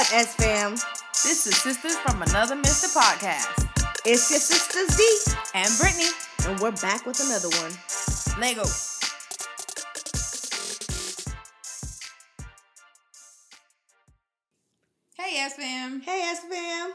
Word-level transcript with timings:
up, 0.00 0.06
S 0.14 0.34
fam? 0.36 0.72
This 1.12 1.46
is 1.46 1.56
Sisters 1.56 1.96
from 1.96 2.22
Another 2.22 2.56
Mister 2.56 2.88
podcast. 2.98 3.68
It's 4.06 4.30
your 4.30 4.40
sisters 4.40 4.96
D, 4.96 5.32
And 5.54 5.70
Brittany, 5.78 6.08
and 6.48 6.58
we're 6.58 6.72
back 6.80 7.04
with 7.04 7.20
another 7.20 7.50
one. 7.60 8.40
Lego. 8.40 8.64
Hey, 15.18 15.36
S 15.38 15.54
fam. 15.54 16.00
Hey, 16.00 16.22
S 16.30 16.40
fam. 16.50 16.92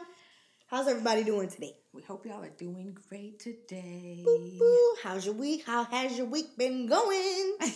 How's 0.67 0.87
everybody 0.87 1.23
doing 1.23 1.49
today? 1.49 1.73
We 1.93 2.01
hope 2.01 2.25
y'all 2.25 2.43
are 2.43 2.49
doing 2.49 2.97
great 3.09 3.39
today. 3.39 4.21
Boo, 4.25 4.51
boo. 4.57 4.95
How's 5.03 5.25
your 5.25 5.35
week? 5.35 5.63
How 5.65 5.83
has 5.85 6.17
your 6.17 6.27
week 6.27 6.57
been 6.57 6.87
going? 6.87 7.57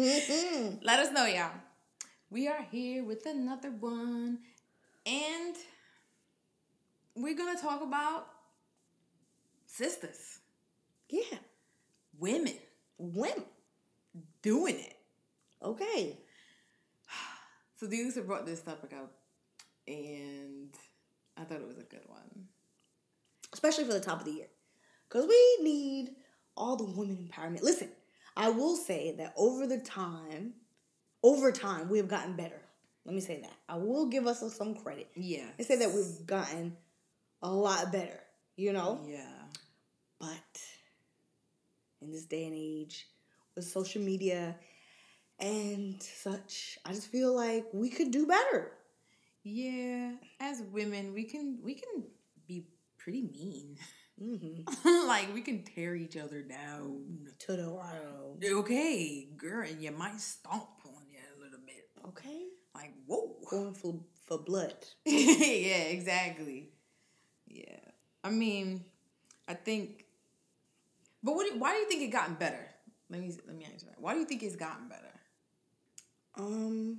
Mhm. 0.00 0.78
Let 0.82 1.00
us 1.00 1.12
know, 1.12 1.26
y'all. 1.26 1.52
We 2.32 2.48
are 2.48 2.66
here 2.70 3.04
with 3.04 3.26
another 3.26 3.70
one, 3.70 4.38
and 5.04 5.54
we're 7.14 7.36
gonna 7.36 7.60
talk 7.60 7.82
about 7.82 8.26
sisters, 9.66 10.38
yeah, 11.10 11.36
women 12.18 12.54
women. 12.96 13.44
doing 14.40 14.76
it. 14.76 14.96
Okay. 15.62 16.18
So 17.76 17.88
these 17.88 18.14
have 18.14 18.28
brought 18.28 18.46
this 18.46 18.62
topic 18.62 18.92
up, 18.94 19.12
and 19.88 20.72
I 21.36 21.42
thought 21.42 21.60
it 21.60 21.66
was 21.66 21.78
a 21.78 21.82
good 21.82 22.06
one. 22.06 22.46
Especially 23.52 23.84
for 23.84 23.92
the 23.92 24.00
top 24.00 24.20
of 24.20 24.24
the 24.24 24.30
year. 24.30 24.46
Because 25.08 25.26
we 25.26 25.58
need 25.64 26.10
all 26.56 26.76
the 26.76 26.84
women 26.84 27.28
empowerment. 27.28 27.62
Listen, 27.62 27.88
I 28.36 28.50
will 28.50 28.76
say 28.76 29.16
that 29.18 29.34
over 29.36 29.66
the 29.66 29.78
time, 29.78 30.54
over 31.22 31.52
time, 31.52 31.88
we 31.88 31.98
have 31.98 32.08
gotten 32.08 32.34
better. 32.34 32.60
Let 33.04 33.14
me 33.14 33.20
say 33.20 33.40
that. 33.40 33.56
I 33.68 33.76
will 33.76 34.06
give 34.06 34.26
us 34.26 34.42
some 34.56 34.74
credit. 34.74 35.08
Yeah. 35.14 35.46
I 35.58 35.62
say 35.62 35.76
that 35.76 35.92
we've 35.92 36.26
gotten 36.26 36.76
a 37.42 37.50
lot 37.50 37.92
better, 37.92 38.20
you 38.56 38.72
know? 38.72 39.00
Yeah. 39.06 39.26
But 40.20 40.60
in 42.00 42.12
this 42.12 42.24
day 42.24 42.46
and 42.46 42.54
age, 42.56 43.08
with 43.56 43.64
social 43.64 44.02
media 44.02 44.56
and 45.38 46.00
such, 46.00 46.78
I 46.84 46.92
just 46.92 47.08
feel 47.08 47.34
like 47.34 47.66
we 47.72 47.90
could 47.90 48.12
do 48.12 48.26
better. 48.26 48.72
Yeah. 49.42 50.12
As 50.40 50.62
women, 50.72 51.12
we 51.12 51.24
can 51.24 51.58
we 51.62 51.74
can 51.74 52.04
be 52.46 52.68
pretty 52.98 53.22
mean. 53.22 53.76
Mm-hmm. 54.22 55.08
like 55.08 55.34
we 55.34 55.40
can 55.40 55.64
tear 55.64 55.96
each 55.96 56.16
other 56.16 56.42
down. 56.42 57.26
To 57.40 57.56
the 57.56 57.70
wild. 57.70 58.44
Okay, 58.44 59.28
girl, 59.36 59.66
and 59.66 59.82
you 59.82 59.90
might 59.90 60.20
stomp 60.20 60.68
on 60.86 61.02
you 61.10 61.18
a 61.18 61.42
little 61.42 61.58
bit. 61.66 61.90
Okay. 62.08 62.46
Like, 62.74 62.92
whoa. 63.06 63.36
Going 63.48 63.74
for, 63.74 64.00
for 64.26 64.38
blood. 64.38 64.74
yeah, 65.04 65.84
exactly. 65.90 66.70
Yeah. 67.46 67.76
I 68.24 68.30
mean, 68.30 68.84
I 69.48 69.54
think 69.54 70.06
but 71.22 71.34
what 71.34 71.50
do, 71.50 71.58
why 71.58 71.72
do 71.72 71.78
you 71.78 71.88
think 71.88 72.02
it 72.02 72.08
gotten 72.08 72.34
better? 72.34 72.66
Let 73.08 73.20
me 73.20 73.32
let 73.46 73.56
me 73.56 73.64
answer 73.64 73.86
that. 73.86 74.00
Why 74.00 74.14
do 74.14 74.20
you 74.20 74.26
think 74.26 74.42
it's 74.42 74.56
gotten 74.56 74.88
better? 74.88 75.20
Um. 76.36 76.98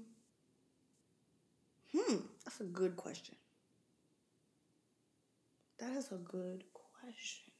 Hmm. 1.95 2.15
That's 2.45 2.61
a 2.61 2.65
good 2.65 2.95
question. 2.95 3.35
That 5.79 5.91
is 5.97 6.11
a 6.11 6.17
good 6.17 6.63
question. 6.73 7.51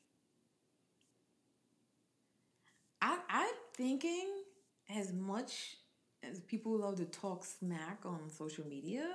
I 3.02 3.20
I'm 3.30 3.54
thinking 3.74 4.30
as 4.96 5.12
much 5.12 5.78
people 6.48 6.78
love 6.80 6.96
to 6.98 7.06
talk 7.06 7.46
smack 7.46 8.00
on 8.06 8.30
social 8.30 8.66
media, 8.68 9.06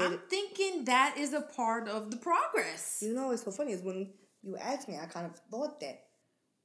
I'm 0.00 0.18
thinking 0.28 0.84
that 0.86 1.16
is 1.18 1.32
a 1.32 1.40
part 1.42 1.88
of 1.88 2.10
the 2.10 2.16
progress. 2.16 2.98
you 3.00 3.14
know, 3.14 3.30
it's 3.30 3.44
so 3.44 3.50
funny 3.50 3.72
is 3.72 3.82
when 3.82 4.12
you 4.42 4.56
asked 4.56 4.88
me, 4.88 4.96
I 5.00 5.06
kind 5.06 5.26
of 5.26 5.36
thought 5.50 5.80
that, 5.80 6.02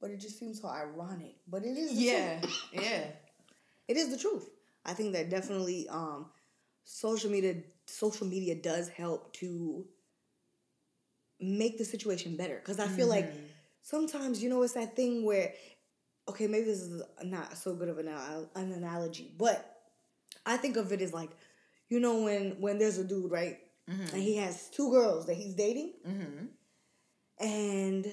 but 0.00 0.10
it 0.10 0.20
just 0.20 0.38
seems 0.38 0.60
so 0.60 0.68
ironic. 0.68 1.36
But 1.46 1.64
it 1.64 1.76
is. 1.78 1.94
The 1.94 2.02
Yeah, 2.02 2.40
Truth. 2.40 2.68
yeah, 2.72 3.04
it 3.88 3.96
is 3.96 4.10
the 4.10 4.18
truth. 4.18 4.48
I 4.84 4.94
think 4.94 5.12
that 5.12 5.30
definitely 5.30 5.88
um, 5.88 6.26
social 6.84 7.30
media 7.30 7.54
social 7.86 8.26
media 8.26 8.54
does 8.54 8.88
help 8.88 9.32
to 9.34 9.84
make 11.40 11.78
the 11.78 11.84
situation 11.84 12.36
better 12.36 12.56
because 12.56 12.78
I 12.78 12.86
feel 12.88 13.08
like 13.08 13.26
Mhm. 13.32 13.48
sometimes 13.82 14.42
you 14.42 14.50
know 14.50 14.62
it's 14.62 14.74
that 14.74 14.94
thing 14.96 15.24
where 15.24 15.54
okay 16.30 16.46
maybe 16.46 16.64
this 16.66 16.80
is 16.82 17.02
not 17.24 17.56
so 17.56 17.74
good 17.74 17.88
of 17.88 17.98
an, 17.98 18.08
an 18.08 18.72
analogy 18.72 19.32
but 19.38 19.58
I 20.46 20.56
think 20.56 20.76
of 20.76 20.92
it 20.92 21.02
as 21.02 21.12
like 21.12 21.30
you 21.88 22.00
know 22.00 22.22
when 22.22 22.60
when 22.60 22.78
there's 22.78 22.98
a 22.98 23.04
dude 23.04 23.30
right 23.30 23.58
Mhm. 23.88 24.12
and 24.14 24.22
he 24.22 24.36
has 24.36 24.68
two 24.70 24.90
girls 24.90 25.26
that 25.26 25.34
he's 25.34 25.54
dating 25.54 25.92
Mhm. 26.06 26.48
and 27.38 28.06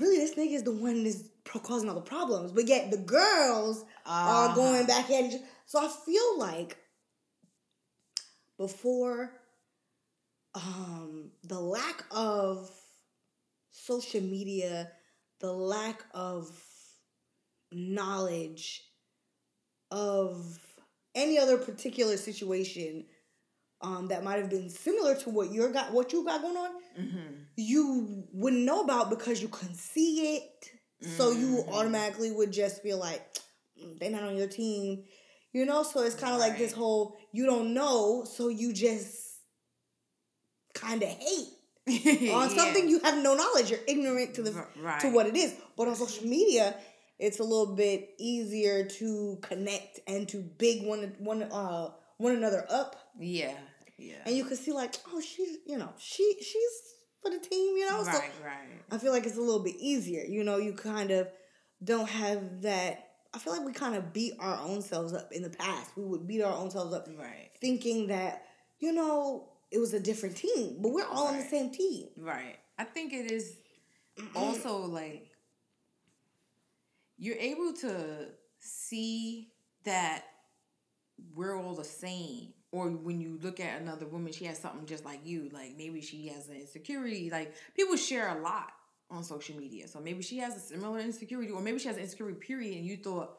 really 0.00 0.18
this 0.18 0.34
nigga 0.34 0.52
is 0.54 0.62
the 0.62 0.72
one 0.72 1.02
that's 1.04 1.24
causing 1.62 1.88
all 1.88 1.94
the 1.94 2.00
problems 2.00 2.52
but 2.52 2.68
yet 2.68 2.90
the 2.90 2.96
girls 2.98 3.84
are 4.06 4.54
going 4.54 4.84
Uh-huh. 4.84 4.86
back 4.86 5.10
at 5.10 5.24
each. 5.24 5.40
So 5.66 5.78
I 5.84 5.88
feel 5.88 6.38
like 6.38 6.76
before 8.58 9.32
um 10.54 11.30
the 11.44 11.58
lack 11.60 12.04
of 12.10 12.70
social 13.70 14.20
media, 14.20 14.90
the 15.40 15.52
lack 15.52 16.04
of 16.12 16.50
knowledge 17.72 18.82
of 19.90 20.58
any 21.14 21.38
other 21.38 21.56
particular 21.58 22.16
situation 22.16 23.04
um, 23.82 24.08
that 24.08 24.22
might 24.22 24.38
have 24.38 24.50
been 24.50 24.68
similar 24.70 25.14
to 25.16 25.30
what 25.30 25.52
you're 25.52 25.72
got 25.72 25.92
what 25.92 26.12
you 26.12 26.24
got 26.24 26.42
going 26.42 26.56
on, 26.56 26.70
Mhm. 26.98 27.46
you 27.56 28.24
wouldn't 28.32 28.62
know 28.62 28.82
about 28.82 29.10
because 29.10 29.40
you 29.40 29.48
couldn't 29.48 29.76
see 29.76 30.36
it. 30.36 30.72
So 31.02 31.30
you 31.30 31.64
Mhm. 31.66 31.72
automatically 31.72 32.30
would 32.30 32.52
just 32.52 32.82
feel 32.82 32.98
like 32.98 33.22
"Mm, 33.78 33.98
they're 33.98 34.10
not 34.10 34.24
on 34.24 34.36
your 34.36 34.48
team. 34.48 35.04
You 35.52 35.64
know, 35.64 35.82
so 35.82 36.02
it's 36.02 36.14
kind 36.14 36.34
of 36.34 36.40
like 36.40 36.58
this 36.58 36.72
whole 36.72 37.16
you 37.32 37.46
don't 37.46 37.72
know, 37.74 38.24
so 38.24 38.48
you 38.48 38.72
just 38.72 39.40
kind 40.74 41.02
of 41.02 41.08
hate 41.08 41.48
on 42.30 42.50
something 42.50 42.88
you 42.88 43.00
have 43.00 43.22
no 43.22 43.34
knowledge. 43.34 43.70
You're 43.70 43.80
ignorant 43.88 44.34
to 44.34 44.42
the 44.42 44.66
right. 44.76 45.00
to 45.00 45.08
what 45.10 45.26
it 45.26 45.36
is. 45.36 45.54
But 45.76 45.88
on 45.88 45.96
social 45.96 46.26
media, 46.26 46.76
it's 47.20 47.38
a 47.38 47.44
little 47.44 47.74
bit 47.76 48.10
easier 48.18 48.84
to 48.84 49.38
connect 49.42 50.00
and 50.06 50.28
to 50.30 50.38
big 50.58 50.84
one 50.86 51.14
one 51.18 51.42
uh 51.44 51.90
one 52.18 52.34
another 52.34 52.66
up. 52.70 52.96
Yeah, 53.18 53.54
yeah. 53.98 54.16
And 54.26 54.34
you 54.36 54.44
can 54.44 54.56
see 54.56 54.72
like, 54.72 54.94
oh, 55.12 55.20
she's 55.20 55.58
you 55.66 55.78
know 55.78 55.90
she 55.98 56.36
she's 56.40 56.94
for 57.22 57.30
the 57.30 57.38
team. 57.38 57.76
You 57.76 57.90
know, 57.90 58.02
so 58.02 58.10
right, 58.10 58.30
right. 58.44 58.82
I 58.90 58.98
feel 58.98 59.12
like 59.12 59.26
it's 59.26 59.36
a 59.36 59.40
little 59.40 59.62
bit 59.62 59.76
easier. 59.78 60.24
You 60.24 60.44
know, 60.44 60.56
you 60.56 60.72
kind 60.72 61.10
of 61.10 61.28
don't 61.84 62.08
have 62.08 62.62
that. 62.62 63.06
I 63.32 63.38
feel 63.38 63.52
like 63.52 63.64
we 63.64 63.72
kind 63.72 63.94
of 63.94 64.12
beat 64.12 64.34
our 64.40 64.58
own 64.60 64.82
selves 64.82 65.12
up 65.12 65.28
in 65.30 65.42
the 65.42 65.50
past. 65.50 65.90
We 65.96 66.04
would 66.04 66.26
beat 66.26 66.42
our 66.42 66.52
own 66.52 66.70
selves 66.70 66.92
up 66.92 67.06
Right, 67.06 67.50
thinking 67.60 68.08
that, 68.08 68.42
you 68.80 68.92
know, 68.92 69.50
it 69.70 69.78
was 69.78 69.94
a 69.94 70.00
different 70.00 70.36
team, 70.36 70.78
but 70.82 70.90
we're 70.90 71.06
all 71.06 71.28
on 71.28 71.36
the 71.36 71.44
same 71.44 71.70
team. 71.70 72.08
right. 72.18 72.56
I 72.76 72.82
think 72.84 73.12
it 73.12 73.30
is 73.30 73.56
also 74.34 74.78
like 74.78 75.29
you're 77.20 77.36
able 77.36 77.72
to 77.74 78.26
see 78.58 79.52
that 79.84 80.24
we're 81.34 81.56
all 81.56 81.74
the 81.74 81.84
same. 81.84 82.54
Or 82.72 82.88
when 82.88 83.20
you 83.20 83.38
look 83.42 83.60
at 83.60 83.80
another 83.80 84.06
woman, 84.06 84.32
she 84.32 84.46
has 84.46 84.58
something 84.58 84.86
just 84.86 85.04
like 85.04 85.20
you. 85.24 85.50
Like 85.52 85.76
maybe 85.76 86.00
she 86.00 86.28
has 86.28 86.48
an 86.48 86.56
insecurity. 86.56 87.30
Like 87.30 87.54
people 87.76 87.96
share 87.96 88.36
a 88.36 88.40
lot 88.40 88.72
on 89.10 89.22
social 89.22 89.56
media. 89.56 89.86
So 89.86 90.00
maybe 90.00 90.22
she 90.22 90.38
has 90.38 90.56
a 90.56 90.60
similar 90.60 91.00
insecurity, 91.00 91.52
or 91.52 91.60
maybe 91.60 91.78
she 91.78 91.88
has 91.88 91.96
an 91.96 92.02
insecurity 92.02 92.38
period, 92.38 92.78
and 92.78 92.86
you 92.86 92.96
thought, 92.96 93.36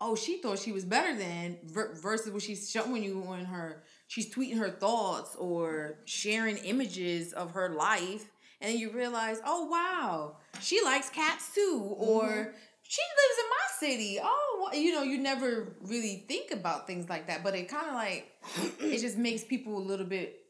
oh, 0.00 0.14
she 0.14 0.40
thought 0.40 0.60
she 0.60 0.72
was 0.72 0.84
better 0.84 1.16
than 1.16 1.58
versus 1.64 2.32
what 2.32 2.42
she's 2.42 2.70
showing 2.70 3.02
you 3.02 3.24
on 3.26 3.44
her. 3.44 3.82
She's 4.06 4.32
tweeting 4.32 4.58
her 4.58 4.70
thoughts 4.70 5.34
or 5.36 5.98
sharing 6.04 6.56
images 6.58 7.32
of 7.32 7.50
her 7.50 7.70
life, 7.70 8.30
and 8.60 8.78
you 8.78 8.90
realize, 8.92 9.40
oh 9.44 9.64
wow, 9.66 10.36
she 10.60 10.80
likes 10.84 11.10
cats 11.10 11.52
too, 11.52 11.94
or 11.96 12.22
mm-hmm. 12.22 12.50
She 12.88 13.02
lives 13.02 13.38
in 13.42 13.48
my 13.50 13.66
city. 13.96 14.18
Oh, 14.22 14.70
you 14.74 14.92
know, 14.92 15.02
you 15.02 15.18
never 15.18 15.76
really 15.82 16.24
think 16.26 16.50
about 16.50 16.86
things 16.86 17.08
like 17.08 17.26
that, 17.28 17.44
but 17.44 17.54
it 17.54 17.68
kind 17.68 17.86
of 17.86 17.94
like 17.94 18.32
it 18.80 18.98
just 19.00 19.16
makes 19.18 19.44
people 19.44 19.76
a 19.78 19.84
little 19.90 20.06
bit. 20.06 20.40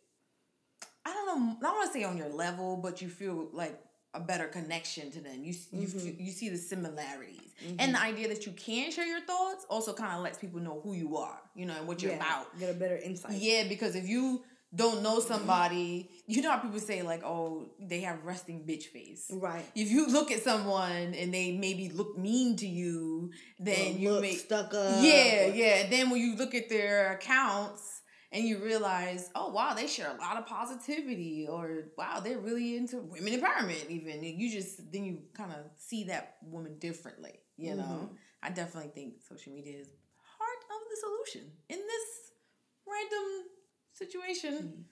I 1.04 1.12
don't 1.12 1.26
know. 1.26 1.56
I 1.58 1.62
don't 1.62 1.74
want 1.76 1.92
to 1.92 1.98
say 1.98 2.04
on 2.04 2.16
your 2.16 2.28
level, 2.28 2.76
but 2.76 3.02
you 3.02 3.08
feel 3.08 3.48
like 3.52 3.78
a 4.14 4.20
better 4.20 4.46
connection 4.46 5.10
to 5.10 5.20
them. 5.20 5.42
You 5.42 5.54
you 5.72 5.86
Mhm. 5.88 6.08
f- 6.14 6.20
you 6.20 6.32
see 6.32 6.48
the 6.48 6.56
similarities, 6.58 7.52
and 7.78 7.94
the 7.94 8.00
idea 8.00 8.28
that 8.28 8.46
you 8.46 8.52
can 8.52 8.90
share 8.90 9.06
your 9.06 9.20
thoughts 9.20 9.66
also 9.68 9.92
kind 9.92 10.12
of 10.14 10.20
lets 10.22 10.38
people 10.38 10.60
know 10.60 10.80
who 10.80 10.94
you 10.94 11.16
are, 11.16 11.40
you 11.54 11.66
know, 11.66 11.74
and 11.74 11.86
what 11.88 12.02
you're 12.02 12.12
Yeah, 12.12 12.18
about. 12.24 12.58
Get 12.58 12.70
a 12.70 12.78
better 12.78 12.96
insight. 12.96 13.32
Yeah, 13.32 13.64
because 13.68 13.94
if 13.96 14.06
you 14.08 14.44
don't 14.74 15.02
know 15.02 15.18
somebody, 15.20 16.10
you 16.26 16.42
know 16.42 16.50
how 16.50 16.58
people 16.58 16.78
say 16.80 17.02
like, 17.02 17.22
"Oh, 17.24 17.70
they 17.80 18.00
have 18.00 18.24
resting 18.24 18.64
bitch 18.66 18.84
face." 18.84 19.26
Right. 19.30 19.64
If 19.74 19.90
you 19.90 20.06
look 20.08 20.30
at 20.30 20.42
someone 20.42 21.14
and 21.14 21.32
they 21.32 21.52
maybe 21.52 21.88
look 21.88 22.18
mean 22.18 22.56
to 22.56 22.66
you, 22.66 23.30
then 23.58 23.94
Or 23.94 23.98
you 23.98 24.20
make 24.20 24.38
stuck 24.38 24.74
up. 24.74 25.02
yeah, 25.02 25.46
yeah. 25.46 25.88
Then 25.88 26.10
when 26.10 26.20
you 26.20 26.36
look 26.36 26.54
at 26.54 26.68
their 26.68 27.12
accounts 27.14 28.02
and 28.30 28.44
you 28.44 28.58
realize, 28.58 29.30
oh 29.34 29.48
wow, 29.52 29.72
they 29.72 29.86
share 29.86 30.10
a 30.14 30.20
lot 30.20 30.36
of 30.36 30.44
positivity, 30.46 31.46
or 31.48 31.84
wow, 31.96 32.20
they're 32.20 32.38
really 32.38 32.76
into 32.76 32.98
women 32.98 33.32
empowerment. 33.40 33.88
Even 33.88 34.12
and 34.22 34.24
you 34.40 34.50
just 34.50 34.92
then 34.92 35.04
you 35.04 35.20
kind 35.32 35.50
of 35.52 35.64
see 35.78 36.04
that 36.04 36.36
woman 36.42 36.78
differently. 36.78 37.40
You 37.56 37.74
know, 37.74 37.82
Mhm. 38.12 38.16
I 38.42 38.50
definitely 38.50 38.90
think 38.94 39.14
social 39.26 39.52
media 39.54 39.78
is 39.80 39.88
part 39.88 40.60
of 40.74 40.80
the 40.90 40.96
solution 40.96 41.50
in 41.70 41.78
this 41.78 42.06
random 42.86 43.44
situation. 43.98 44.84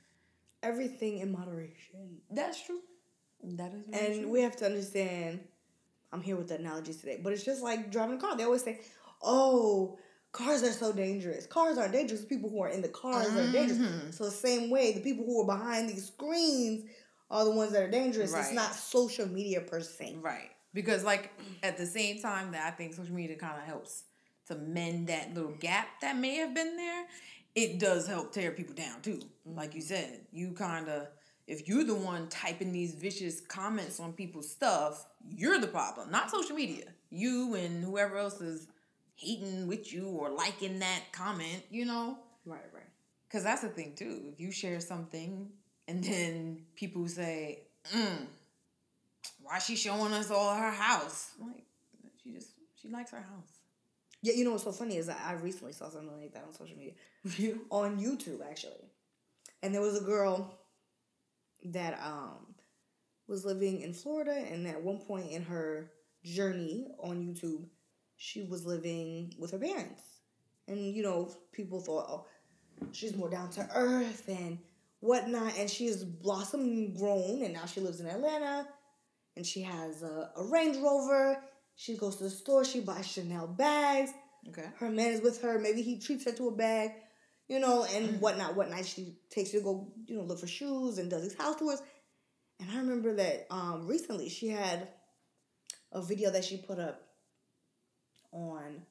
Everything 0.63 1.19
in 1.19 1.33
moderation. 1.33 2.21
That's 2.31 2.63
true. 2.65 2.81
That 3.43 3.73
is 3.73 3.83
very 3.89 4.07
And 4.07 4.21
true. 4.23 4.31
we 4.33 4.41
have 4.43 4.57
to 4.57 4.67
understand, 4.67 5.41
I'm 6.13 6.23
here 6.23 6.37
with 6.37 6.49
the 6.49 6.57
analogies 6.57 6.97
today, 6.99 7.21
but 7.23 7.33
it's 7.33 7.45
just 7.45 7.63
like 7.63 7.91
driving 7.93 8.17
a 8.17 8.21
car. 8.21 8.37
They 8.37 8.45
always 8.45 8.65
say, 8.65 8.81
oh, 9.23 9.99
cars 10.33 10.63
are 10.63 10.73
so 10.73 10.93
dangerous. 10.93 11.47
Cars 11.47 11.79
aren't 11.79 11.93
dangerous. 11.93 12.25
People 12.25 12.51
who 12.51 12.61
are 12.63 12.69
in 12.69 12.83
the 12.83 12.89
cars 12.89 13.29
are 13.29 13.53
dangerous. 13.53 13.79
Mhm. 13.79 14.15
So 14.15 14.25
the 14.25 14.31
same 14.31 14.71
way, 14.71 14.93
the 14.93 15.01
people 15.01 15.25
who 15.25 15.41
are 15.43 15.47
behind 15.47 15.89
these 15.89 16.07
screens 16.07 16.89
are 17.31 17.45
the 17.45 17.51
ones 17.51 17.73
that 17.73 17.83
are 17.83 17.91
dangerous. 17.91 18.35
It's 18.35 18.53
not 18.53 18.75
social 18.75 19.27
media 19.29 19.61
per 19.61 19.81
se. 19.81 20.17
Right. 20.21 20.51
Because 20.75 21.05
like 21.05 21.31
at 21.63 21.77
the 21.77 21.87
same 21.87 22.21
time 22.21 22.53
that 22.53 22.67
I 22.67 22.77
think 22.77 22.95
social 22.95 23.15
media 23.15 23.37
kind 23.37 23.59
of 23.59 23.65
helps 23.65 24.05
to 24.49 24.55
mend 24.55 25.09
that 25.09 25.35
little 25.35 25.53
gap 25.59 25.89
that 26.01 26.17
may 26.17 26.37
have 26.37 26.55
been 26.55 26.77
there, 26.77 27.05
it 27.57 27.81
does 27.81 28.07
help 28.07 28.33
tear 28.33 28.53
people 28.53 28.75
down 28.75 29.01
too. 29.01 29.21
Like 29.45 29.75
you 29.75 29.81
said, 29.81 30.21
you 30.31 30.53
kind 30.53 30.89
of 30.89 31.09
if 31.47 31.67
you're 31.67 31.85
the 31.85 31.95
one 31.95 32.29
typing 32.29 32.73
these 32.73 32.95
vicious 32.95 33.41
comments 33.41 33.99
on 34.01 34.13
people's 34.13 34.51
stuff, 34.51 35.07
you're 35.29 35.59
the 35.59 35.67
problem, 35.67 36.11
not 36.11 36.31
social 36.31 36.55
media. 36.55 36.85
You 37.11 37.55
and 37.55 37.83
whoever 37.85 38.19
else 38.19 38.41
is 38.41 38.67
hating 39.15 39.67
with 39.67 39.93
you 39.93 40.09
or 40.09 40.31
liking 40.31 40.81
that 40.81 41.03
comment, 41.13 41.63
you 41.71 41.85
know? 41.87 42.19
Right, 42.45 42.61
right. 42.75 42.83
Because 43.29 43.45
that's 43.45 43.63
the 43.63 43.69
thing 43.69 43.95
too. 43.97 44.23
If 44.33 44.41
you 44.41 44.51
share 44.51 44.81
something 44.81 45.49
and 45.87 46.03
then 46.03 46.63
people 46.75 47.07
say, 47.09 47.61
mm, 47.95 48.27
why 49.41 49.61
she 49.61 49.77
showing 49.77 50.13
us 50.13 50.31
all 50.31 50.55
her 50.55 50.71
house? 50.71 51.31
I'm 51.41 51.47
like, 51.47 51.65
she 52.23 52.33
just, 52.33 52.51
she 52.75 52.89
likes 52.89 53.13
her 53.13 53.19
house. 53.19 53.57
Yeah, 54.23 54.33
you 54.35 54.45
know 54.45 54.51
what's 54.51 54.65
so 54.65 54.73
funny 54.73 54.97
is 54.97 55.07
that 55.07 55.23
I 55.25 55.35
recently 55.35 55.73
saw 55.73 55.89
something 55.89 56.21
like 56.21 56.33
that 56.33 56.45
on 56.45 56.53
social 56.53 56.77
media. 56.77 56.95
On 57.71 57.99
YouTube 57.99 58.41
actually. 58.49 58.91
And 59.63 59.75
there 59.75 59.81
was 59.83 60.01
a 60.01 60.05
girl 60.05 60.59
that 61.65 61.99
um 62.03 62.55
was 63.29 63.45
living 63.45 63.81
in 63.81 63.93
Florida 63.93 64.33
and 64.51 64.67
at 64.67 64.81
one 64.81 64.99
point 64.99 65.31
in 65.33 65.43
her 65.43 65.91
journey 66.25 66.87
on 67.01 67.21
YouTube, 67.21 67.65
she 68.17 68.43
was 68.43 68.65
living 68.65 69.33
with 69.39 69.51
her 69.51 69.59
parents. 69.59 70.03
And 70.69 70.95
you 70.95 71.03
know, 71.03 71.33
people 71.53 71.81
thought, 71.81 72.07
oh, 72.09 72.27
she's 72.93 73.17
more 73.17 73.29
down 73.29 73.51
to 73.51 73.69
earth 73.75 74.29
and 74.29 74.59
whatnot. 75.01 75.55
And 75.59 75.69
she 75.69 75.87
has 75.87 76.05
blossomed 76.05 76.67
and 76.67 76.97
grown 76.97 77.43
and 77.43 77.55
now 77.55 77.67
she 77.67 77.81
lives 77.81 78.01
in 78.01 78.07
Atlanta 78.07 78.69
and 79.37 79.45
she 79.45 79.63
has 79.63 80.03
a, 80.03 80.31
a 80.37 80.45
Range 80.45 80.77
Rover. 80.77 81.43
She 81.75 81.97
goes 81.97 82.17
to 82.17 82.25
the 82.25 82.31
store, 82.31 82.65
she 82.65 82.81
buys 82.81 83.07
Chanel 83.07 83.49
bags 83.49 84.13
Okay. 84.49 84.65
her 84.79 84.91
man 84.91 85.13
is 85.13 85.21
with 85.21 85.43
her. 85.43 85.59
Maybe 85.59 85.83
he 85.83 85.99
treats 85.99 86.25
her 86.25 86.33
to 86.33 86.49
a 86.49 86.53
bag, 86.53 86.93
you 87.49 87.61
know, 87.61 87.85
and 87.85 88.21
whatnot, 88.21 88.57
whatnot. 88.57 88.85
She 88.85 89.15
takes 89.31 89.51
to 89.51 89.61
go, 89.61 89.89
you 90.07 90.17
know, 90.17 90.23
look 90.23 90.41
for 90.41 90.47
shoes 90.47 90.99
and 90.99 91.11
does 91.11 91.23
these 91.23 91.37
house 91.37 91.57
tours. 91.57 91.83
And 92.61 92.71
I 92.71 92.79
remember 92.79 93.15
that 93.15 93.47
um, 93.51 93.87
recently 93.87 94.29
she 94.29 94.49
had 94.49 94.89
a 95.93 96.03
video 96.03 96.31
that 96.31 96.45
she 96.45 96.57
put 96.57 96.79
up 96.79 97.03
on 98.33 98.83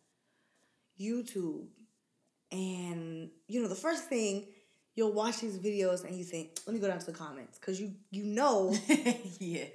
YouTube. 1.00 1.68
And, 2.52 3.30
you 3.48 3.62
know, 3.62 3.68
the 3.68 3.76
first 3.76 4.08
thing 4.08 4.48
you'll 4.96 5.12
watch 5.12 5.42
these 5.42 5.58
videos 5.58 6.06
and 6.06 6.18
you 6.18 6.24
think, 6.24 6.58
let 6.66 6.74
me 6.74 6.80
go 6.80 6.88
down 6.88 7.00
to 7.00 7.06
the 7.06 7.12
comments. 7.12 7.60
Because 7.60 7.82
you, 7.82 7.94
you 8.12 8.24
know 8.24 8.74
yeah. 9.40 9.66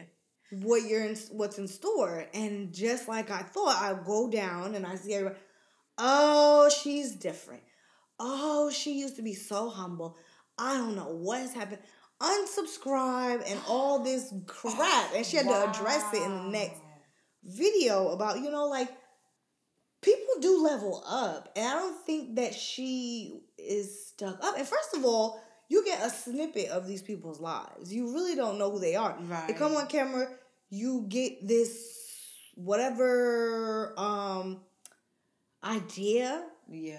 what 0.50 0.88
you're 0.88 1.04
in, 1.04 1.16
what's 1.32 1.58
in 1.58 1.68
store. 1.68 2.26
And 2.32 2.72
just 2.72 3.08
like 3.08 3.30
I 3.30 3.42
thought, 3.42 3.76
I 3.76 3.94
go 4.04 4.30
down 4.30 4.74
and 4.74 4.86
I 4.86 4.94
see 4.94 5.14
everybody. 5.14 5.38
Oh, 5.98 6.70
she's 6.70 7.12
different. 7.12 7.62
Oh, 8.20 8.70
she 8.70 9.00
used 9.00 9.16
to 9.16 9.22
be 9.22 9.34
so 9.34 9.70
humble. 9.70 10.16
I 10.58 10.76
don't 10.76 10.94
know 10.94 11.08
what 11.08 11.40
has 11.40 11.54
happened. 11.54 11.80
Unsubscribe 12.20 13.42
and 13.50 13.58
all 13.66 14.04
this 14.04 14.32
crap. 14.46 15.14
And 15.16 15.24
she 15.24 15.38
had 15.38 15.46
to 15.46 15.70
address 15.70 16.12
it 16.12 16.22
in 16.22 16.30
the 16.30 16.50
next 16.50 16.80
video 17.42 18.10
about, 18.10 18.38
you 18.40 18.50
know, 18.50 18.68
like 18.68 18.90
people 20.02 20.34
do 20.40 20.62
level 20.62 21.02
up. 21.08 21.50
And 21.56 21.66
I 21.66 21.72
don't 21.72 22.04
think 22.04 22.36
that 22.36 22.54
she 22.54 23.40
is 23.58 24.08
stuck 24.08 24.44
up. 24.44 24.58
And 24.58 24.66
first 24.68 24.94
of 24.94 25.04
all, 25.04 25.42
you 25.70 25.84
get 25.84 26.04
a 26.04 26.10
snippet 26.10 26.68
of 26.68 26.86
these 26.86 27.00
people's 27.00 27.40
lives. 27.40 27.92
You 27.92 28.12
really 28.12 28.34
don't 28.34 28.58
know 28.58 28.70
who 28.70 28.80
they 28.80 28.96
are. 28.96 29.16
Right. 29.22 29.48
They 29.48 29.54
come 29.54 29.74
on 29.76 29.86
camera, 29.86 30.28
you 30.68 31.06
get 31.08 31.46
this 31.46 31.96
whatever 32.54 33.94
um 33.96 34.60
idea 35.64 36.44
Yeah. 36.68 36.98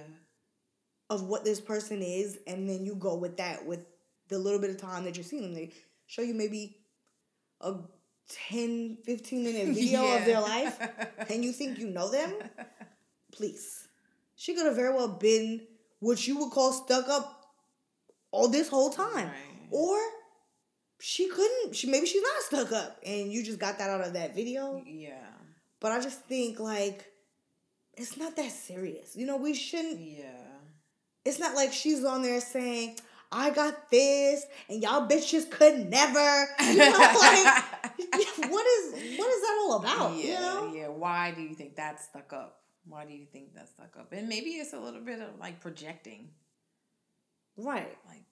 Of 1.11 1.23
what 1.23 1.43
this 1.43 1.59
person 1.59 2.01
is, 2.01 2.39
and 2.47 2.69
then 2.69 2.85
you 2.85 2.95
go 2.95 3.15
with 3.15 3.35
that 3.35 3.65
with 3.65 3.85
the 4.29 4.39
little 4.39 4.59
bit 4.59 4.69
of 4.69 4.77
time 4.77 5.03
that 5.03 5.17
you're 5.17 5.25
seeing 5.25 5.41
them. 5.43 5.53
They 5.53 5.73
show 6.07 6.21
you 6.21 6.33
maybe 6.33 6.77
a 7.59 7.73
10, 8.49 8.99
15 9.03 9.43
minute 9.43 9.67
video 9.75 10.15
of 10.15 10.23
their 10.23 10.39
life, 10.39 10.79
and 11.29 11.43
you 11.43 11.51
think 11.51 11.77
you 11.79 11.87
know 11.87 12.09
them? 12.09 12.31
Please. 13.33 13.89
She 14.37 14.53
could 14.55 14.65
have 14.65 14.77
very 14.77 14.93
well 14.95 15.09
been 15.09 15.61
what 15.99 16.25
you 16.25 16.37
would 16.39 16.51
call 16.51 16.71
stuck 16.71 17.09
up 17.09 17.51
all 18.31 18.47
this 18.47 18.69
whole 18.69 18.89
time. 18.89 19.27
Right. 19.27 19.67
Or 19.69 19.99
she 21.01 21.27
couldn't, 21.27 21.75
she 21.75 21.91
maybe 21.91 22.05
she's 22.05 22.23
not 22.23 22.41
stuck 22.43 22.71
up 22.71 22.99
and 23.05 23.31
you 23.31 23.43
just 23.43 23.59
got 23.59 23.77
that 23.79 23.89
out 23.89 24.01
of 24.01 24.13
that 24.13 24.33
video. 24.33 24.81
Yeah. 24.85 25.27
But 25.81 25.91
I 25.91 25.99
just 25.99 26.21
think 26.21 26.59
like 26.59 27.05
it's 27.95 28.17
not 28.17 28.35
that 28.37 28.51
serious. 28.51 29.15
You 29.15 29.25
know, 29.25 29.37
we 29.37 29.53
shouldn't 29.53 29.99
Yeah. 29.99 30.50
It's 31.25 31.39
not 31.39 31.55
like 31.55 31.71
she's 31.73 32.03
on 32.03 32.21
there 32.21 32.41
saying, 32.41 32.97
I 33.31 33.49
got 33.51 33.89
this 33.89 34.45
and 34.69 34.81
y'all 34.83 35.07
bitches 35.07 35.49
could 35.49 35.89
never. 35.89 36.47
You 36.61 36.77
know, 36.77 36.89
like 36.91 37.63
what 38.51 38.65
is 38.67 39.17
what 39.17 39.29
is 39.29 39.41
that 39.41 39.57
all 39.61 39.79
about? 39.79 40.15
yeah, 40.17 40.23
you 40.23 40.33
know? 40.33 40.73
yeah. 40.75 40.87
Why 40.89 41.31
do 41.31 41.41
you 41.41 41.55
think 41.55 41.75
that's 41.75 42.05
stuck 42.05 42.33
up? 42.33 42.57
Why 42.85 43.05
do 43.05 43.13
you 43.13 43.25
think 43.31 43.53
that's 43.55 43.71
stuck 43.71 43.95
up? 43.99 44.11
And 44.11 44.27
maybe 44.27 44.49
it's 44.51 44.73
a 44.73 44.79
little 44.79 45.01
bit 45.01 45.19
of 45.21 45.39
like 45.39 45.59
projecting. 45.61 46.29
Right. 47.57 47.95
Like, 48.07 48.23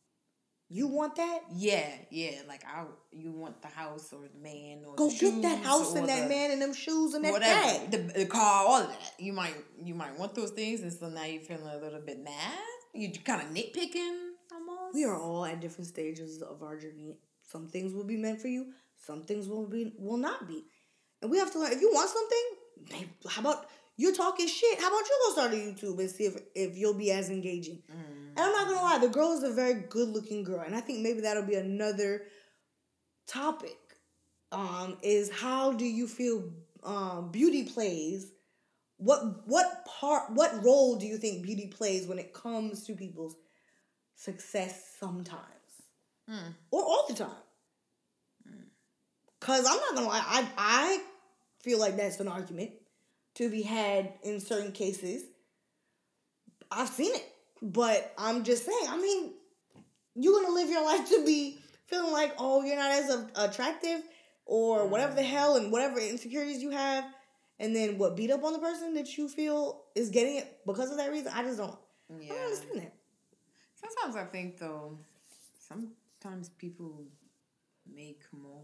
You 0.70 0.88
want 0.88 1.16
that? 1.18 1.40
yeah, 1.54 1.88
yeah. 2.10 2.42
Like, 2.48 2.64
I, 2.66 2.86
you 3.12 3.32
want 3.32 3.62
the 3.62 3.68
house 3.68 4.12
or 4.14 4.22
the 4.34 4.40
man 4.42 4.84
or 4.86 4.96
Go 4.96 5.10
the 5.10 5.18
get 5.20 5.42
that 5.44 5.64
house 5.64 5.96
and 5.96 6.08
that 6.10 6.24
the- 6.24 6.30
man 6.30 6.52
and 6.52 6.62
them 6.62 6.74
shoes 6.74 7.14
and 7.14 7.24
that 7.26 7.32
whatever 7.34 7.62
bag. 7.80 7.92
the, 7.92 7.98
the 8.20 8.26
car, 8.26 8.66
all 8.66 8.82
of 8.82 8.88
that. 8.90 9.14
You 9.20 9.34
might 9.34 9.56
you 9.82 9.94
might 9.96 10.18
want 10.18 10.36
those 10.36 10.52
things, 10.52 10.82
and 10.82 10.92
so 10.92 11.10
now 11.10 11.26
you're 11.26 11.42
feeling 11.42 11.68
a 11.68 11.78
little 11.78 12.02
bit 12.02 12.24
mad. 12.24 12.58
You 12.94 13.12
kind 13.24 13.42
of 13.42 13.50
nitpicking 13.50 14.30
almost. 14.52 14.94
We 14.94 15.06
are 15.06 15.20
all 15.20 15.46
at 15.46 15.62
different 15.62 15.88
stages 15.88 16.42
of 16.42 16.64
our 16.64 16.78
journey. 16.78 17.18
Some 17.44 17.68
things 17.68 17.94
will 17.94 18.04
be 18.04 18.18
meant 18.18 18.42
for 18.42 18.48
you. 18.48 18.74
Some 18.98 19.24
things 19.24 19.48
will 19.48 19.68
be 19.68 19.94
will 19.98 20.18
not 20.18 20.48
be. 20.48 20.66
And 21.22 21.30
we 21.32 21.38
have 21.38 21.52
to 21.54 21.60
learn. 21.60 21.72
If 21.72 21.82
you 21.82 21.92
want 21.94 22.10
something, 22.10 22.46
maybe, 22.92 23.10
how 23.28 23.42
about 23.42 23.68
you're 23.98 24.16
talking 24.16 24.48
shit? 24.48 24.80
How 24.80 24.88
about 24.88 25.08
you 25.08 25.20
go 25.28 25.34
start 25.34 25.54
a 25.54 25.56
YouTube 25.56 26.00
and 26.00 26.10
see 26.10 26.26
if 26.26 26.42
if 26.56 26.78
you'll 26.78 26.94
be 26.94 27.12
as 27.12 27.30
engaging? 27.30 27.84
Mm. 27.92 28.20
And 28.30 28.40
I'm 28.40 28.52
not 28.52 28.68
gonna 28.68 28.82
lie, 28.82 29.00
the 29.00 29.10
girl 29.10 29.34
is 29.34 29.44
a 29.44 29.52
very 29.52 29.74
good 29.90 30.10
looking 30.10 30.44
girl, 30.44 30.62
and 30.62 30.76
I 30.76 30.80
think 30.80 31.00
maybe 31.00 31.22
that'll 31.22 31.44
be 31.44 31.56
another 31.56 32.24
topic. 33.28 33.78
Um, 34.52 34.98
is 35.04 35.30
how 35.30 35.74
do 35.74 35.86
you 35.86 36.08
feel 36.08 36.52
um, 36.84 37.32
beauty 37.32 37.64
plays? 37.64 38.32
What 39.00 39.48
what 39.48 39.86
part 39.86 40.32
what 40.34 40.64
role 40.64 40.98
do 40.98 41.08
you 41.08 41.18
think 41.18 41.42
beauty 41.42 41.68
plays 41.68 42.06
when 42.06 42.20
it 42.20 42.34
comes 42.34 42.84
to 42.84 42.94
people's 42.96 43.36
success 44.16 44.96
sometimes 45.00 45.44
Mm. 46.30 46.54
or 46.70 46.84
all 46.84 47.06
the 47.08 47.16
time? 47.16 47.44
Cause 49.40 49.66
I'm 49.66 49.78
not 49.78 49.96
gonna 49.96 50.08
lie, 50.08 50.24
I 50.24 50.48
I 50.58 51.04
feel 51.64 51.80
like 51.80 51.96
that's 51.96 52.20
an 52.20 52.28
argument 52.28 52.72
to 53.36 53.50
be 53.50 53.62
had 53.62 54.14
in 54.22 54.40
certain 54.42 54.74
cases. 54.74 55.24
I've 56.70 56.90
seen 56.90 57.16
it, 57.16 57.26
but 57.62 58.14
I'm 58.18 58.44
just 58.44 58.66
saying. 58.66 58.86
I 58.90 58.98
mean, 58.98 59.34
you're 60.16 60.42
gonna 60.42 60.54
live 60.54 60.70
your 60.70 60.84
life 60.86 61.08
to 61.10 61.26
be 61.26 61.58
feeling 61.88 62.12
like, 62.12 62.34
oh, 62.38 62.64
you're 62.64 62.76
not 62.76 62.92
as 62.92 63.28
attractive, 63.36 64.04
or 64.46 64.86
whatever 64.88 65.16
the 65.16 65.24
hell, 65.24 65.56
and 65.56 65.72
whatever 65.72 66.00
insecurities 66.00 66.62
you 66.62 66.70
have, 66.72 67.06
and 67.60 67.76
then 67.76 67.98
what 67.98 68.16
beat 68.16 68.32
up 68.32 68.44
on 68.44 68.54
the 68.54 68.60
person 68.60 68.94
that 68.96 69.18
you 69.18 69.28
feel 69.28 69.84
is 69.96 70.10
getting 70.10 70.38
it 70.38 70.60
because 70.66 70.92
of 70.92 70.98
that 70.98 71.12
reason. 71.12 71.32
I 71.36 71.44
just 71.44 71.58
don't. 71.58 71.72
I 72.10 72.14
Yeah. 72.22 72.30
don't 72.30 72.44
understand 72.46 72.80
that. 72.82 72.94
Sometimes 73.76 74.16
I 74.16 74.26
think 74.26 74.58
though, 74.58 74.98
sometimes 75.68 76.50
people 76.50 77.06
make 77.92 78.22
more 78.32 78.64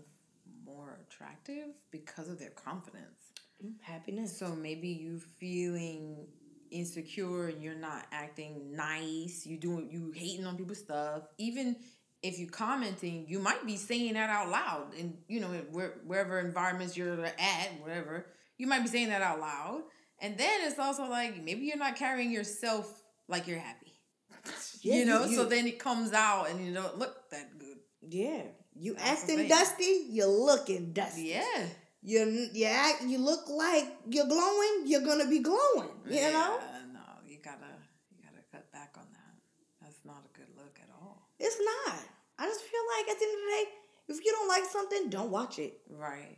more 0.66 1.00
attractive 1.08 1.70
because 1.92 2.28
of 2.30 2.40
their 2.40 2.50
confidence. 2.50 3.32
Mm-hmm. 3.64 3.74
Happiness. 3.82 4.38
So 4.38 4.56
maybe 4.56 4.88
you 4.88 5.20
feeling 5.20 6.28
insecure 6.72 7.48
and 7.50 7.62
you're 7.64 7.76
not 7.76 8.06
acting 8.12 8.76
nice, 8.76 9.46
you 9.46 9.58
doing 9.58 9.90
you 9.92 10.12
hating 10.14 10.46
on 10.46 10.58
people's 10.58 10.80
stuff, 10.80 11.24
even 11.38 11.76
if 12.24 12.40
you're 12.40 12.50
commenting, 12.50 13.26
you 13.28 13.38
might 13.40 13.64
be 13.66 13.78
saying 13.78 14.14
that 14.14 14.30
out 14.32 14.50
loud, 14.50 14.88
and 15.00 15.16
you 15.28 15.40
know 15.40 15.48
where, 15.72 15.94
wherever 16.08 16.40
environments 16.40 16.98
you're 16.98 17.24
at, 17.24 17.70
whatever, 17.80 18.26
you 18.58 18.68
might 18.68 18.82
be 18.82 18.88
saying 18.88 19.10
that 19.10 19.22
out 19.22 19.40
loud, 19.40 19.82
and 20.20 20.38
then 20.38 20.62
it's 20.64 20.80
also 20.80 21.04
like 21.10 21.42
maybe 21.44 21.66
you're 21.66 21.78
not 21.78 21.96
carrying 21.96 22.32
yourself 22.32 23.02
like 23.28 23.48
you're 23.48 23.60
happy, 23.60 23.94
Yeah, 24.82 24.96
you 24.96 25.06
know. 25.06 25.26
you- 25.26 25.36
so 25.36 25.46
then 25.46 25.68
it 25.68 25.80
comes 25.80 26.14
out, 26.14 26.50
and 26.50 26.66
you 26.66 26.74
don't 26.74 26.98
look 26.98 27.30
that 27.32 27.58
good. 27.60 27.78
Yeah. 28.08 28.44
You 28.78 28.96
acting 29.00 29.48
dusty, 29.48 30.08
you're 30.10 30.28
looking 30.28 30.92
dusty. 30.92 31.34
Yeah, 31.34 31.68
You 32.04 32.66
act 32.68 33.04
you 33.04 33.18
look 33.20 33.48
like 33.50 33.86
you're 34.10 34.28
glowing, 34.28 34.84
you're 34.86 35.02
gonna 35.02 35.28
be 35.30 35.40
glowing. 35.40 35.90
You 36.10 36.22
know? 36.32 36.60
No, 36.94 37.00
you 37.26 37.38
gotta 37.42 37.72
you 38.12 38.22
gotta 38.22 38.44
cut 38.52 38.70
back 38.74 38.92
on 38.98 39.08
that. 39.14 39.34
That's 39.82 40.04
not 40.06 40.18
a 40.30 40.38
good 40.38 40.50
look 40.58 40.78
at 40.84 40.90
all. 41.02 41.30
It's 41.40 41.58
not. 41.60 42.00
I 42.38 42.46
just 42.48 42.62
feel 42.62 42.82
like 42.98 43.10
at 43.12 43.18
the 43.20 43.26
end 43.26 43.34
of 43.34 43.40
the 43.40 43.52
day, 43.52 43.66
if 44.10 44.26
you 44.26 44.32
don't 44.34 44.50
like 44.50 44.66
something, 44.66 45.10
don't 45.10 45.32
watch 45.32 45.58
it. 45.58 45.80
Right. 45.90 46.38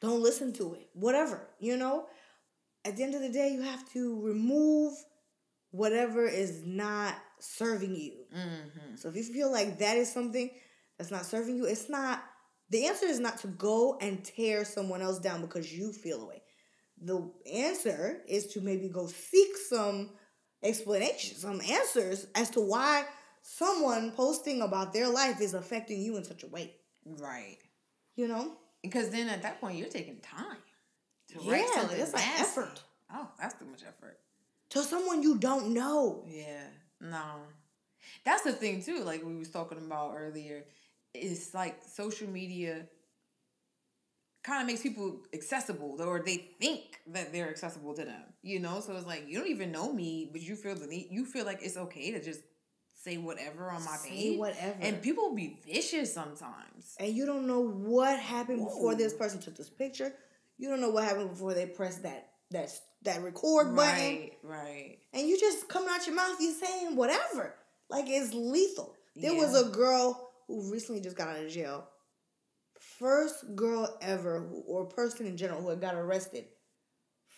Don't 0.00 0.22
listen 0.22 0.52
to 0.54 0.74
it. 0.74 0.88
Whatever. 0.94 1.48
You 1.58 1.76
know? 1.76 2.06
At 2.84 2.96
the 2.96 3.02
end 3.02 3.14
of 3.14 3.20
the 3.20 3.32
day, 3.32 3.50
you 3.52 3.62
have 3.62 3.90
to 3.92 4.20
remove 4.20 4.94
whatever 5.70 6.26
is 6.26 6.62
not 6.64 7.14
serving 7.38 7.94
you. 7.94 8.24
Mm-hmm. 8.34 8.96
So 8.96 9.08
if 9.08 9.16
you 9.16 9.24
feel 9.24 9.52
like 9.52 9.78
that 9.78 9.96
is 9.96 10.12
something 10.12 10.50
that's 10.98 11.10
not 11.10 11.26
serving 11.26 11.56
you, 11.56 11.66
it's 11.66 11.88
not 11.88 12.22
the 12.70 12.86
answer 12.86 13.06
is 13.06 13.18
not 13.18 13.38
to 13.38 13.48
go 13.48 13.98
and 14.00 14.24
tear 14.24 14.64
someone 14.64 15.02
else 15.02 15.18
down 15.18 15.40
because 15.40 15.72
you 15.72 15.92
feel 15.92 16.22
away. 16.22 16.42
The 17.02 17.30
answer 17.52 18.22
is 18.28 18.46
to 18.48 18.60
maybe 18.60 18.88
go 18.88 19.06
seek 19.06 19.56
some 19.56 20.10
explanation, 20.62 21.36
some 21.36 21.60
answers 21.60 22.26
as 22.34 22.50
to 22.50 22.60
why 22.60 23.04
someone 23.42 24.12
posting 24.12 24.62
about 24.62 24.92
their 24.92 25.08
life 25.08 25.40
is 25.40 25.54
affecting 25.54 26.00
you 26.00 26.16
in 26.16 26.24
such 26.24 26.44
a 26.44 26.48
way. 26.48 26.74
Right. 27.04 27.58
You 28.14 28.28
know? 28.28 28.52
Because 28.82 29.10
then 29.10 29.28
at 29.28 29.42
that 29.42 29.60
point 29.60 29.76
you're 29.78 29.88
taking 29.88 30.18
time 30.20 30.56
to 31.28 31.38
Yeah, 31.42 31.52
write 31.52 31.68
something. 31.74 32.00
it's 32.00 32.12
like 32.12 32.24
nasty. 32.24 32.42
effort. 32.42 32.82
Oh, 33.12 33.28
that's 33.38 33.54
too 33.58 33.66
much 33.66 33.82
effort. 33.86 34.18
To 34.70 34.82
someone 34.82 35.22
you 35.22 35.38
don't 35.38 35.74
know. 35.74 36.24
Yeah. 36.28 36.62
No. 37.00 37.40
That's 38.24 38.42
the 38.42 38.52
thing 38.52 38.82
too, 38.82 39.02
like 39.04 39.24
we 39.24 39.36
was 39.36 39.50
talking 39.50 39.78
about 39.78 40.14
earlier. 40.16 40.64
It's 41.12 41.52
like 41.54 41.82
social 41.84 42.28
media 42.28 42.86
kind 44.42 44.62
of 44.62 44.66
makes 44.66 44.82
people 44.82 45.20
accessible 45.34 46.00
or 46.00 46.22
they 46.24 46.36
think 46.36 47.00
that 47.08 47.32
they're 47.32 47.50
accessible 47.50 47.94
to 47.94 48.04
them. 48.04 48.22
You 48.42 48.60
know? 48.60 48.80
So 48.80 48.96
it's 48.96 49.06
like 49.06 49.24
you 49.28 49.38
don't 49.38 49.48
even 49.50 49.72
know 49.72 49.92
me, 49.92 50.28
but 50.32 50.40
you 50.40 50.56
feel 50.56 50.74
the 50.74 50.86
need 50.86 51.08
you 51.10 51.24
feel 51.26 51.44
like 51.44 51.58
it's 51.62 51.76
okay 51.76 52.10
to 52.12 52.22
just 52.22 52.40
say 53.02 53.16
whatever 53.16 53.70
on 53.70 53.84
my 53.84 53.96
Say 53.96 54.10
page. 54.10 54.38
whatever. 54.38 54.76
And 54.80 55.00
people 55.02 55.34
be 55.34 55.58
vicious 55.66 56.12
sometimes. 56.12 56.94
and 56.98 57.14
you 57.14 57.26
don't 57.26 57.46
know 57.46 57.60
what 57.60 58.18
happened 58.18 58.64
before 58.64 58.94
this 58.94 59.14
person 59.14 59.40
took 59.40 59.56
this 59.56 59.70
picture. 59.70 60.12
You 60.58 60.68
don't 60.68 60.80
know 60.80 60.90
what 60.90 61.04
happened 61.04 61.30
before 61.30 61.54
they 61.54 61.66
pressed 61.66 62.02
that 62.02 62.28
that 62.50 62.70
that 63.02 63.22
record 63.22 63.74
button. 63.74 64.02
Right, 64.04 64.32
right. 64.42 64.98
and 65.14 65.26
you 65.28 65.38
just 65.38 65.68
coming 65.68 65.88
out 65.90 66.06
your 66.06 66.14
mouth, 66.16 66.36
you 66.40 66.52
saying 66.52 66.96
whatever. 66.96 67.54
Like 67.88 68.04
it's 68.08 68.34
lethal. 68.34 68.94
There 69.16 69.34
was 69.34 69.54
a 69.60 69.70
girl 69.70 70.30
who 70.46 70.70
recently 70.72 71.00
just 71.00 71.16
got 71.16 71.28
out 71.28 71.44
of 71.44 71.50
jail. 71.50 71.86
First 72.98 73.54
girl 73.56 73.96
ever, 74.00 74.40
who, 74.40 74.62
or 74.66 74.84
person 74.86 75.26
in 75.26 75.36
general, 75.36 75.60
who 75.62 75.68
had 75.68 75.80
got 75.80 75.94
arrested 75.94 76.44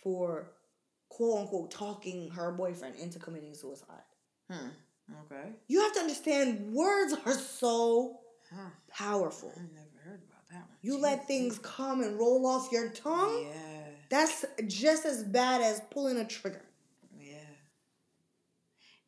for 0.03 0.53
quote 1.09 1.41
unquote 1.41 1.71
talking 1.71 2.31
her 2.31 2.51
boyfriend 2.53 2.97
into 2.97 3.19
committing 3.19 3.55
suicide. 3.55 4.03
Hmm. 4.51 4.69
Okay. 5.11 5.53
You 5.69 5.81
have 5.81 5.93
to 5.95 6.01
understand 6.01 6.73
words 6.73 7.15
are 7.27 7.35
so 7.35 8.19
Huh. 8.55 8.69
powerful. 8.91 9.53
I 9.57 9.61
never 9.63 9.99
heard 10.05 10.23
about 10.29 10.49
that 10.51 10.69
one. 10.69 10.77
You 10.83 10.99
let 10.99 11.27
things 11.27 11.59
come 11.59 12.03
and 12.03 12.19
roll 12.19 12.47
off 12.47 12.71
your 12.71 12.91
tongue. 12.91 13.47
Yeah. 13.51 13.85
That's 14.11 14.45
just 14.67 15.07
as 15.07 15.23
bad 15.25 15.63
as 15.63 15.81
pulling 15.91 16.19
a 16.19 16.27
trigger. 16.27 16.63
Yeah. 17.19 17.37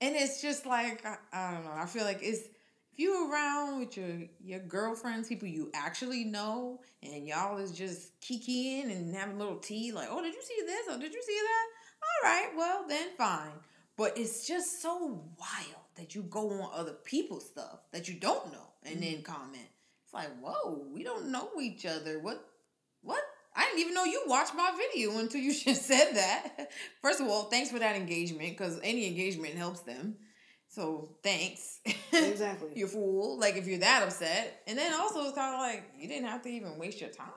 And 0.00 0.14
it's 0.16 0.40
just 0.40 0.66
like 0.66 1.04
I, 1.04 1.16
I 1.32 1.52
don't 1.54 1.64
know. 1.64 1.72
I 1.74 1.86
feel 1.86 2.04
like 2.04 2.20
it's 2.22 2.40
if 2.92 2.98
you 2.98 3.30
around 3.30 3.80
with 3.80 3.96
your 3.96 4.20
your 4.42 4.60
girlfriends, 4.60 5.28
people 5.28 5.48
you 5.48 5.70
actually 5.74 6.24
know, 6.24 6.80
and 7.02 7.26
y'all 7.26 7.58
is 7.58 7.72
just 7.72 8.18
kikiing 8.20 8.90
and 8.90 9.14
having 9.14 9.36
a 9.36 9.38
little 9.38 9.58
tea, 9.58 9.92
like, 9.92 10.08
oh, 10.10 10.22
did 10.22 10.34
you 10.34 10.42
see 10.42 10.62
this? 10.64 10.94
Or 10.94 10.98
did 10.98 11.12
you 11.12 11.22
see 11.22 11.38
that? 11.40 11.66
All 12.02 12.30
right, 12.30 12.50
well 12.56 12.84
then 12.88 13.08
fine. 13.18 13.52
But 13.96 14.18
it's 14.18 14.46
just 14.46 14.80
so 14.82 15.22
wild 15.38 15.83
that 15.96 16.14
you 16.14 16.22
go 16.22 16.50
on 16.50 16.70
other 16.74 16.92
people's 16.92 17.46
stuff 17.46 17.80
that 17.92 18.08
you 18.08 18.14
don't 18.14 18.52
know 18.52 18.66
and 18.84 19.02
then 19.02 19.14
mm-hmm. 19.14 19.32
comment. 19.32 19.68
It's 20.04 20.14
like, 20.14 20.28
whoa, 20.40 20.84
we 20.92 21.02
don't 21.02 21.30
know 21.30 21.48
each 21.60 21.86
other. 21.86 22.18
What 22.20 22.44
what? 23.02 23.22
I 23.56 23.66
didn't 23.66 23.80
even 23.80 23.94
know 23.94 24.04
you 24.04 24.22
watched 24.26 24.54
my 24.54 24.72
video 24.76 25.18
until 25.18 25.40
you 25.40 25.54
just 25.64 25.82
said 25.82 26.14
that. 26.14 26.70
First 27.00 27.20
of 27.20 27.28
all, 27.28 27.44
thanks 27.44 27.70
for 27.70 27.78
that 27.78 27.96
engagement 27.96 28.56
because 28.56 28.80
any 28.82 29.06
engagement 29.06 29.54
helps 29.54 29.80
them. 29.80 30.16
So 30.68 31.10
thanks. 31.22 31.78
Exactly. 32.12 32.70
you 32.74 32.88
fool. 32.88 33.38
Like 33.38 33.56
if 33.56 33.66
you're 33.66 33.78
that 33.78 34.02
upset. 34.02 34.62
And 34.66 34.76
then 34.76 34.92
also 34.94 35.22
it's 35.24 35.36
kind 35.36 35.54
of 35.54 35.60
like 35.60 35.84
you 35.96 36.08
didn't 36.08 36.26
have 36.26 36.42
to 36.42 36.48
even 36.48 36.78
waste 36.78 37.00
your 37.00 37.10
time 37.10 37.28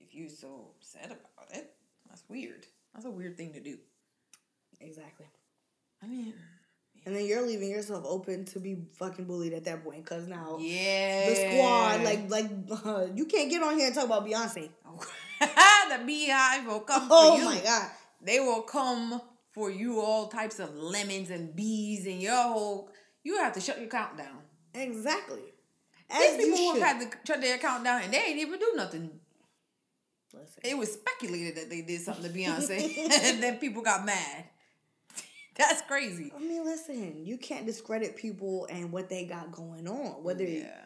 if 0.00 0.14
you 0.14 0.28
so 0.28 0.68
upset 0.76 1.06
about 1.06 1.56
it. 1.56 1.72
That's 2.08 2.22
weird. 2.28 2.66
That's 2.94 3.06
a 3.06 3.10
weird 3.10 3.36
thing 3.36 3.52
to 3.54 3.60
do. 3.60 3.78
Exactly. 4.80 5.26
I 6.02 6.06
mean, 6.06 6.34
And 7.06 7.14
then 7.14 7.24
you're 7.24 7.46
leaving 7.46 7.70
yourself 7.70 8.04
open 8.04 8.44
to 8.46 8.58
be 8.58 8.76
fucking 8.94 9.26
bullied 9.26 9.52
at 9.52 9.64
that 9.64 9.84
point 9.84 10.04
because 10.04 10.26
now 10.26 10.58
yeah. 10.60 11.30
the 11.30 11.36
squad, 11.36 12.02
like, 12.02 12.28
like 12.28 12.50
uh, 12.84 13.06
you 13.14 13.26
can't 13.26 13.48
get 13.48 13.62
on 13.62 13.78
here 13.78 13.86
and 13.86 13.94
talk 13.94 14.06
about 14.06 14.26
Beyonce. 14.26 14.68
the 15.40 16.04
beehive 16.04 16.66
will 16.66 16.80
come 16.80 17.06
Oh 17.10 17.36
for 17.36 17.38
you. 17.38 17.44
my 17.44 17.60
god! 17.60 17.90
they 18.20 18.40
will 18.40 18.62
come 18.62 19.20
for 19.52 19.70
you 19.70 20.00
all 20.00 20.26
types 20.28 20.58
of 20.58 20.74
lemons 20.74 21.30
and 21.30 21.54
bees 21.54 22.06
and 22.06 22.20
your 22.20 22.42
whole 22.42 22.90
you 23.22 23.38
have 23.38 23.52
to 23.52 23.60
shut 23.60 23.78
your 23.78 23.86
account 23.86 24.18
down. 24.18 24.38
Exactly. 24.74 25.40
These 26.10 26.36
people 26.36 26.58
who 26.58 26.80
have 26.80 26.98
had 26.98 27.10
to 27.10 27.18
shut 27.26 27.40
their 27.40 27.56
account 27.56 27.84
down 27.84 28.02
and 28.02 28.12
they 28.12 28.18
ain't 28.18 28.38
even 28.38 28.58
do 28.58 28.72
nothing. 28.76 29.10
Listen. 30.32 30.62
It 30.64 30.76
was 30.76 30.92
speculated 30.92 31.56
that 31.56 31.70
they 31.70 31.82
did 31.82 32.00
something 32.00 32.24
to 32.24 32.28
Beyonce 32.38 32.98
and 32.98 33.42
then 33.42 33.58
people 33.58 33.82
got 33.82 34.04
mad. 34.04 34.44
That's 35.58 35.82
crazy. 35.82 36.32
I 36.34 36.38
mean, 36.38 36.64
listen. 36.64 37.24
You 37.24 37.38
can't 37.38 37.66
discredit 37.66 38.16
people 38.16 38.66
and 38.70 38.92
what 38.92 39.08
they 39.08 39.24
got 39.24 39.52
going 39.52 39.88
on. 39.88 40.22
Whether 40.22 40.44
yeah. 40.44 40.80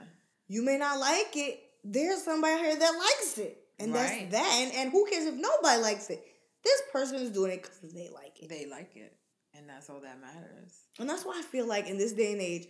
you 0.48 0.62
may 0.62 0.78
not 0.78 0.98
like 0.98 1.30
it, 1.34 1.60
there's 1.82 2.22
somebody 2.22 2.60
here 2.60 2.76
that 2.76 2.92
likes 2.92 3.38
it, 3.38 3.58
and 3.78 3.92
Right. 3.92 4.30
that's 4.30 4.42
that. 4.42 4.58
And, 4.60 4.72
and 4.74 4.92
who 4.92 5.06
cares 5.06 5.26
if 5.26 5.34
nobody 5.34 5.80
likes 5.82 6.10
it? 6.10 6.22
This 6.62 6.82
person 6.92 7.16
is 7.16 7.30
doing 7.30 7.52
it 7.52 7.62
because 7.62 7.92
they 7.92 8.10
like 8.12 8.42
it. 8.42 8.48
They 8.48 8.66
like 8.66 8.94
it. 8.96 9.16
And 9.54 9.68
that's 9.68 9.90
all 9.90 10.00
that 10.00 10.20
matters. 10.20 10.74
And 10.98 11.08
that's 11.08 11.24
why 11.24 11.38
I 11.38 11.42
feel 11.42 11.66
like 11.66 11.88
in 11.88 11.98
this 11.98 12.12
day 12.12 12.32
and 12.32 12.40
age, 12.40 12.66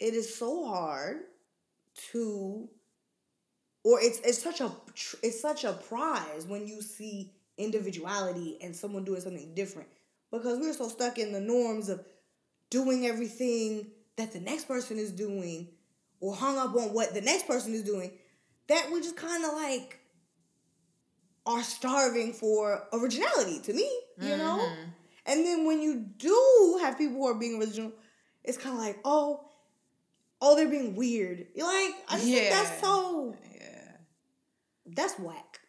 it 0.00 0.14
is 0.14 0.34
so 0.34 0.66
hard 0.66 1.18
to, 2.12 2.68
or 3.84 4.00
it's 4.00 4.18
it's 4.20 4.42
such 4.42 4.60
a 4.60 4.70
it's 5.22 5.40
such 5.40 5.64
a 5.64 5.72
prize 5.74 6.46
when 6.46 6.66
you 6.66 6.82
see 6.82 7.32
individuality 7.58 8.58
and 8.60 8.74
someone 8.74 9.04
doing 9.04 9.20
something 9.20 9.54
different 9.54 9.88
because 10.38 10.58
we're 10.58 10.72
so 10.72 10.88
stuck 10.88 11.18
in 11.18 11.32
the 11.32 11.40
norms 11.40 11.88
of 11.88 12.04
doing 12.70 13.06
everything 13.06 13.90
that 14.16 14.32
the 14.32 14.40
next 14.40 14.66
person 14.66 14.98
is 14.98 15.12
doing 15.12 15.68
or 16.20 16.34
hung 16.34 16.56
up 16.58 16.74
on 16.74 16.92
what 16.94 17.14
the 17.14 17.20
next 17.20 17.46
person 17.46 17.74
is 17.74 17.82
doing 17.82 18.10
that 18.68 18.90
we 18.92 19.00
just 19.00 19.16
kind 19.16 19.44
of 19.44 19.52
like 19.52 19.98
are 21.44 21.62
starving 21.62 22.32
for 22.32 22.82
originality 22.92 23.60
to 23.60 23.72
me 23.72 23.88
you 24.20 24.36
know 24.36 24.58
Mhm. 24.58 24.86
and 25.26 25.46
then 25.46 25.64
when 25.66 25.80
you 25.82 26.00
do 26.00 26.78
have 26.82 26.98
people 26.98 27.16
who 27.16 27.26
are 27.26 27.34
being 27.34 27.60
original, 27.60 27.92
it's 28.44 28.56
kind 28.58 28.76
of 28.76 28.80
like, 28.80 28.98
oh, 29.04 29.48
oh, 30.40 30.54
they're 30.54 30.68
being 30.68 30.94
weird. 30.94 31.48
You're 31.54 31.66
like, 31.66 31.94
I 32.08 32.16
just 32.16 32.24
think 32.24 32.50
that's 32.50 32.80
so, 32.80 33.36
Yeah. 33.54 33.92
that's 34.86 35.18
whack. 35.18 35.60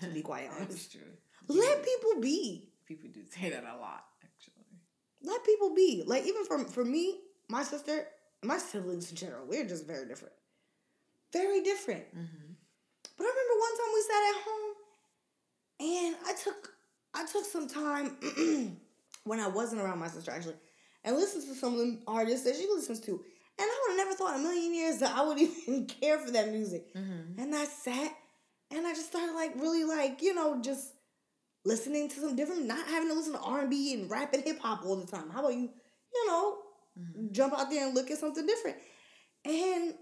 To 0.00 0.06
be 0.08 0.22
quite 0.22 0.48
honest. 0.50 0.70
That's 0.70 0.88
true. 0.88 1.12
Let 1.48 1.84
people 1.84 2.20
be. 2.20 2.67
People 2.88 3.10
do 3.12 3.20
say 3.30 3.50
that 3.50 3.62
a 3.62 3.78
lot, 3.78 4.04
actually. 4.24 4.64
Let 5.22 5.44
people 5.44 5.74
be. 5.74 6.02
Like 6.06 6.26
even 6.26 6.44
for 6.44 6.64
for 6.64 6.84
me, 6.84 7.20
my 7.48 7.62
sister, 7.62 8.06
my 8.42 8.58
siblings 8.58 9.10
in 9.10 9.16
general, 9.16 9.46
we're 9.46 9.66
just 9.66 9.86
very 9.86 10.06
different. 10.06 10.34
Very 11.32 11.62
different. 11.62 12.04
Mm-hmm. 12.16 12.52
But 13.16 13.24
I 13.24 13.30
remember 13.30 13.60
one 13.60 13.76
time 13.76 13.92
we 13.94 14.02
sat 14.02 14.22
at 14.30 14.42
home, 14.48 14.74
and 15.80 16.16
I 16.26 16.32
took 16.42 16.72
I 17.14 17.26
took 17.26 17.44
some 17.44 17.68
time 17.68 18.76
when 19.24 19.40
I 19.40 19.48
wasn't 19.48 19.82
around 19.82 19.98
my 19.98 20.08
sister 20.08 20.30
actually, 20.30 20.56
and 21.04 21.16
listened 21.16 21.44
to 21.44 21.54
some 21.54 21.74
of 21.74 21.80
the 21.80 21.98
artists 22.06 22.46
that 22.46 22.56
she 22.56 22.66
listens 22.72 23.00
to, 23.00 23.10
and 23.10 23.20
I 23.58 23.78
would 23.82 23.98
have 23.98 24.06
never 24.06 24.16
thought 24.16 24.38
in 24.38 24.40
a 24.40 24.48
million 24.48 24.74
years 24.74 24.98
that 24.98 25.14
I 25.14 25.26
would 25.26 25.38
even 25.38 25.86
care 25.86 26.18
for 26.18 26.30
that 26.30 26.50
music. 26.50 26.94
Mm-hmm. 26.94 27.40
And 27.40 27.54
I 27.54 27.64
sat, 27.64 28.12
and 28.70 28.86
I 28.86 28.94
just 28.94 29.08
started 29.08 29.34
like 29.34 29.54
really 29.56 29.84
like 29.84 30.22
you 30.22 30.34
know 30.34 30.62
just 30.62 30.92
listening 31.64 32.08
to 32.08 32.20
some 32.20 32.36
different, 32.36 32.66
not 32.66 32.86
having 32.86 33.08
to 33.08 33.14
listen 33.14 33.32
to 33.34 33.40
R 33.40 33.60
and 33.60 33.70
B 33.70 33.94
and 33.94 34.10
rap 34.10 34.32
and 34.34 34.42
hip 34.44 34.58
hop 34.60 34.84
all 34.84 34.96
the 34.96 35.06
time. 35.06 35.30
How 35.30 35.40
about 35.40 35.54
you, 35.54 35.70
you 36.14 36.26
know, 36.26 36.58
Mhm. 36.98 37.32
jump 37.32 37.52
out 37.58 37.70
there 37.70 37.86
and 37.86 37.94
look 37.94 38.10
at 38.10 38.18
something 38.18 38.46
different? 38.46 38.76
And 39.44 39.94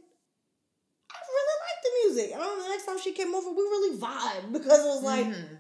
I 1.10 1.18
really 1.30 1.56
liked 1.66 1.82
the 1.82 1.90
music. 2.04 2.32
And 2.32 2.42
I 2.42 2.44
remember 2.44 2.62
the 2.64 2.68
next 2.70 2.86
time 2.86 2.98
she 2.98 3.12
came 3.12 3.34
over, 3.34 3.50
we 3.50 3.62
really 3.62 3.98
vibed 3.98 4.52
because 4.52 4.80
it 4.80 4.86
was 4.86 5.02
like, 5.02 5.26
Mhm. 5.26 5.58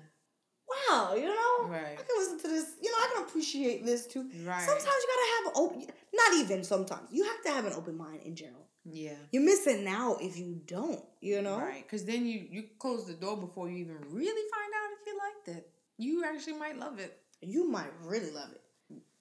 wow, 0.68 1.14
you 1.14 1.26
know, 1.26 1.68
Right. 1.68 1.98
I 1.98 2.02
can 2.02 2.16
listen 2.18 2.38
to 2.40 2.48
this. 2.48 2.74
You 2.80 2.90
know, 2.90 2.98
I 2.98 3.10
can 3.14 3.22
appreciate 3.24 3.84
this 3.84 4.06
too. 4.06 4.22
Right. 4.44 4.64
Sometimes 4.66 4.84
you 5.02 5.08
gotta 5.08 5.30
have 5.36 5.46
an 5.46 5.52
open. 5.56 5.94
Not 6.12 6.34
even 6.34 6.64
sometimes. 6.64 7.08
You 7.12 7.24
have 7.24 7.42
to 7.42 7.50
have 7.50 7.64
an 7.66 7.72
open 7.74 7.96
mind 7.96 8.22
in 8.22 8.34
general. 8.36 8.66
Yeah. 8.84 9.16
You're 9.32 9.42
missing 9.42 9.86
out 9.88 10.22
if 10.22 10.36
you 10.38 10.54
don't. 10.66 11.04
You 11.20 11.42
know. 11.42 11.58
Right. 11.58 11.82
Because 11.82 12.04
then 12.04 12.26
you 12.26 12.40
you 12.50 12.68
close 12.78 13.06
the 13.06 13.14
door 13.14 13.36
before 13.36 13.68
you 13.68 13.78
even 13.78 14.00
really 14.10 14.50
find 14.50 14.72
out 14.74 14.92
if 15.00 15.06
you 15.06 15.18
liked 15.18 15.48
it. 15.48 15.70
You 15.98 16.24
actually 16.24 16.58
might 16.58 16.78
love 16.78 16.98
it. 16.98 17.18
You 17.40 17.68
might 17.68 17.92
really 18.02 18.30
love 18.30 18.50
it. 18.52 18.62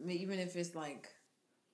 Even 0.10 0.40
if 0.40 0.56
it's 0.56 0.76
like 0.76 1.08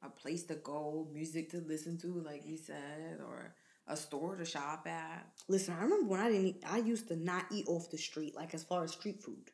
a 0.03 0.09
place 0.09 0.43
to 0.45 0.55
go, 0.55 1.07
music 1.13 1.49
to 1.51 1.57
listen 1.57 1.97
to, 1.99 2.21
like 2.25 2.45
you 2.45 2.57
said, 2.57 3.19
or 3.25 3.55
a 3.87 3.97
store 3.97 4.35
to 4.35 4.45
shop 4.45 4.87
at. 4.87 5.25
Listen, 5.47 5.75
I 5.77 5.83
remember 5.83 6.07
when 6.09 6.19
I 6.19 6.29
didn't. 6.29 6.45
Eat, 6.45 6.63
I 6.67 6.77
used 6.77 7.07
to 7.09 7.15
not 7.15 7.45
eat 7.51 7.65
off 7.67 7.89
the 7.89 7.97
street, 7.97 8.35
like 8.35 8.53
as 8.53 8.63
far 8.63 8.83
as 8.83 8.91
street 8.91 9.21
food. 9.23 9.49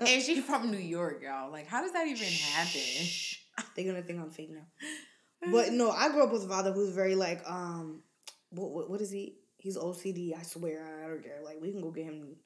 And 0.00 0.22
she's 0.22 0.44
from 0.44 0.70
New 0.70 0.78
York, 0.78 1.22
y'all. 1.22 1.50
Like, 1.52 1.66
how 1.66 1.82
does 1.82 1.92
that 1.92 2.06
even 2.06 2.26
happen? 2.26 2.80
They're 3.76 3.84
gonna 3.84 4.02
think 4.02 4.20
I'm 4.20 4.30
fake 4.30 4.50
now. 4.52 4.66
But 5.52 5.72
no, 5.72 5.90
I 5.90 6.08
grew 6.10 6.24
up 6.24 6.32
with 6.32 6.44
a 6.44 6.48
father 6.48 6.72
who's 6.72 6.94
very 6.94 7.14
like, 7.14 7.42
um, 7.46 8.02
what 8.50 8.70
what, 8.70 8.90
what 8.90 9.00
is 9.00 9.10
he? 9.10 9.36
He's 9.60 9.76
OCD. 9.76 10.36
I 10.38 10.42
swear, 10.42 10.84
I 11.04 11.08
don't 11.08 11.22
care. 11.22 11.40
Like 11.44 11.60
we 11.60 11.70
can 11.70 11.80
go 11.80 11.90
get 11.90 12.04
him. 12.06 12.36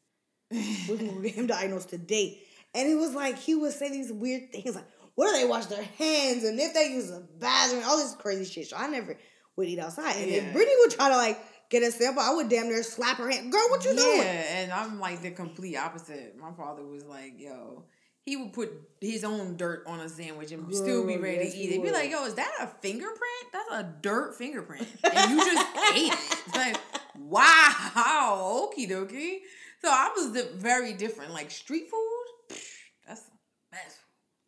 We 0.50 0.98
can 0.98 1.08
go 1.14 1.20
get 1.20 1.34
him 1.34 1.46
diagnosed 1.48 1.88
today. 1.90 2.40
And 2.74 2.88
it 2.88 2.96
was 2.96 3.14
like 3.14 3.38
he 3.38 3.54
would 3.54 3.72
say 3.72 3.88
these 3.88 4.12
weird 4.12 4.52
things 4.52 4.74
like, 4.74 4.86
"What 5.14 5.32
do 5.32 5.40
they 5.40 5.46
wash 5.46 5.66
their 5.66 5.82
hands?" 5.82 6.44
and 6.44 6.58
if 6.58 6.74
they 6.74 6.88
use 6.88 7.10
a 7.10 7.20
bathroom, 7.38 7.82
all 7.86 7.96
this 7.96 8.14
crazy 8.16 8.44
shit. 8.44 8.68
So 8.68 8.76
I 8.76 8.88
never 8.88 9.16
would 9.56 9.68
eat 9.68 9.78
outside. 9.78 10.16
And 10.16 10.30
Yeah. 10.30 10.36
if 10.38 10.52
Brittany 10.52 10.76
would 10.80 10.90
try 10.90 11.08
to 11.08 11.16
like 11.16 11.38
get 11.70 11.82
a 11.82 11.90
sample, 11.92 12.22
I 12.22 12.34
would 12.34 12.48
damn 12.48 12.68
near 12.68 12.82
slap 12.82 13.18
her 13.18 13.30
hand. 13.30 13.52
Girl, 13.52 13.64
what 13.70 13.84
you 13.84 13.90
yeah, 13.92 13.96
doing? 13.96 14.18
Yeah, 14.18 14.56
and 14.58 14.72
I'm 14.72 14.98
like 15.00 15.22
the 15.22 15.30
complete 15.30 15.76
opposite. 15.76 16.36
My 16.36 16.52
father 16.52 16.84
was 16.84 17.04
like, 17.04 17.34
yo, 17.38 17.84
he 18.22 18.36
would 18.36 18.52
put 18.52 18.72
his 19.00 19.22
own 19.22 19.56
dirt 19.56 19.84
on 19.86 20.00
a 20.00 20.08
sandwich 20.08 20.50
and 20.50 20.74
still 20.74 21.06
be 21.06 21.16
ready 21.16 21.44
yes, 21.44 21.52
to 21.52 21.58
eat 21.58 21.72
it. 21.72 21.82
Be 21.82 21.90
like, 21.90 22.10
yo, 22.10 22.24
is 22.24 22.34
that 22.34 22.52
a 22.60 22.66
fingerprint? 22.80 23.20
That's 23.52 23.70
a 23.70 23.94
dirt 24.02 24.34
fingerprint. 24.36 24.86
And 25.04 25.30
you 25.30 25.36
just 25.44 25.76
ate 25.94 26.12
it. 26.12 26.18
It's 26.46 26.56
like, 26.56 26.76
wow, 27.18 28.70
okie 28.76 28.88
dokie. 28.90 29.38
So 29.82 29.88
I 29.90 30.10
was 30.16 30.42
very 30.56 30.94
different. 30.94 31.32
Like 31.32 31.50
street 31.50 31.88
food, 31.90 32.56
that's 33.06 33.22
best. 33.70 33.98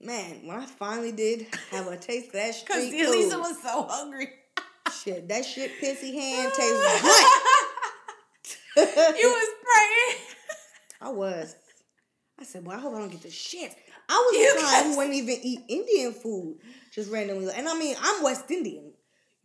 Man, 0.01 0.47
when 0.47 0.59
I 0.59 0.67
finally 0.67 1.13
did 1.13 1.47
have 1.71 1.87
a 1.87 1.97
taste 1.97 2.27
of 2.29 2.33
that 2.35 2.55
Because 2.67 2.87
street 2.87 3.05
Elisa 3.05 3.31
food, 3.37 3.41
was 3.41 3.63
so 3.63 3.83
hungry. 3.89 4.29
shit, 5.03 5.29
that 5.29 5.45
shit 5.45 5.71
pissy 5.81 6.13
hand 6.15 6.53
tastes 6.57 7.03
good. 8.77 9.19
you 9.19 9.29
was 9.29 9.49
praying. 9.65 10.23
I 11.01 11.09
was. 11.11 11.57
I 12.39 12.45
said, 12.45 12.67
well, 12.67 12.77
I 12.77 12.81
hope 12.81 12.95
I 12.95 12.99
don't 12.99 13.11
get 13.11 13.23
the 13.23 13.31
shit. 13.31 13.75
I 14.09 14.15
was 14.15 14.37
You 14.39 14.55
the 14.61 14.85
who 14.91 14.97
wouldn't 14.99 15.15
even 15.15 15.39
eat 15.43 15.61
Indian 15.69 16.13
food 16.13 16.59
just 16.93 17.11
randomly. 17.11 17.51
And 17.57 17.69
I 17.69 17.79
mean, 17.79 17.97
I'm 18.01 18.23
West 18.23 18.51
Indian, 18.51 18.93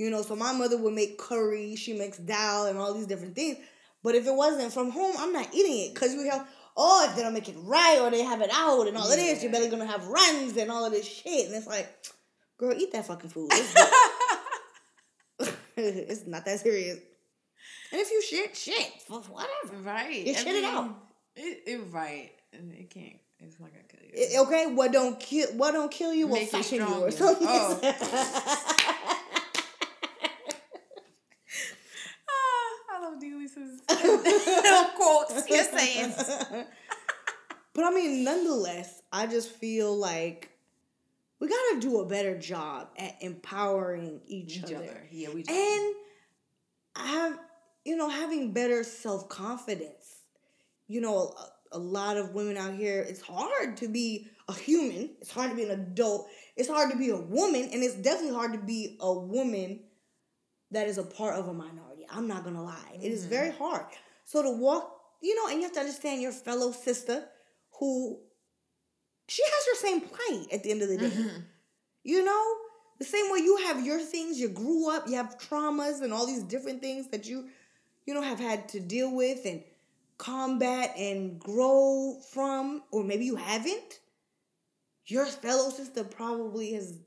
you 0.01 0.09
know, 0.09 0.21
so 0.23 0.35
my 0.35 0.51
mother 0.51 0.77
would 0.77 0.93
make 0.93 1.17
curry, 1.19 1.75
she 1.75 1.93
makes 1.93 2.17
dal 2.17 2.65
and 2.65 2.77
all 2.77 2.93
these 2.93 3.05
different 3.05 3.35
things. 3.35 3.57
But 4.03 4.15
if 4.15 4.25
it 4.25 4.33
wasn't 4.33 4.73
from 4.73 4.89
home, 4.89 5.13
I'm 5.19 5.31
not 5.31 5.53
eating 5.53 5.77
it 5.85 5.93
because 5.93 6.13
you 6.15 6.23
hear, 6.23 6.43
oh, 6.75 7.05
if 7.07 7.15
they 7.15 7.21
don't 7.21 7.33
make 7.35 7.47
it 7.49 7.55
right 7.59 7.99
or 8.01 8.09
they 8.09 8.23
have 8.23 8.41
it 8.41 8.49
out 8.51 8.87
and 8.87 8.97
all 8.97 9.03
of 9.09 9.15
this, 9.15 9.43
you're 9.43 9.51
Yeah. 9.51 9.59
barely 9.59 9.69
gonna 9.69 9.85
have 9.85 10.07
runs 10.07 10.57
and 10.57 10.71
all 10.71 10.85
of 10.85 10.91
this 10.91 11.05
shit. 11.07 11.45
And 11.47 11.55
it's 11.55 11.67
like, 11.67 11.87
girl, 12.57 12.73
eat 12.75 12.91
that 12.93 13.05
fucking 13.05 13.29
food. 13.29 13.49
It's, 13.53 13.75
it's 15.77 16.25
not 16.27 16.45
that 16.45 16.59
serious. 16.61 16.97
And 17.91 18.01
if 18.01 18.09
you 18.09 18.21
shit, 18.23 18.55
shit, 18.57 18.91
whatever. 19.07 19.77
right. 19.83 20.25
You 20.25 20.33
shit 20.33 20.47
it 20.47 20.63
out. 20.63 20.95
It, 21.35 21.63
it 21.67 21.81
right. 21.91 22.31
And 22.53 22.73
It 22.73 22.89
can't. 22.89 23.17
It's 23.39 23.59
not 23.59 23.69
gonna 23.71 23.83
kill 23.83 23.99
you. 24.03 24.39
I- 24.39 24.43
Okay, 24.45 24.73
what 24.73 24.91
don't 24.91 25.19
kill 25.19 25.47
what 25.53 25.71
don't 25.71 25.91
kill 25.91 26.13
you 26.13 26.27
will 26.27 26.35
Make 26.35 26.51
you 26.71 26.83
or 26.83 27.11
something. 27.11 27.47
Oh. 27.49 27.79
Ah, 32.29 32.97
I 32.97 33.01
love 33.03 33.19
Delisa's 33.21 33.80
quotes. 34.95 35.49
You're 35.49 35.63
saying. 35.63 36.13
but 37.73 37.83
I 37.83 37.91
mean, 37.91 38.23
nonetheless, 38.23 39.01
I 39.11 39.27
just 39.27 39.49
feel 39.49 39.95
like 39.95 40.49
we 41.39 41.47
gotta 41.47 41.79
do 41.79 41.99
a 41.99 42.05
better 42.05 42.37
job 42.37 42.89
at 42.97 43.15
empowering 43.21 44.21
each, 44.27 44.57
Each 44.57 44.63
other. 44.65 44.75
other. 44.75 45.07
Yeah, 45.11 45.29
we 45.33 45.43
do. 45.43 45.53
and 45.53 45.95
have 46.95 47.39
you 47.85 47.95
know 47.95 48.09
having 48.09 48.53
better 48.53 48.83
self 48.83 49.27
confidence. 49.29 50.17
You 50.87 51.01
know, 51.01 51.33
a, 51.71 51.77
a 51.77 51.79
lot 51.79 52.17
of 52.17 52.33
women 52.33 52.57
out 52.57 52.75
here. 52.75 53.01
It's 53.01 53.21
hard 53.21 53.77
to 53.77 53.87
be 53.87 54.27
a 54.47 54.53
human. 54.53 55.11
It's 55.21 55.31
hard 55.31 55.49
to 55.51 55.55
be 55.55 55.63
an 55.63 55.71
adult. 55.71 56.27
It's 56.57 56.67
hard 56.69 56.91
to 56.91 56.97
be 56.97 57.09
a 57.09 57.17
woman, 57.17 57.69
and 57.71 57.81
it's 57.83 57.95
definitely 57.95 58.35
hard 58.35 58.53
to 58.53 58.59
be 58.59 58.97
a 58.99 59.13
woman 59.13 59.79
that 60.71 60.87
is 60.87 60.97
a 60.97 61.03
part 61.03 61.35
of 61.39 61.47
a 61.47 61.53
minority. 61.53 61.90
I'm 62.11 62.27
not 62.27 62.43
gonna 62.43 62.63
lie. 62.63 62.99
It 63.01 63.11
is 63.11 63.25
very 63.25 63.51
hard. 63.51 63.85
So 64.25 64.41
to 64.43 64.51
walk, 64.51 64.99
you 65.21 65.35
know, 65.35 65.47
and 65.47 65.57
you 65.57 65.63
have 65.63 65.73
to 65.73 65.79
understand 65.79 66.21
your 66.21 66.31
fellow 66.31 66.71
sister 66.71 67.27
who 67.79 68.19
she 69.27 69.43
has 69.43 69.65
your 69.67 69.75
same 69.75 70.01
plight 70.01 70.47
at 70.51 70.63
the 70.63 70.71
end 70.71 70.81
of 70.81 70.89
the 70.89 70.97
day. 70.97 71.09
Mhm. 71.09 71.43
You 72.03 72.23
know, 72.25 72.57
the 72.99 73.05
same 73.05 73.31
way 73.31 73.39
you 73.39 73.57
have 73.57 73.85
your 73.85 73.99
things, 73.99 74.39
you 74.39 74.49
grew 74.49 74.89
up, 74.89 75.07
you 75.07 75.15
have 75.15 75.37
traumas 75.37 76.01
and 76.01 76.11
all 76.13 76.25
these 76.25 76.43
different 76.43 76.81
things 76.81 77.07
that 77.09 77.27
you, 77.27 77.49
you 78.05 78.13
know, 78.13 78.21
have 78.21 78.39
had 78.39 78.67
to 78.69 78.79
deal 78.79 79.11
with 79.15 79.45
and 79.45 79.63
combat 80.17 80.93
and 80.97 81.39
grow 81.39 82.19
from, 82.31 82.83
or 82.91 83.03
maybe 83.03 83.25
you 83.25 83.35
haven't. 83.35 83.99
Your 85.05 85.25
fellow 85.25 85.69
sister 85.71 86.03
probably 86.03 86.73
has 86.73 86.99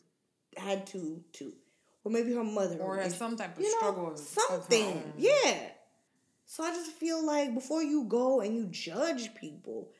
had 0.57 0.87
to 0.89 1.23
too, 1.33 1.55
or 2.05 2.13
maybe 2.13 2.33
her 2.35 2.45
mother, 2.45 2.79
or 2.79 2.97
has 2.99 3.17
some 3.17 3.37
type 3.37 3.57
of 3.57 3.63
you 3.63 3.71
know, 3.73 3.79
struggle. 3.79 4.13
of 4.13 4.19
something. 4.19 5.13
Yeah. 5.17 5.59
So 6.47 6.63
I 6.63 6.71
just 6.75 6.93
feel 6.93 7.25
like 7.27 7.55
before 7.55 7.83
you 7.83 8.05
go 8.05 8.41
and 8.43 8.55
you 8.55 8.67
judge 8.67 9.35
people, 9.35 9.91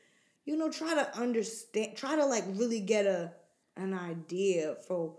you 0.45 0.55
know, 0.55 0.69
try 0.71 0.93
to 0.93 1.17
understand, 1.17 1.97
try 1.97 2.15
to 2.15 2.25
like 2.25 2.43
really 2.49 2.79
get 2.81 3.05
a 3.05 3.33
an 3.75 3.93
idea 3.93 4.75
for 4.87 5.17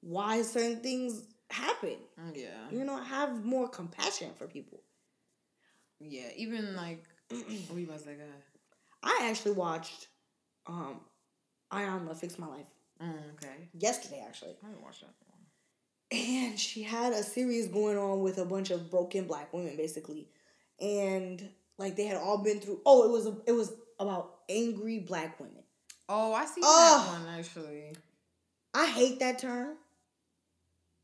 why 0.00 0.42
certain 0.42 0.80
things 0.80 1.22
happen. 1.50 1.96
Mm, 2.18 2.34
Yeah. 2.36 2.48
You 2.70 2.84
know, 2.84 2.96
have 2.96 3.44
more 3.44 3.68
compassion 3.68 4.30
for 4.38 4.46
people. 4.46 4.80
Yeah. 6.00 6.30
Even 6.36 6.74
like, 6.74 7.04
what 7.28 7.78
you 7.78 7.84
about 7.84 7.98
to 7.98 8.04
say? 8.04 8.16
I 9.02 9.28
actually 9.30 9.52
watched 9.52 10.08
um 10.66 11.00
Iyanla 11.70 12.16
Fix 12.16 12.38
My 12.38 12.46
Life 12.46 12.66
Mm, 13.02 13.32
okay. 13.34 13.68
yesterday 13.74 14.22
actually. 14.26 14.54
I 14.62 14.66
haven't 14.66 14.82
watched 14.82 15.00
that. 15.02 15.14
And 16.12 16.58
she 16.58 16.82
had 16.82 17.12
a 17.12 17.22
series 17.22 17.68
going 17.68 17.96
on 17.96 18.20
with 18.20 18.38
a 18.38 18.44
bunch 18.44 18.70
of 18.70 18.90
broken 18.90 19.26
black 19.26 19.52
women 19.52 19.76
basically. 19.76 20.28
And 20.80 21.48
like 21.78 21.96
they 21.96 22.04
had 22.06 22.16
all 22.18 22.38
been 22.42 22.60
through 22.60 22.80
oh 22.84 23.04
it 23.04 23.10
was 23.10 23.26
a, 23.26 23.36
it 23.46 23.52
was 23.52 23.72
about 23.98 24.40
angry 24.48 24.98
black 25.00 25.40
women. 25.40 25.62
Oh, 26.08 26.34
I 26.34 26.44
see 26.44 26.60
Oh. 26.62 27.06
that 27.06 27.20
one 27.26 27.38
actually. 27.38 27.94
i 28.74 28.86
hate 28.86 29.20
that 29.20 29.38
term. 29.38 29.76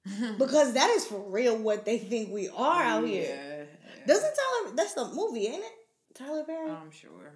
Because 0.39 0.75
that 0.75 0.91
is 0.91 1.05
for 1.07 1.21
real 1.31 1.57
what 1.57 1.85
they 1.85 1.99
think 1.99 2.31
we 2.33 2.49
are 2.49 2.83
out 2.83 3.05
here. 3.07 3.67
Yeah. 3.67 4.07
doesn't 4.07 4.35
tyler 4.35 4.77
that's 4.77 4.95
the 4.95 5.07
movie 5.15 5.47
ain't 5.47 5.65
it? 5.65 5.73
Tyler 6.15 6.45
perry? 6.45 6.71
I'm 6.71 6.91
sure. 6.91 7.33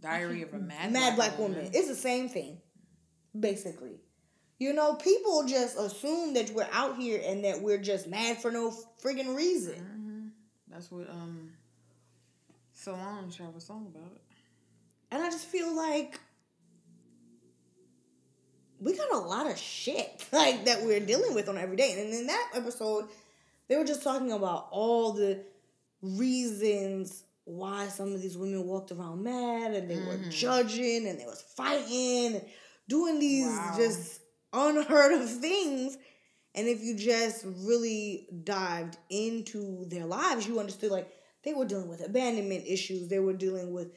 Diary 0.00 0.42
of 0.42 0.54
a 0.54 0.58
Mad 0.72 0.92
mad 0.92 1.16
black 1.16 1.38
woman. 1.38 1.70
It's 1.74 1.88
the 1.88 1.94
same 1.94 2.28
thing 2.28 2.58
basically 3.38 4.00
you 4.60 4.72
know 4.72 4.94
people 4.94 5.44
just 5.46 5.76
assume 5.78 6.34
that 6.34 6.50
we're 6.50 6.68
out 6.72 6.96
here 6.96 7.20
and 7.24 7.44
that 7.44 7.60
we're 7.60 7.78
just 7.78 8.06
mad 8.06 8.40
for 8.40 8.50
no 8.52 8.70
friggin' 9.02 9.34
reason 9.36 9.74
hmm 9.74 10.28
That's 10.72 10.90
what 10.92 11.08
um 11.10 11.50
Solange 12.72 13.36
have 13.38 13.54
a 13.56 13.60
song 13.60 13.92
about 13.94 14.12
it. 14.14 14.22
And 15.10 15.22
I 15.22 15.28
just 15.28 15.44
feel 15.46 15.74
like 15.76 16.18
we 18.80 18.96
got 18.96 19.12
a 19.12 19.18
lot 19.18 19.46
of 19.50 19.58
shit 19.58 20.24
like 20.32 20.64
that 20.64 20.82
we're 20.82 21.00
dealing 21.00 21.34
with 21.34 21.48
on 21.48 21.58
every 21.58 21.76
day. 21.76 22.00
And 22.00 22.12
in 22.14 22.26
that 22.28 22.50
episode, 22.54 23.08
they 23.68 23.76
were 23.76 23.84
just 23.84 24.02
talking 24.02 24.32
about 24.32 24.68
all 24.70 25.12
the 25.12 25.40
reasons 26.00 27.24
why 27.44 27.88
some 27.88 28.14
of 28.14 28.22
these 28.22 28.38
women 28.38 28.66
walked 28.66 28.92
around 28.92 29.22
mad 29.22 29.74
and 29.74 29.90
they 29.90 29.96
were 29.98 30.16
Mhm. 30.16 30.30
judging 30.30 31.06
and 31.06 31.18
they 31.20 31.26
was 31.26 31.42
fighting 31.42 32.36
and 32.36 32.44
doing 32.88 33.18
these 33.18 33.58
Wow. 33.58 33.74
just 33.76 34.20
unheard 34.52 35.12
of 35.20 35.28
things. 35.30 35.96
And 36.54 36.66
if 36.66 36.80
you 36.82 36.96
just 36.96 37.44
really 37.46 38.26
dived 38.44 38.96
into 39.08 39.84
their 39.86 40.06
lives, 40.06 40.46
you 40.48 40.58
understood 40.58 40.90
like 40.90 41.10
they 41.44 41.54
were 41.54 41.64
dealing 41.64 41.88
with 41.88 42.04
abandonment 42.04 42.64
issues. 42.66 43.08
They 43.08 43.20
were 43.20 43.32
dealing 43.34 43.72
with 43.72 43.92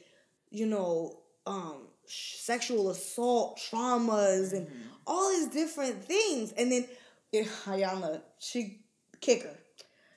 you 0.50 0.66
know, 0.66 1.18
um, 1.46 1.88
sexual 2.06 2.90
assault 2.90 3.58
traumas 3.70 4.52
and 4.52 4.68
Mm-hmm. 4.68 4.78
all 5.06 5.30
these 5.30 5.48
different 5.48 6.04
things. 6.04 6.52
And 6.52 6.70
then 6.70 6.86
Iyanla, 7.32 8.22
she 8.38 8.84
kicker. 9.20 9.50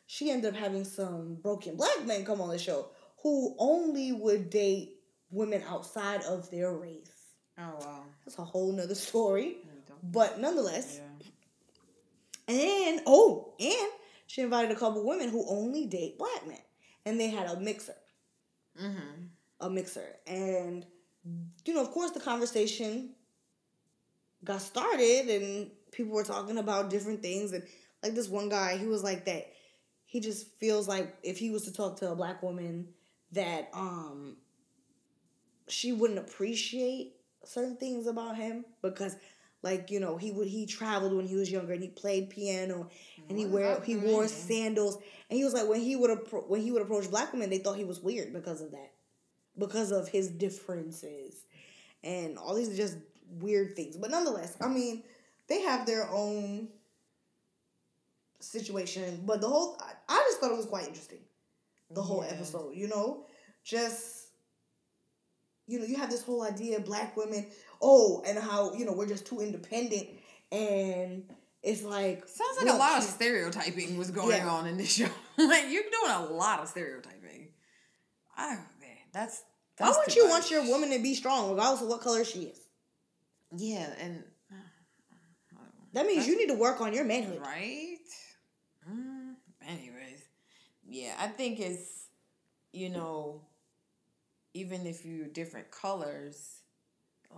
She 0.06 0.30
ended 0.30 0.54
up 0.54 0.60
having 0.60 0.84
some 0.86 1.39
broken 1.41 1.76
black 1.76 2.06
men 2.06 2.23
come 2.23 2.39
on 2.39 2.50
the 2.50 2.60
show 2.60 2.89
who 3.23 3.56
only 3.58 4.12
would 4.12 4.50
date 4.52 4.97
women 5.32 5.63
outside 5.67 6.21
of 6.23 6.50
their 6.52 6.71
race. 6.73 7.12
Oh 7.58 7.73
wow. 7.82 8.04
That's 8.23 8.38
a 8.38 8.43
whole 8.43 8.71
nother 8.71 8.93
story. 8.95 9.58
Don't- 9.63 9.76
But 10.12 10.39
nonetheless, 10.39 11.00
Yeah. 12.48 12.54
and 12.56 13.02
oh, 13.06 13.54
and 13.60 13.91
she 14.28 14.41
invited 14.41 14.72
a 14.72 14.76
couple 14.80 15.06
women 15.06 15.30
who 15.30 15.46
only 15.50 15.86
date 15.86 16.17
black 16.17 16.46
men. 16.48 16.60
And 17.06 17.20
they 17.20 17.30
had 17.30 17.48
a 17.48 17.60
mixer. 17.60 17.96
Mm-hmm. 18.82 19.26
a 19.62 19.70
mixer. 19.70 20.06
And, 20.28 20.86
you 21.65 21.74
know, 21.74 21.82
of 21.82 21.89
course, 21.91 22.12
the 22.12 22.20
conversation 22.20 23.12
got 24.43 24.62
started 24.62 25.30
and 25.30 25.72
people 25.91 26.13
were 26.13 26.24
talking 26.24 26.58
about 26.58 26.89
different 26.89 27.22
things. 27.24 27.54
And, 27.54 27.63
like, 28.04 28.13
this 28.13 28.28
one 28.30 28.50
guy, 28.50 28.78
he 28.78 28.86
was 28.86 29.04
like 29.04 29.26
that. 29.26 29.48
He 30.06 30.20
just 30.20 30.48
feels 30.60 30.88
like 30.88 31.15
if 31.24 31.38
he 31.39 31.50
was 31.50 31.63
to 31.63 31.74
talk 31.74 31.98
to 32.00 32.12
a 32.12 32.15
black 32.15 32.43
woman, 32.43 32.89
that 33.34 33.70
um 33.74 34.38
she 35.67 35.91
wouldn't 35.91 36.20
appreciate 36.20 37.15
certain 37.43 37.76
things 37.78 38.08
about 38.08 38.38
him 38.38 38.63
because 38.82 39.15
like 39.69 39.91
you 39.91 39.99
know 39.99 40.15
he 40.17 40.32
would 40.32 40.47
he 40.47 40.65
traveled 40.65 41.13
when 41.13 41.27
he 41.27 41.36
was 41.36 41.51
younger 41.51 41.73
and 41.73 41.82
he 41.84 41.89
played 41.89 42.30
piano 42.30 42.89
and 43.30 43.38
he 43.38 43.45
wear 43.45 43.82
he 43.82 43.95
wore 43.97 44.27
sandals. 44.27 44.95
And 45.30 45.38
he 45.38 45.43
was 45.43 45.53
like 45.53 45.67
when 45.67 45.82
he 45.82 45.95
would 45.97 46.12
appro- 46.17 46.47
when 46.47 46.62
he 46.62 46.71
would 46.71 46.82
approach 46.82 47.10
black 47.12 47.34
women 47.34 47.49
they 47.49 47.58
thought 47.58 47.75
he 47.77 47.84
was 47.93 47.99
weird 47.99 48.32
because 48.32 48.62
of 48.62 48.71
that 48.71 48.91
because 49.65 49.91
of 49.91 50.08
his 50.08 50.27
differences. 50.30 51.34
And 52.03 52.38
all 52.38 52.56
these 52.56 52.77
just 52.77 52.97
weird 53.41 53.75
things. 53.75 53.97
But 53.97 54.10
nonetheless 54.12 54.56
i 54.62 54.67
mean 54.67 55.03
they 55.49 55.62
have 55.62 55.86
their 55.86 56.06
own 56.10 56.69
situation. 58.39 59.23
But 59.25 59.41
the 59.41 59.47
whole 59.49 59.77
i, 59.82 59.91
I 60.08 60.23
just 60.30 60.39
thought 60.39 60.51
it 60.51 60.58
was 60.58 60.65
quite 60.75 60.88
interesting 60.88 61.19
the 61.91 62.01
whole 62.01 62.23
Yeah. 62.23 62.34
episode 62.36 62.75
you 62.75 62.88
know? 62.88 63.25
Just 63.63 64.27
you 65.67 65.80
know 65.80 65.86
you 65.86 65.97
have 65.97 66.10
this 66.10 66.23
whole 66.23 66.43
idea 66.43 66.77
of 66.77 66.86
black 66.86 67.17
women 67.17 67.47
oh 67.81 68.23
and 68.25 68.37
how 68.37 68.73
you 68.73 68.85
know 68.85 68.93
we're 68.93 69.07
just 69.07 69.25
too 69.25 69.39
independent 69.39 70.07
and 70.51 71.23
it's 71.63 71.83
like 71.83 72.27
Sounds 72.27 72.57
like 72.57 72.65
look, 72.67 72.75
a 72.75 72.77
lot 72.77 72.97
of 72.99 73.03
stereotyping 73.03 73.97
was 73.97 74.11
going 74.11 74.37
Yeah. 74.37 74.49
on 74.49 74.67
in 74.67 74.77
this 74.77 74.93
show. 74.93 75.05
like 75.37 75.65
you're 75.69 75.83
doing 75.83 76.11
a 76.11 76.25
lot 76.33 76.59
of 76.61 76.67
stereotyping. 76.69 77.49
Oh 78.37 78.57
man, 78.79 78.97
that's 79.13 79.43
why 79.77 79.87
that's 79.87 79.97
wouldn't 79.97 80.15
you 80.15 80.23
much. 80.25 80.31
want 80.31 80.51
your 80.51 80.67
woman 80.67 80.91
to 80.91 80.99
be 80.99 81.13
strong 81.15 81.49
regardless 81.49 81.81
of 81.81 81.87
what 81.87 82.01
color 82.01 82.23
she 82.23 82.43
is 82.43 82.59
Yeah, 83.57 83.89
and 83.99 84.23
that 85.93 86.05
means 86.05 86.27
you 86.27 86.37
need 86.37 86.47
to 86.49 86.53
work 86.59 86.81
on 86.81 86.93
your 86.93 87.05
manhood 87.05 87.41
right. 87.41 87.97
Mm, 88.89 89.33
anyways, 89.67 90.21
yeah, 90.87 91.15
I 91.19 91.27
think 91.27 91.59
it's 91.59 92.05
you 92.73 92.89
know, 92.89 93.41
even 94.53 94.85
if 94.85 95.03
you're 95.05 95.27
different 95.27 95.71
colors, 95.71 96.57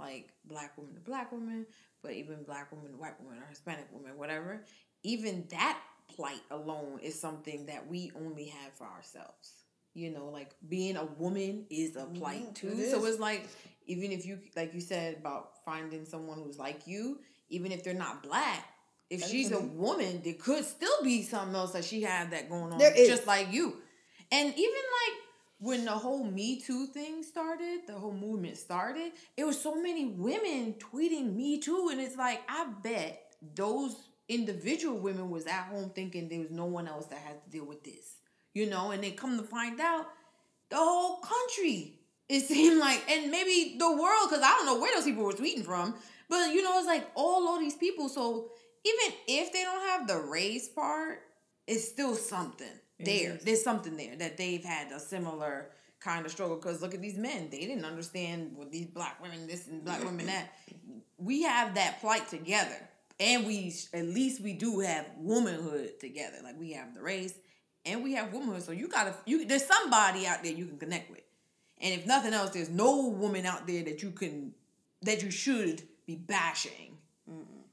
like 0.10 0.30
black 0.46 0.78
woman 0.78 0.96
to 0.96 1.02
black 1.02 1.32
woman, 1.32 1.66
but 2.02 2.12
even 2.14 2.44
black 2.44 2.72
woman 2.72 2.92
to 2.92 2.98
white 2.98 3.20
woman 3.22 3.38
or 3.40 3.46
Hispanic 3.50 3.88
woman, 3.92 4.18
whatever, 4.18 4.64
even 5.04 5.46
that 5.52 5.78
plight 6.16 6.42
alone 6.52 7.00
is 7.02 7.20
something 7.20 7.66
that 7.68 7.88
we 7.88 8.12
only 8.16 8.46
have 8.46 8.74
for 8.74 8.86
ourselves. 8.88 9.54
You 9.94 10.12
know, 10.12 10.30
like 10.30 10.52
being 10.68 10.98
a 10.98 11.06
woman 11.06 11.66
is 11.70 11.96
a 11.96 12.06
plight 12.06 12.50
Mhm, 12.50 12.56
too. 12.56 12.68
it 12.78 12.92
So 12.92 13.06
it's 13.06 13.20
like 13.20 13.48
even 13.86 14.12
if 14.12 14.26
you 14.26 14.40
like 14.56 14.74
you 14.74 14.82
said 14.82 15.16
about 15.18 15.64
finding 15.66 16.06
someone 16.06 16.38
who's 16.42 16.58
like 16.60 16.88
you, 16.88 17.20
even 17.50 17.72
if 17.72 17.84
they're 17.84 17.94
not 18.08 18.24
black, 18.24 18.66
if 19.10 19.22
That 19.22 19.30
she's 19.30 19.48
a 19.48 19.56
doesn't- 19.56 19.78
woman, 19.78 20.22
there 20.24 20.36
could 20.36 20.64
still 20.66 21.04
be 21.04 21.24
something 21.24 21.56
else 21.56 21.74
that 21.74 21.84
she 21.86 22.02
had 22.04 22.32
that 22.32 22.50
going 22.50 22.72
on 22.72 22.78
There 22.78 22.94
is. 22.96 23.08
just 23.08 23.26
like 23.28 23.52
you. 23.52 23.82
And 24.32 24.48
even 24.56 24.84
like 25.02 25.19
when 25.60 25.86
the 25.86 25.92
whole 25.92 26.24
Me 26.24 26.60
Too 26.60 26.88
thing 26.88 27.22
started, 27.22 27.82
the 27.86 27.94
whole 27.94 28.14
movement 28.14 28.58
started, 28.58 29.12
it 29.36 29.44
was 29.44 29.60
so 29.62 29.76
many 29.76 30.06
women 30.06 30.76
tweeting 30.80 31.36
Me 31.36 31.60
Too, 31.60 31.90
and 31.92 32.00
it's 32.00 32.16
like 32.16 32.42
I 32.48 32.68
bet 32.82 33.36
those 33.56 33.96
individual 34.30 34.98
women 34.98 35.30
was 35.30 35.48
at 35.48 35.66
home 35.66 35.92
thinking 35.94 36.30
there 36.30 36.40
was 36.40 36.52
no 36.52 36.66
one 36.66 36.88
else 36.88 37.08
that 37.08 37.20
had 37.20 37.44
to 37.44 37.50
deal 37.50 37.66
with 37.66 37.84
this, 37.84 38.18
you 38.54 38.70
know, 38.70 38.92
and 38.92 39.04
they 39.04 39.12
come 39.12 39.38
to 39.38 39.44
find 39.44 39.82
out 39.82 40.08
the 40.70 40.78
whole 40.78 41.18
country. 41.18 42.00
It 42.30 42.42
seemed 42.48 42.80
like, 42.80 43.04
and 43.10 43.30
maybe 43.30 43.76
the 43.78 43.92
world, 43.92 44.30
because 44.30 44.44
I 44.44 44.56
don't 44.56 44.66
know 44.66 44.80
where 44.80 44.96
those 44.96 45.06
people 45.06 45.26
were 45.26 45.34
tweeting 45.34 45.66
from, 45.66 45.94
but 46.30 46.54
you 46.54 46.64
know, 46.64 46.78
it's 46.78 46.88
like 46.88 47.08
all 47.16 47.54
of 47.54 47.60
these 47.60 47.76
people. 47.76 48.08
So 48.08 48.52
even 48.86 49.18
if 49.28 49.52
they 49.52 49.64
don't 49.64 49.88
have 49.90 50.08
the 50.08 50.20
race 50.20 50.70
part, 50.70 51.20
it's 51.68 51.88
still 51.88 52.16
something 52.16 52.68
there. 53.06 53.36
is. 53.36 53.44
There's 53.44 53.64
something 53.64 53.98
there 53.98 54.16
that 54.18 54.38
they've 54.38 54.64
had 54.64 54.92
a 54.92 55.00
similar 55.00 55.72
kind 56.00 56.26
of 56.26 56.32
struggle. 56.32 56.56
Because 56.56 56.82
look 56.82 56.94
at 56.94 57.02
these 57.02 57.18
men; 57.18 57.50
they 57.50 57.60
didn't 57.62 57.86
understand 57.86 58.52
what 58.56 58.72
these 58.72 58.88
black 58.88 59.22
women 59.22 59.48
this 59.48 59.68
and 59.68 59.84
black 59.84 60.04
women 60.04 60.26
that. 60.28 60.54
We 61.18 61.44
have 61.44 61.76
that 61.76 62.00
plight 62.00 62.28
together, 62.30 62.78
and 63.20 63.46
we 63.46 63.74
at 63.94 64.06
least 64.06 64.42
we 64.42 64.54
do 64.54 64.80
have 64.80 65.06
womanhood 65.18 66.00
together. 66.00 66.38
Like 66.44 66.60
we 66.60 66.74
have 66.74 66.94
the 66.94 67.02
race, 67.02 67.34
and 67.86 68.04
we 68.04 68.14
have 68.14 68.34
womanhood. 68.34 68.64
So 68.64 68.72
you 68.72 68.88
gotta 68.88 69.14
you 69.26 69.46
there's 69.46 69.66
somebody 69.66 70.26
out 70.28 70.44
there 70.44 70.54
you 70.54 70.66
can 70.66 70.78
connect 70.78 71.10
with, 71.10 71.24
and 71.80 71.94
if 71.94 72.06
nothing 72.06 72.34
else, 72.34 72.52
there's 72.52 72.70
no 72.70 73.08
woman 73.08 73.46
out 73.46 73.68
there 73.68 73.84
that 73.84 74.02
you 74.02 74.12
can 74.12 74.54
that 75.02 75.24
you 75.24 75.32
should 75.32 75.84
be 76.06 76.16
bashing. 76.16 76.98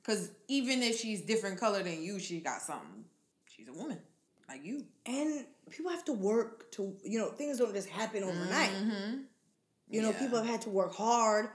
Cause 0.05 0.31
even 0.47 0.85
if 0.85 1.01
she's 1.01 1.23
different 1.23 1.59
color 1.59 1.83
than 1.83 2.01
you, 2.01 2.21
she 2.21 2.39
got 2.39 2.62
something. 2.62 3.05
She's 3.49 3.67
a 3.67 3.73
woman 3.73 3.99
like 4.49 4.65
you. 4.65 4.85
and 5.07 5.45
people 5.71 5.91
have 5.91 6.05
to 6.05 6.13
work 6.13 6.71
to 6.73 6.95
you 7.05 7.19
know 7.19 7.29
things 7.31 7.59
don't 7.59 7.75
just 7.75 7.89
happen 7.89 8.23
overnight 8.23 8.71
Mm-hmm. 8.71 9.17
you 9.89 10.03
know 10.03 10.11
Yeah. 10.11 10.19
people 10.19 10.39
have 10.39 10.47
had 10.47 10.63
to 10.63 10.71
work 10.71 10.95
hard 10.95 11.49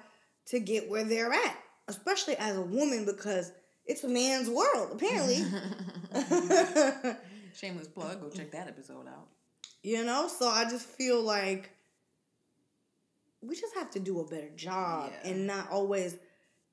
to 0.47 0.59
get 0.59 0.89
where 0.89 1.03
they're 1.03 1.31
at 1.33 1.55
especially 1.87 2.35
as 2.37 2.57
a 2.57 2.61
woman 2.61 3.05
because 3.05 3.51
it's 3.85 4.03
a 4.03 4.07
man's 4.09 4.49
world 4.49 4.89
apparently 4.93 5.37
Shameless 7.53 7.87
plug. 7.89 8.21
Go 8.21 8.29
check 8.29 8.51
that 8.51 8.67
episode 8.67 9.07
out. 9.07 9.27
you 9.83 10.03
know 10.05 10.27
so 10.27 10.47
i 10.49 10.63
just 10.65 10.85
feel 10.85 11.21
like 11.21 11.69
we 13.41 13.55
just 13.55 13.73
have 13.75 13.89
to 13.91 13.99
do 13.99 14.19
a 14.19 14.27
better 14.27 14.49
job 14.55 15.11
Yeah. 15.23 15.31
and 15.31 15.47
not 15.47 15.69
always 15.71 16.15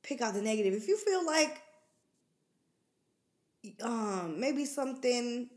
pick 0.02 0.20
out 0.20 0.34
the 0.34 0.42
negative 0.42 0.74
if 0.74 0.86
you 0.88 0.96
feel 0.96 1.24
like 1.26 1.62
um 3.82 4.38
maybe 4.38 4.64
something 4.64 5.50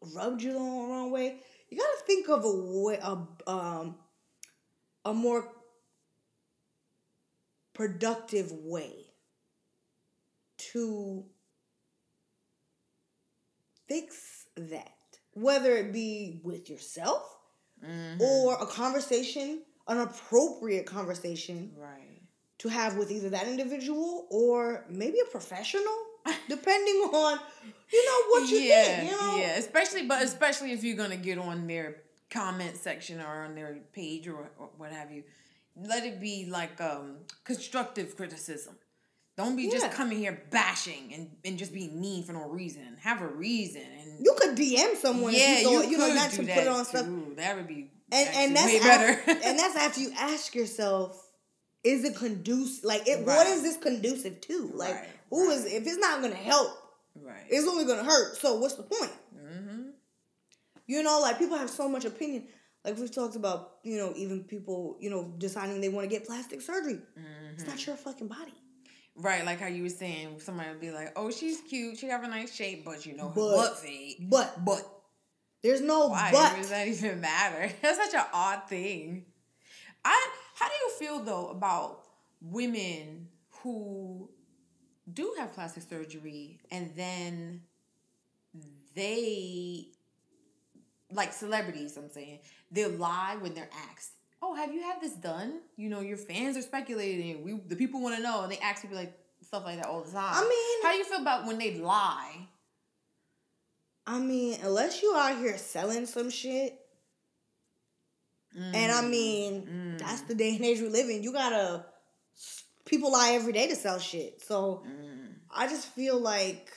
rubbed 0.00 0.42
you 0.42 0.52
the 0.52 0.58
wrong 0.58 1.10
way 1.10 1.36
you 1.68 1.78
gotta 1.78 2.04
think 2.06 2.28
of 2.28 2.44
a 2.44 2.50
way 2.52 2.98
a, 3.02 3.50
um 3.50 3.96
a 5.04 5.12
more 5.14 5.52
productive 7.74 8.52
way 8.52 8.92
to 10.58 11.24
fix 13.88 14.46
that 14.56 14.92
whether 15.32 15.76
it 15.76 15.92
be 15.92 16.40
with 16.44 16.68
yourself 16.68 17.38
Mhm. 17.82 18.20
or 18.20 18.54
a 18.60 18.66
conversation 18.66 19.64
an 19.88 19.98
appropriate 19.98 20.86
conversation 20.86 21.74
right. 21.76 22.20
to 22.58 22.68
have 22.68 22.96
with 22.96 23.10
either 23.10 23.30
that 23.30 23.48
individual 23.48 24.28
or 24.30 24.84
maybe 24.88 25.18
a 25.20 25.24
professional 25.30 26.04
depending 26.48 26.94
on 27.12 27.38
you 27.92 28.06
know 28.06 28.26
what 28.28 28.50
you 28.50 28.58
yeah, 28.58 28.84
think 28.84 29.10
you 29.10 29.20
know 29.20 29.36
yeah. 29.36 29.56
Especially, 29.56 30.06
but 30.06 30.22
especially 30.22 30.72
if 30.72 30.84
you're 30.84 30.96
gonna 30.96 31.16
get 31.16 31.38
on 31.38 31.66
their 31.66 31.96
comment 32.30 32.76
section 32.76 33.20
or 33.20 33.44
on 33.44 33.54
their 33.54 33.78
page 33.92 34.28
or, 34.28 34.50
or 34.58 34.70
what 34.76 34.92
have 34.92 35.10
you, 35.10 35.24
let 35.76 36.04
it 36.04 36.20
be 36.20 36.46
like 36.50 36.80
um 36.80 37.16
constructive 37.44 38.16
criticism. 38.16 38.74
Don't 39.36 39.56
be 39.56 39.70
just 39.70 39.90
coming 39.92 40.18
here 40.18 40.42
bashing 40.50 41.14
and, 41.14 41.30
and 41.46 41.56
just 41.56 41.72
being 41.72 41.98
mean 41.98 42.24
for 42.24 42.34
no 42.34 42.46
reason. 42.48 42.82
Have 43.00 43.22
a 43.22 43.26
reason 43.26 43.80
and 43.82 44.24
you 44.24 44.36
could 44.38 44.54
dm 44.54 44.96
someone 44.96 45.32
yeah, 45.32 45.54
if 45.54 45.62
you, 45.62 45.80
thought, 45.80 45.90
you, 45.90 45.98
know 45.98 46.06
could 46.06 46.14
not 46.14 46.30
to 46.32 46.42
put 46.42 46.66
on 46.66 46.84
stuff 46.84 47.06
too. 47.06 47.32
That 47.36 47.56
would 47.56 47.66
be 47.66 47.90
and 48.12 48.28
and 48.34 48.56
that's 48.56 48.66
way 48.66 48.80
better. 48.80 49.20
and 49.44 49.58
that's 49.58 49.76
after 49.76 50.00
you 50.00 50.12
ask 50.18 50.54
yourself 50.54 51.26
is 51.82 52.04
it 52.04 52.16
conducive 52.16 52.84
like 52.84 53.08
it, 53.08 53.26
Right. 53.26 53.46
is 53.46 53.62
this 53.62 53.78
conducive 53.78 54.40
to 54.42 54.70
like 54.74 54.94
Right, 54.94 55.08
who 55.30 55.50
is 55.50 55.62
right. 55.64 55.72
if 55.74 55.86
it's 55.86 55.96
not 55.98 56.20
gonna 56.22 56.34
help 56.34 56.68
right. 57.16 57.44
it's 57.48 57.66
only 57.66 57.84
gonna 57.84 58.04
hurt 58.04 58.36
so 58.36 58.56
what's 58.58 58.74
the 58.74 58.82
point 58.82 59.12
mm-hmm. 59.36 59.80
You 60.86 61.04
know, 61.04 61.20
like 61.20 61.38
people 61.38 61.56
have 61.56 61.70
so 61.70 61.88
much 61.88 62.04
opinion. 62.04 62.48
Like 62.84 62.98
we've 62.98 63.14
talked 63.14 63.36
about, 63.36 63.74
you 63.84 63.96
know, 63.96 64.12
even 64.16 64.42
people, 64.42 64.96
you 64.98 65.08
know, 65.08 65.32
deciding 65.38 65.80
they 65.80 65.88
want 65.88 66.02
to 66.10 66.10
get 66.10 66.26
plastic 66.26 66.60
surgery. 66.60 66.98
It's 67.54 67.62
Mm-hmm. 67.62 67.70
not 67.70 67.86
your 67.86 67.94
fucking 67.96 68.26
body. 68.26 68.52
Right, 69.14 69.44
like 69.44 69.60
how 69.60 69.68
you 69.68 69.84
were 69.84 69.88
saying, 69.88 70.40
somebody 70.40 70.68
would 70.70 70.80
be 70.80 70.90
like, 70.90 71.12
"Oh, 71.14 71.30
she's 71.30 71.60
cute. 71.60 71.96
She 71.98 72.06
have 72.08 72.24
a 72.24 72.28
nice 72.28 72.52
shape, 72.52 72.84
but 72.84 73.06
you 73.06 73.14
know 73.16 73.28
her 73.28 73.34
But- 73.36 73.54
butt 73.56 73.78
fade." 73.78 74.16
But 74.28 74.64
But 74.64 74.82
there's 75.62 75.80
no 75.80 76.08
why 76.08 76.30
but. 76.32 76.56
does 76.56 76.70
that 76.70 76.88
even 76.88 77.20
matter? 77.20 77.70
That's 77.82 77.98
such 77.98 78.14
an 78.14 78.26
odd 78.32 78.68
thing. 78.68 79.26
I 80.04 80.28
how 80.56 80.66
do 80.66 80.74
you 80.74 80.90
feel 80.98 81.20
though 81.20 81.50
about 81.50 82.00
women 82.40 83.28
who 83.62 84.28
do 85.14 85.34
have 85.38 85.52
plastic 85.54 85.82
surgery 85.82 86.60
and 86.70 86.92
then 86.96 87.62
they 88.94 89.88
like 91.12 91.32
celebrities, 91.32 91.96
I'm 91.96 92.08
saying, 92.10 92.40
they'll 92.70 92.90
lie 92.90 93.36
when 93.40 93.54
they're 93.54 93.70
asked, 93.90 94.12
Oh, 94.42 94.54
have 94.54 94.72
you 94.72 94.80
had 94.82 95.00
this 95.02 95.12
done? 95.12 95.60
You 95.76 95.90
know, 95.90 96.00
your 96.00 96.16
fans 96.16 96.56
are 96.56 96.62
speculating. 96.62 97.42
We 97.44 97.60
the 97.66 97.76
people 97.76 98.00
want 98.00 98.16
to 98.16 98.22
know 98.22 98.42
and 98.42 98.50
they 98.52 98.58
ask 98.58 98.82
people 98.82 98.96
like 98.96 99.12
stuff 99.46 99.64
like 99.64 99.76
that 99.76 99.86
all 99.86 100.02
the 100.02 100.10
time. 100.12 100.34
I 100.34 100.42
mean 100.48 100.82
How 100.82 100.92
do 100.92 100.98
you 100.98 101.04
feel 101.04 101.20
about 101.20 101.46
when 101.46 101.58
they 101.58 101.74
lie? 101.78 102.48
I 104.06 104.18
mean, 104.18 104.58
unless 104.62 105.02
you 105.02 105.14
out 105.16 105.36
here 105.38 105.56
selling 105.58 106.06
some 106.06 106.30
shit, 106.30 106.76
and 108.56 108.90
I 108.90 109.02
mean, 109.02 109.62
Mm. 109.62 109.98
that's 110.00 110.22
the 110.22 110.34
day 110.34 110.56
and 110.56 110.64
age 110.64 110.80
we 110.80 110.88
live 110.88 111.08
in. 111.08 111.22
You 111.22 111.32
gotta 111.32 111.84
people 112.90 113.12
lie 113.12 113.30
every 113.32 113.52
day 113.52 113.68
to 113.68 113.76
sell 113.76 113.98
shit. 113.98 114.42
So 114.42 114.82
Mm. 114.86 115.34
I 115.52 115.66
just 115.68 115.86
feel 115.86 116.18
like, 116.20 116.70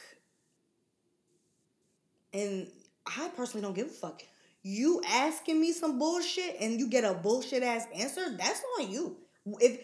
and 2.34 2.68
I 3.06 3.30
personally 3.36 3.62
don't 3.64 3.76
give 3.76 3.88
a 3.88 3.90
fuck. 3.90 4.22
You 4.62 5.02
asking 5.08 5.60
me 5.60 5.74
some 5.74 6.00
bullshit 6.00 6.56
and 6.62 6.80
you 6.80 6.88
get 6.88 7.04
a 7.04 7.14
bullshit 7.14 7.64
ass 7.64 7.86
answer, 7.96 8.36
that's 8.38 8.62
on 8.80 8.90
you. 8.90 9.18
If 9.60 9.80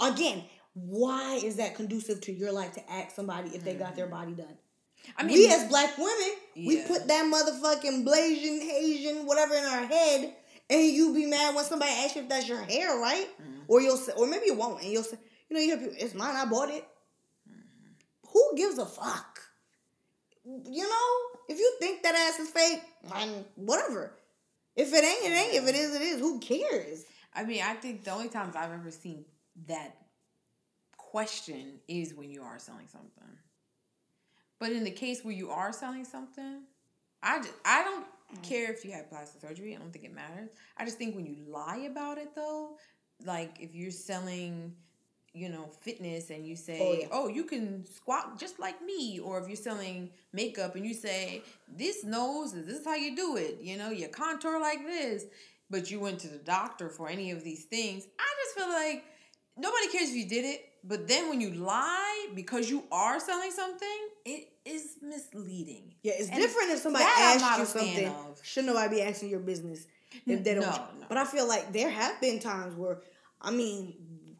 again, 0.00 0.44
why 0.74 1.34
is 1.44 1.56
that 1.56 1.74
conducive 1.74 2.20
to 2.22 2.32
your 2.32 2.52
life 2.52 2.72
to 2.74 2.90
ask 2.90 3.14
somebody 3.14 3.50
if 3.50 3.64
they 3.64 3.74
got 3.74 3.96
their 3.96 4.06
body 4.06 4.32
done? 4.32 4.56
I 5.16 5.22
mean, 5.24 5.34
we 5.38 5.48
as 5.48 5.68
black 5.68 5.96
women, 5.98 6.32
we 6.56 6.82
put 6.82 7.06
that 7.06 7.24
motherfucking 7.24 8.04
Blasian, 8.04 8.60
Asian, 8.60 9.26
whatever 9.26 9.54
in 9.54 9.64
our 9.64 9.86
head, 9.86 10.34
and 10.70 10.82
you 10.82 11.14
be 11.14 11.26
mad 11.26 11.54
when 11.54 11.64
somebody 11.64 11.92
asks 11.92 12.16
you 12.16 12.22
if 12.22 12.28
that's 12.28 12.48
your 12.48 12.62
hair, 12.62 12.98
right? 12.98 13.28
Mm-hmm. 13.40 13.60
Or 13.68 13.80
you'll 13.80 13.96
say, 13.96 14.12
or 14.16 14.26
maybe 14.26 14.46
you 14.46 14.54
won't, 14.54 14.82
and 14.82 14.90
you'll 14.90 15.02
say, 15.04 15.18
you 15.48 15.54
know, 15.56 15.60
you 15.60 15.66
hear 15.68 15.78
people, 15.78 15.94
it's 15.98 16.14
mine, 16.14 16.36
I 16.36 16.44
bought 16.44 16.70
it. 16.70 16.86
Mm-hmm. 17.48 18.30
Who 18.32 18.52
gives 18.56 18.78
a 18.78 18.86
fuck? 18.86 19.40
You 20.44 20.82
know, 20.82 21.38
if 21.48 21.58
you 21.58 21.76
think 21.80 22.02
that 22.02 22.14
ass 22.14 22.38
is 22.40 22.50
fake, 22.50 22.82
whatever. 23.56 24.12
If 24.76 24.92
it 24.92 25.04
ain't, 25.04 25.24
it 25.24 25.36
ain't. 25.36 25.54
If 25.54 25.68
it 25.68 25.74
is, 25.74 25.94
it 25.94 26.02
is. 26.02 26.20
Who 26.20 26.38
cares? 26.38 27.04
I 27.34 27.44
mean, 27.44 27.62
I 27.62 27.74
think 27.74 28.04
the 28.04 28.12
only 28.12 28.28
times 28.28 28.56
I've 28.56 28.72
ever 28.72 28.90
seen 28.90 29.24
that 29.66 29.96
question 30.96 31.80
is 31.88 32.14
when 32.14 32.30
you 32.30 32.42
are 32.42 32.58
selling 32.58 32.86
something. 32.86 33.24
But 34.58 34.72
in 34.72 34.84
the 34.84 34.90
case 34.90 35.24
where 35.24 35.34
you 35.34 35.50
are 35.50 35.72
selling 35.72 36.04
something, 36.04 36.62
I 37.22 37.38
just, 37.38 37.54
I 37.64 37.82
don't 37.82 38.06
care 38.42 38.70
if 38.72 38.84
you 38.84 38.92
had 38.92 39.08
plastic 39.08 39.40
surgery. 39.40 39.74
I 39.74 39.78
don't 39.78 39.92
think 39.92 40.04
it 40.04 40.14
matters. 40.14 40.50
I 40.76 40.84
just 40.84 40.98
think 40.98 41.16
when 41.16 41.26
you 41.26 41.36
lie 41.46 41.88
about 41.90 42.18
it 42.18 42.34
though, 42.34 42.76
like 43.24 43.58
if 43.60 43.74
you're 43.74 43.90
selling, 43.90 44.74
you 45.38 45.48
know, 45.48 45.66
fitness 45.80 46.30
and 46.30 46.46
you 46.46 46.56
say, 46.56 46.78
Oh, 46.80 46.92
yeah. 47.00 47.06
"Oh, 47.10 47.28
you 47.28 47.44
can 47.44 47.86
squat 47.86 48.38
just 48.38 48.58
like 48.58 48.78
me," 48.90 49.20
or 49.20 49.38
if 49.40 49.46
you're 49.48 49.56
selling 49.70 50.10
makeup 50.32 50.74
and 50.76 50.84
you 50.86 50.94
say, 50.94 51.42
"This 51.82 52.04
nose, 52.04 52.52
this 52.52 52.78
is 52.80 52.84
how 52.84 52.94
you 52.94 53.14
do 53.24 53.36
it," 53.36 53.54
you 53.68 53.76
know, 53.76 53.90
you 53.90 54.08
contour 54.08 54.60
like 54.60 54.82
this, 54.94 55.24
but 55.70 55.90
you 55.90 56.00
went 56.00 56.18
to 56.20 56.28
the 56.28 56.38
doctor 56.56 56.88
for 56.88 57.08
any 57.08 57.30
of 57.30 57.44
these 57.44 57.64
things. 57.64 58.06
I 58.18 58.28
just 58.44 58.52
feel 58.58 58.68
like 58.82 59.04
nobody 59.56 59.88
cares 59.94 60.10
if 60.10 60.16
you 60.16 60.28
did 60.28 60.44
it, 60.44 60.60
but 60.84 61.06
then 61.08 61.28
when 61.28 61.40
you 61.40 61.50
lie 61.50 62.28
because 62.34 62.68
you 62.70 62.84
are 62.92 63.18
selling 63.20 63.50
something, 63.50 63.98
it 64.24 64.48
is 64.64 64.96
misleading. 65.02 65.94
Yeah, 66.02 66.12
it's 66.16 66.30
And 66.30 66.40
different 66.40 66.70
if 66.70 66.78
somebody 66.80 67.04
asks 67.04 67.58
you 67.58 67.64
something. 67.80 68.06
of. 68.06 68.40
Should 68.42 68.66
nobody 68.66 68.96
be 68.96 69.02
asking 69.02 69.30
your 69.30 69.40
business 69.40 69.86
if 70.26 70.42
they 70.44 70.54
don't? 70.54 70.62
No, 70.62 70.70
no. 71.00 71.06
But 71.08 71.18
I 71.18 71.24
feel 71.24 71.46
like 71.48 71.72
there 71.72 71.90
have 71.90 72.20
been 72.20 72.38
times 72.38 72.74
where, 72.76 72.98
I 73.40 73.50
mean, 73.50 73.94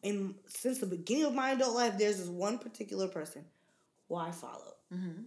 in 0.08 0.34
since 0.46 0.78
the 0.78 0.86
beginning 0.86 1.24
of 1.26 1.34
my 1.34 1.50
adult 1.52 1.74
life, 1.74 1.98
there's 1.98 2.18
this 2.18 2.28
one 2.28 2.58
particular 2.58 3.08
person 3.08 3.44
who 4.08 4.16
I 4.16 4.30
follow. 4.30 4.74
Mm-hmm. 4.92 5.22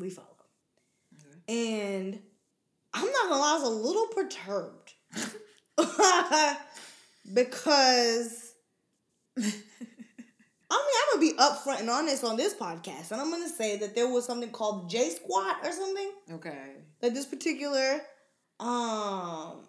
We 0.00 0.10
follow, 0.10 0.28
and 1.48 2.18
I'm 2.92 3.04
not 3.12 3.28
gonna 3.28 3.40
lie, 3.40 3.50
I 3.50 3.58
was 3.58 3.62
a 3.62 3.68
little 3.68 4.06
perturbed 4.08 4.92
because. 7.34 8.52
I 10.70 10.76
mean, 10.76 10.94
I'm 10.96 11.20
gonna 11.20 11.32
be 11.32 11.38
upfront 11.38 11.80
and 11.80 11.90
honest 11.90 12.24
on 12.24 12.36
this 12.36 12.54
podcast, 12.54 13.12
and 13.12 13.20
I'm 13.20 13.30
gonna 13.30 13.48
say 13.48 13.76
that 13.78 13.94
there 13.94 14.08
was 14.08 14.24
something 14.24 14.50
called 14.50 14.90
J 14.90 15.10
Squat 15.10 15.56
or 15.62 15.70
something 15.70 16.10
Okay. 16.32 16.72
that 17.00 17.14
this 17.14 17.26
particular 17.26 18.00
um 18.58 19.68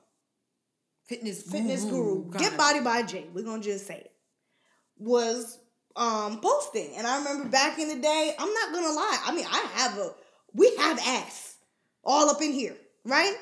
Fitness 1.06 1.44
fitness 1.44 1.84
guru, 1.84 2.24
kinda- 2.24 2.40
Get 2.40 2.58
Body 2.58 2.80
by 2.80 3.04
Jay, 3.04 3.28
we're 3.34 3.44
gonna 3.44 3.62
just 3.62 3.86
say 3.86 3.98
it, 3.98 4.12
was 4.98 5.60
um 5.96 6.40
posting. 6.42 6.96
And 6.96 7.08
I 7.08 7.18
remember 7.18 7.50
back 7.50 7.80
in 7.80 7.90
the 7.90 8.02
day, 8.02 8.36
I'm 8.38 8.54
not 8.54 8.74
gonna 8.74 8.94
lie. 8.94 9.20
I 9.26 9.36
mean, 9.36 9.46
I 9.50 9.68
have 9.76 9.98
a 9.98 10.12
we 10.54 10.74
have 10.78 11.00
ass 11.00 11.58
all 12.04 12.30
up 12.30 12.42
in 12.42 12.52
here, 12.52 12.76
right? 13.04 13.36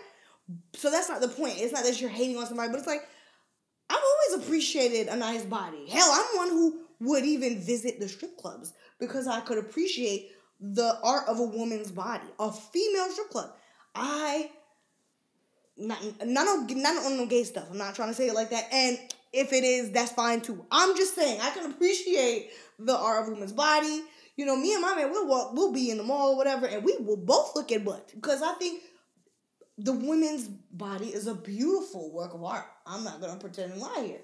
So 0.74 0.92
that's 0.92 1.10
not 1.10 1.22
the 1.22 1.28
point. 1.28 1.56
It's 1.58 1.74
not 1.74 1.84
that 1.84 2.00
you're 2.00 2.10
hating 2.10 2.38
on 2.38 2.48
somebody, 2.48 2.70
but 2.70 2.78
it's 2.78 2.88
like 2.88 3.08
I've 3.90 4.02
always 4.32 4.46
appreciated 4.46 5.08
a 5.08 5.16
nice 5.16 5.44
body. 5.44 5.88
Hell, 5.88 6.10
I'm 6.12 6.38
one 6.38 6.50
who 6.50 6.80
would 7.02 7.26
even 7.26 7.60
visit 7.60 8.00
the 8.00 8.08
strip 8.08 8.38
clubs 8.38 8.74
because 9.00 9.28
I 9.28 9.42
could 9.42 9.58
appreciate 9.58 10.32
the 10.60 10.98
art 11.04 11.28
of 11.28 11.40
a 11.40 11.44
woman's 11.44 11.92
body, 11.92 12.26
a 12.40 12.52
female 12.52 13.10
strip 13.10 13.30
club. 13.30 13.52
I 13.96 14.50
not 15.78 16.00
not 16.26 16.48
on 16.48 16.82
not 16.82 17.06
on 17.06 17.18
no 17.18 17.26
gay 17.26 17.44
stuff. 17.44 17.68
I'm 17.70 17.78
not 17.78 17.96
trying 17.96 18.10
to 18.10 18.16
say 18.16 18.28
it 18.28 18.36
like 18.36 18.50
that. 18.52 18.68
And 18.72 18.98
if 19.34 19.52
it 19.52 19.64
is, 19.64 19.92
that's 19.92 20.12
fine 20.12 20.42
too. 20.42 20.66
I'm 20.72 20.96
just 20.96 21.16
saying 21.16 21.42
I 21.42 21.50
can 21.50 21.66
appreciate 21.66 22.52
the 22.80 22.96
art 22.96 23.24
of 23.24 23.34
woman's 23.34 23.52
body. 23.52 24.04
You 24.36 24.46
know, 24.46 24.56
me 24.56 24.74
and 24.74 24.82
my 24.82 24.96
man, 24.96 25.12
we'll 25.12 25.28
walk, 25.28 25.54
we'll 25.54 25.74
be 25.74 25.90
in 25.90 25.98
the 25.98 26.04
mall 26.04 26.32
or 26.32 26.38
whatever, 26.38 26.66
and 26.68 26.84
we 26.84 26.96
will 27.00 27.18
both 27.18 27.56
look 27.56 27.72
at 27.72 27.84
butt 27.84 28.12
because 28.16 28.42
I 28.42 28.54
think 28.54 28.82
the 29.78 29.94
women's 29.94 30.48
body 30.48 31.08
is 31.08 31.28
a 31.28 31.34
beautiful 31.34 32.12
work 32.12 32.34
of 32.34 32.44
art. 32.44 32.66
I'm 32.86 33.04
not 33.04 33.20
gonna 33.20 33.40
pretend 33.40 33.74
and 33.74 33.82
lie 33.82 34.04
here. 34.06 34.22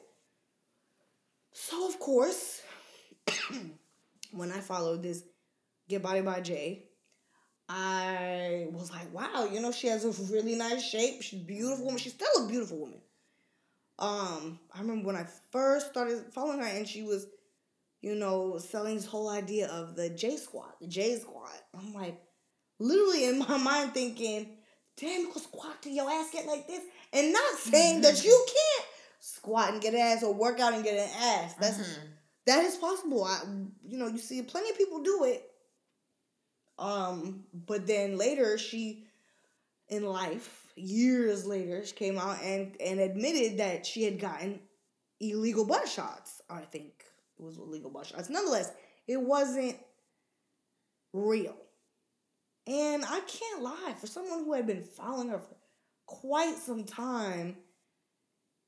So 1.54 1.88
of 1.88 2.00
course, 2.00 2.62
when 4.32 4.52
I 4.52 4.60
followed 4.60 5.02
this 5.02 5.24
Get 5.88 6.04
Body 6.04 6.22
by 6.22 6.42
Jay, 6.42 6.86
I 7.68 8.68
was 8.72 8.92
like, 8.92 9.14
wow, 9.14 9.48
you 9.52 9.60
know, 9.60 9.72
she 9.72 9.88
has 9.88 10.06
a 10.06 10.34
really 10.34 10.56
nice 10.56 10.84
shape. 10.84 11.22
She's 11.22 11.40
beautiful 11.40 11.86
woman. 11.86 12.00
She's 12.00 12.14
still 12.14 12.46
a 12.46 12.48
beautiful 12.48 12.80
woman. 12.80 13.00
Um, 14.00 14.60
I 14.74 14.80
remember 14.80 15.08
when 15.08 15.16
I 15.16 15.26
first 15.52 15.92
started 15.92 16.24
following 16.34 16.60
her 16.60 16.66
and 16.66 16.88
she 16.88 17.04
was, 17.04 17.28
you 18.02 18.16
know, 18.16 18.58
selling 18.58 18.96
this 18.96 19.06
whole 19.06 19.30
idea 19.30 19.68
of 19.68 19.96
the 19.96 20.10
J 20.10 20.38
squat, 20.38 20.76
the 20.80 20.88
J 20.88 21.18
squat. 21.20 21.52
I'm 21.78 21.94
like, 21.94 22.20
literally 22.80 23.26
in 23.26 23.40
my 23.40 23.58
mind 23.64 23.94
thinking, 23.94 24.58
damn, 24.98 25.22
you 25.22 25.28
can 25.32 25.42
squat 25.42 25.82
till 25.82 25.92
your 25.92 26.10
ass 26.10 26.30
get 26.32 26.46
like 26.46 26.66
this. 26.66 26.82
And 27.12 27.34
not 27.34 27.56
saying 27.56 28.02
that 28.02 28.24
you 28.24 28.46
can't 28.48 28.88
squat 29.20 29.74
and 29.74 29.82
get 29.82 29.94
an 29.94 30.00
ass 30.00 30.24
or 30.24 30.34
work 30.34 30.60
out 30.62 30.74
and 30.74 30.84
get 30.84 30.94
an 30.96 31.10
ass. 31.22 31.56
That's 31.60 31.78
Mhm. 31.78 32.08
that 32.46 32.64
is 32.64 32.78
possible. 32.78 33.26
I, 33.26 33.42
you 33.86 33.98
know, 33.98 34.08
you 34.08 34.18
see 34.18 34.42
plenty 34.44 34.70
of 34.70 34.78
people 34.78 35.04
do 35.04 35.26
it. 35.26 35.44
Um, 36.78 37.44
but 37.54 37.86
then 37.86 38.18
later 38.18 38.58
she, 38.58 39.06
in 39.90 40.06
life, 40.06 40.59
years 40.80 41.46
later, 41.46 41.86
she 41.86 41.94
came 41.94 42.18
out 42.18 42.42
and 42.42 42.76
and 42.82 43.00
admitted 43.00 43.60
that 43.60 43.86
she 43.86 44.04
had 44.04 44.20
gotten 44.20 44.60
illegal 45.20 45.66
butt 45.66 45.88
shots. 45.88 46.42
I 46.50 46.62
think 46.62 47.04
it 47.38 47.44
was 47.44 47.58
illegal 47.58 47.90
butt 47.90 48.08
shots. 48.08 48.30
Nonetheless, 48.30 48.72
it 49.08 49.22
wasn't 49.22 49.78
real. 51.14 51.56
And 52.68 53.04
I 53.04 53.20
can't 53.22 53.64
lie, 53.64 53.96
for 54.00 54.08
someone 54.08 54.44
who 54.44 54.54
had 54.54 54.68
been 54.68 54.84
following 54.84 55.30
her 55.30 55.40
for 55.40 55.56
quite 56.06 56.56
some 56.56 56.84
time, 56.84 57.58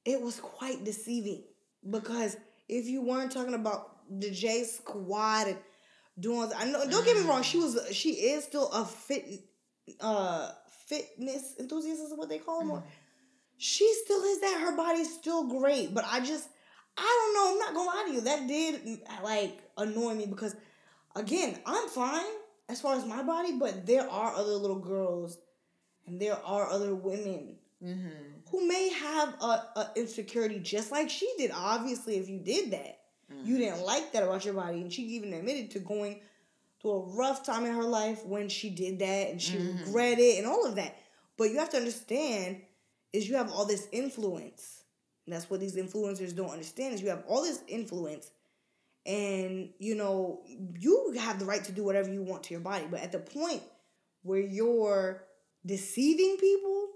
it 0.06 0.20
was 0.20 0.40
quite 0.40 0.84
deceiving 0.84 1.44
because 1.88 2.36
if 2.68 2.88
you 2.88 3.04
weren't 3.04 3.32
talking 3.32 3.54
about 3.54 3.98
the 4.10 4.32
J 4.32 4.64
squat 4.64 5.48
and 5.48 5.58
doing, 6.20 6.50
I 6.58 6.66
know, 6.66 6.90
don't 6.90 7.06
get 7.06 7.18
me 7.18 7.28
wrong, 7.28 7.44
she 7.44 7.60
was, 7.60 7.80
she 7.92 8.12
is 8.12 8.44
still 8.44 8.72
a 8.72 8.86
fit, 8.86 9.26
uh, 10.00 10.52
fitness 10.92 11.56
enthusiast 11.60 12.02
is 12.04 12.14
what 12.16 12.30
they 12.30 12.38
call 12.40 12.60
them. 12.60 12.72
or 12.72 12.84
She 13.58 13.92
still 14.04 14.24
is 14.24 14.42
that. 14.42 14.60
Her 14.62 14.76
body's 14.76 15.14
still 15.14 15.44
great, 15.48 15.94
but 15.94 16.04
I 16.08 16.20
just, 16.20 16.48
I 16.98 17.04
don't 17.20 17.34
know. 17.36 17.46
I'm 17.52 17.60
not 17.60 17.74
gonna 17.76 17.90
lie 17.98 18.06
to 18.08 18.14
you. 18.14 18.22
That 18.22 18.48
did 18.48 19.00
like 19.24 19.60
annoy 19.78 20.14
me 20.16 20.26
because, 20.26 20.56
again, 21.16 21.60
I'm 21.66 21.88
fine 21.90 22.34
as 22.70 22.82
far 22.82 22.96
as 22.96 23.06
my 23.06 23.22
body, 23.24 23.54
but 23.60 23.86
there 23.86 24.10
are 24.10 24.34
other 24.36 24.54
little 24.54 24.80
girls, 24.80 25.38
and 26.08 26.20
there 26.22 26.38
are 26.44 26.68
other 26.70 26.94
women 26.96 27.58
Mhm. 27.84 28.12
who 28.50 28.68
may 28.68 28.90
have 28.90 29.30
a, 29.42 29.52
a 29.82 29.92
insecurity 29.96 30.60
just 30.60 30.92
like 30.92 31.10
she 31.10 31.32
did. 31.38 31.52
Obviously, 31.54 32.18
if 32.18 32.30
you 32.30 32.40
did 32.40 32.72
that, 32.72 33.00
you 33.44 33.58
didn't 33.58 33.82
like 33.86 34.12
that 34.12 34.24
about 34.24 34.44
your 34.46 34.54
body, 34.54 34.82
and 34.82 34.92
she 34.94 35.04
even 35.04 35.34
admitted 35.34 35.72
to 35.72 35.80
going 35.80 36.22
through 36.82 36.92
a 36.92 37.00
rough 37.16 37.44
time 37.46 37.66
in 37.66 37.74
her 37.74 37.84
life 37.84 38.26
when 38.26 38.50
she 38.50 38.70
did 38.70 39.00
that, 39.00 39.30
and 39.30 39.42
she 39.42 39.58
Mhm. 39.58 39.86
regretted 39.86 40.38
and 40.38 40.48
all 40.48 40.66
of 40.66 40.76
that. 40.76 40.96
But 41.38 41.52
you 41.52 41.58
have 41.60 41.70
to 41.72 41.78
understand 41.78 42.62
is 43.14 43.28
you 43.30 43.36
have 43.36 43.52
all 43.52 43.66
this 43.66 43.88
influence 43.92 44.78
And 45.26 45.34
that's 45.36 45.50
what 45.50 45.60
these 45.60 45.76
influencers 45.76 46.36
don't 46.36 46.50
understand 46.50 46.94
is 46.96 47.02
you 47.02 47.10
have 47.10 47.24
all 47.28 47.44
this 47.44 47.62
influence 47.68 48.32
and 49.06 49.72
you 49.80 49.96
know 49.96 50.44
you 50.80 51.14
have 51.20 51.38
the 51.40 51.46
right 51.46 51.64
to 51.64 51.72
do 51.72 51.84
whatever 51.84 52.12
you 52.12 52.22
want 52.24 52.44
to 52.44 52.54
your 52.54 52.60
body 52.62 52.86
but 52.90 53.00
at 53.02 53.12
the 53.12 53.20
point 53.20 53.62
where 54.24 54.40
you're 54.40 55.24
deceiving 55.66 56.38
people 56.38 56.90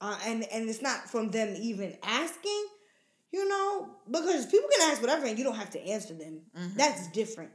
uh, 0.00 0.18
and 0.26 0.44
and 0.52 0.68
it's 0.68 0.82
not 0.82 1.08
from 1.10 1.30
them 1.30 1.54
even 1.60 1.96
asking 2.02 2.64
you 3.32 3.48
know 3.48 3.88
because 4.10 4.46
people 4.46 4.68
can 4.76 4.90
ask 4.90 5.00
whatever 5.00 5.26
and 5.26 5.38
you 5.38 5.44
don't 5.44 5.56
have 5.56 5.70
to 5.70 5.80
answer 5.80 6.14
them 6.14 6.40
Mhm. 6.56 6.74
that's 6.76 7.08
different 7.12 7.50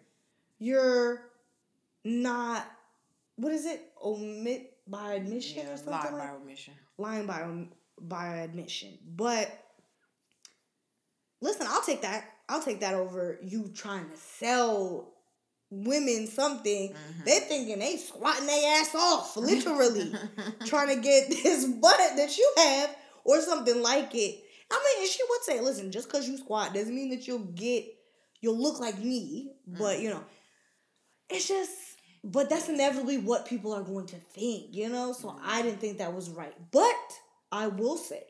you're 0.59 1.21
not 2.03 2.65
what 3.35 3.51
is 3.53 3.65
it 3.65 3.81
omit 4.03 4.73
by 4.87 5.13
admission 5.13 5.63
Yeah, 5.65 5.73
or 5.73 5.77
something 5.77 5.93
lie 5.93 5.99
like 6.11 6.11
by 6.19 6.29
omission. 6.35 6.73
lying 6.97 7.25
by 7.27 7.67
by 7.99 8.37
admission. 8.37 8.97
But 9.15 9.51
listen, 11.41 11.67
I'll 11.69 11.81
take 11.81 12.01
that. 12.01 12.25
I'll 12.49 12.61
take 12.63 12.79
that 12.81 12.93
over 12.95 13.39
you 13.43 13.69
trying 13.75 14.09
to 14.09 14.17
sell 14.17 15.13
women 15.69 16.27
something. 16.27 16.93
Mhm. 16.93 17.25
They're 17.25 17.41
thinking 17.41 17.79
they 17.79 17.97
squatting 17.97 18.47
their 18.47 18.79
ass 18.81 18.95
off, 18.95 19.35
literally, 19.37 20.13
trying 20.65 20.95
to 20.95 21.01
get 21.01 21.29
this 21.29 21.65
butt 21.65 21.97
that 22.15 22.37
you 22.37 22.53
have 22.57 22.95
or 23.25 23.41
something 23.41 23.81
like 23.81 24.15
it. 24.15 24.43
I 24.71 24.75
mean, 24.95 25.03
and 25.03 25.11
she 25.11 25.21
would 25.29 25.43
say, 25.43 25.61
listen, 25.61 25.91
just 25.91 26.07
because 26.09 26.27
you 26.27 26.37
squat 26.37 26.73
doesn't 26.73 26.93
mean 26.95 27.09
that 27.11 27.27
you'll 27.27 27.39
get, 27.39 27.85
you'll 28.41 28.57
look 28.61 28.79
like 28.79 28.97
me. 28.99 29.51
But, 29.65 29.99
you 29.99 30.09
know, 30.09 30.23
it's 31.29 31.47
just, 31.47 31.71
but 32.23 32.49
that's 32.49 32.69
inevitably 32.69 33.17
what 33.17 33.45
people 33.45 33.73
are 33.73 33.83
going 33.83 34.05
to 34.07 34.15
think, 34.15 34.73
you 34.73 34.89
know? 34.89 35.13
So 35.13 35.35
I 35.43 35.61
didn't 35.61 35.79
think 35.79 35.97
that 35.97 36.13
was 36.13 36.29
right. 36.29 36.53
But 36.71 36.95
I 37.51 37.67
will 37.67 37.97
say 37.97 38.23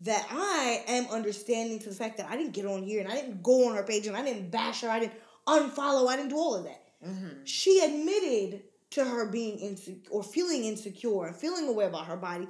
that 0.00 0.26
I 0.30 0.82
am 0.88 1.06
understanding 1.10 1.78
to 1.80 1.88
the 1.88 1.94
fact 1.94 2.16
that 2.16 2.28
I 2.28 2.36
didn't 2.36 2.52
get 2.52 2.66
on 2.66 2.82
here 2.82 3.00
and 3.00 3.10
I 3.10 3.14
didn't 3.14 3.42
go 3.42 3.68
on 3.68 3.76
her 3.76 3.82
page 3.84 4.06
and 4.06 4.16
I 4.16 4.24
didn't 4.24 4.50
bash 4.50 4.80
her, 4.80 4.88
I 4.88 5.00
didn't 5.00 5.14
unfollow, 5.46 6.08
I 6.08 6.16
didn't 6.16 6.30
do 6.30 6.36
all 6.36 6.54
of 6.54 6.64
that. 6.64 6.82
Mhm. 7.04 7.46
She 7.46 7.80
admitted 7.80 8.64
to 8.90 9.04
her 9.04 9.26
being 9.26 9.58
insecure 9.58 10.10
or 10.10 10.22
feeling 10.22 10.64
insecure 10.64 11.26
and 11.26 11.36
feeling 11.36 11.68
aware 11.68 11.88
about 11.88 12.06
her 12.06 12.16
body, 12.16 12.48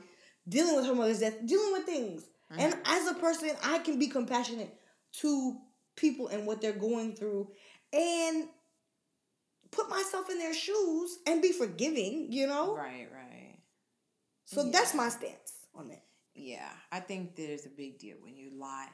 dealing 0.48 0.76
with 0.76 0.86
her 0.86 0.94
mother's 0.94 1.20
death, 1.20 1.36
dealing 1.44 1.72
with 1.72 1.84
things. 1.84 2.24
And 2.50 2.76
as 2.84 3.06
a 3.06 3.14
person, 3.14 3.56
I 3.62 3.78
can 3.78 3.98
be 3.98 4.08
compassionate 4.08 4.74
to 5.20 5.56
people 5.96 6.28
and 6.28 6.46
what 6.46 6.60
they're 6.60 6.72
going 6.72 7.14
through 7.14 7.50
and 7.94 8.48
put 9.72 9.88
myself 9.88 10.30
in 10.30 10.38
their 10.38 10.54
shoes 10.54 11.18
and 11.26 11.42
be 11.42 11.52
forgiving, 11.52 12.28
you 12.30 12.46
know? 12.46 12.74
Right, 12.76 13.08
right. 13.12 13.58
So 14.44 14.64
that's 14.70 14.94
my 14.94 15.08
stance 15.08 15.66
on 15.74 15.88
that. 15.88 16.02
Yeah, 16.34 16.70
I 16.90 17.00
think 17.00 17.36
there's 17.36 17.66
a 17.66 17.70
big 17.70 17.98
deal 17.98 18.16
when 18.22 18.36
you 18.36 18.50
lie, 18.58 18.88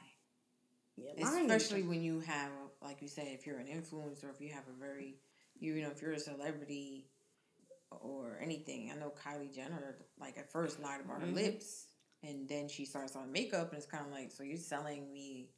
Yeah, 0.97 1.11
especially 1.21 1.83
when 1.83 2.01
you 2.03 2.19
have, 2.21 2.51
like 2.81 3.01
you 3.01 3.07
said, 3.07 3.27
if 3.29 3.45
you're 3.45 3.59
an 3.59 3.67
influencer, 3.67 4.29
if 4.33 4.41
you 4.41 4.49
have 4.53 4.67
a 4.67 4.77
very, 4.79 5.15
you 5.59 5.81
know, 5.81 5.89
if 5.89 6.01
you're 6.01 6.13
a 6.13 6.19
celebrity 6.19 7.07
or 7.91 8.39
anything. 8.41 8.91
I 8.93 8.99
know 8.99 9.11
Kylie 9.11 9.53
Jenner, 9.53 9.97
like 10.19 10.37
at 10.37 10.51
first 10.51 10.79
lied 10.79 11.01
about 11.01 11.21
her 11.21 11.27
Mhm. 11.27 11.33
lips, 11.35 11.87
and 12.23 12.47
then 12.47 12.67
she 12.67 12.85
starts 12.85 13.15
on 13.15 13.31
makeup, 13.31 13.69
and 13.69 13.77
it's 13.77 13.87
kind 13.91 14.05
of 14.05 14.11
like, 14.11 14.31
so 14.31 14.43
you're 14.43 14.57
selling 14.57 15.11
me 15.13 15.49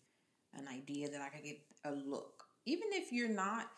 an 0.54 0.68
idea 0.68 1.10
that 1.10 1.22
I 1.22 1.30
could 1.30 1.44
get 1.44 1.60
a 1.86 1.92
look, 1.92 2.46
even 2.66 2.90
if 2.94 3.12
you're 3.12 3.30
not 3.30 3.72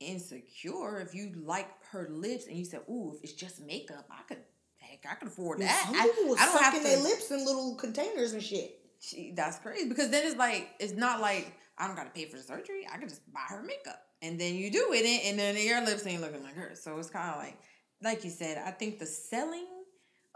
insecure. 0.00 1.00
If 1.00 1.14
you 1.14 1.32
like 1.44 1.68
her 1.90 2.08
lips 2.10 2.46
and 2.46 2.56
you 2.56 2.64
said, 2.64 2.80
"Ooh, 2.88 3.14
if 3.14 3.24
it's 3.24 3.32
just 3.32 3.60
makeup, 3.60 4.06
I 4.10 4.22
could." 4.26 4.38
Heck, 4.76 5.04
I 5.10 5.14
could 5.16 5.28
afford 5.28 5.60
that. 5.60 5.86
Some 5.86 5.96
I- 5.96 6.02
people 6.04 6.30
were 6.30 6.36
I 6.38 6.46
don't 6.46 6.62
have 6.62 6.74
to- 6.76 6.82
their 6.82 6.98
lips 6.98 7.30
in 7.30 7.44
little 7.44 7.74
containers 7.74 8.32
and 8.32 8.42
shit. 8.42 8.80
she, 9.00 9.32
that's 9.32 9.58
crazy 9.58 9.88
because 9.88 10.10
then 10.10 10.26
it's 10.26 10.36
like 10.36 10.70
it's 10.80 10.94
not 10.94 11.20
like 11.20 11.52
I 11.76 11.86
don't 11.86 11.96
gotta 11.96 12.10
pay 12.10 12.26
for 12.26 12.36
the 12.36 12.42
surgery. 12.42 12.86
I 12.92 12.98
could 12.98 13.08
just 13.08 13.32
buy 13.32 13.44
her 13.48 13.62
makeup, 13.62 14.02
and 14.22 14.40
then 14.40 14.54
you 14.54 14.70
do 14.70 14.92
it, 14.92 15.04
and 15.26 15.38
then 15.38 15.56
your 15.56 15.84
lips 15.84 16.06
ain't 16.06 16.20
looking 16.20 16.42
like 16.42 16.54
hers. 16.54 16.82
So 16.82 16.98
it's 16.98 17.10
kind 17.10 17.30
of 17.30 17.36
like, 17.36 17.58
like 18.02 18.24
you 18.24 18.30
said, 18.30 18.58
I 18.64 18.70
think 18.72 18.98
the 18.98 19.06
selling 19.06 19.66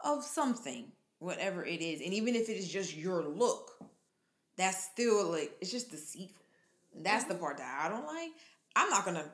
of 0.05 0.25
something, 0.25 0.93
whatever 1.19 1.65
it 1.65 1.81
is, 1.81 2.01
and 2.01 2.13
even 2.15 2.35
if 2.37 2.49
it 2.49 2.57
is 2.57 2.71
just 2.71 2.97
your 2.97 3.25
look, 3.25 3.71
that's 4.57 4.85
still 4.85 5.31
like 5.31 5.53
it's 5.61 5.71
just 5.71 5.91
deceitful. 5.91 6.45
That's 6.95 7.25
mm-hmm. 7.25 7.33
the 7.33 7.39
part 7.39 7.57
that 7.59 7.81
I 7.85 7.89
don't 7.89 8.07
like. 8.07 8.31
I'm 8.77 8.91
not 8.91 9.05
gonna. 9.05 9.31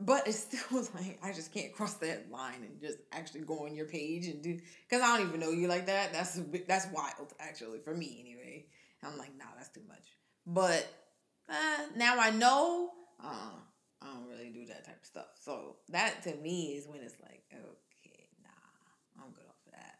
But 0.00 0.26
it's 0.26 0.38
still 0.38 0.78
was 0.78 0.92
like 0.94 1.18
I 1.22 1.32
just 1.32 1.52
can't 1.52 1.72
cross 1.72 1.94
that 1.94 2.30
line 2.30 2.62
and 2.62 2.80
just 2.80 2.98
actually 3.12 3.40
go 3.40 3.66
on 3.66 3.74
your 3.74 3.86
page 3.86 4.26
and 4.26 4.42
do 4.42 4.58
because 4.88 5.02
I 5.02 5.18
don't 5.18 5.28
even 5.28 5.40
know 5.40 5.50
you 5.50 5.68
like 5.68 5.86
that. 5.86 6.12
That's 6.12 6.38
bit, 6.38 6.66
that's 6.66 6.86
wild 6.92 7.32
actually 7.38 7.80
for 7.80 7.94
me 7.94 8.18
anyway. 8.20 8.66
I'm 9.02 9.16
like, 9.16 9.36
nah, 9.38 9.46
that's 9.56 9.70
too 9.70 9.82
much. 9.88 10.04
But 10.46 10.86
uh, 11.48 11.86
now 11.96 12.18
I 12.18 12.30
know. 12.30 12.90
Uh, 13.22 13.52
I 14.02 14.06
don't 14.14 14.26
really 14.26 14.50
do 14.50 14.66
that 14.66 14.84
type 14.84 15.00
of 15.00 15.06
stuff. 15.06 15.26
So 15.42 15.76
that 15.90 16.22
to 16.22 16.34
me 16.36 16.74
is 16.76 16.86
when 16.86 17.00
it's 17.00 17.20
like, 17.22 17.42
okay, 17.52 18.28
nah, 18.42 19.22
I'm 19.22 19.32
good 19.32 19.44
off 19.48 19.56
of 19.66 19.72
that. 19.72 19.98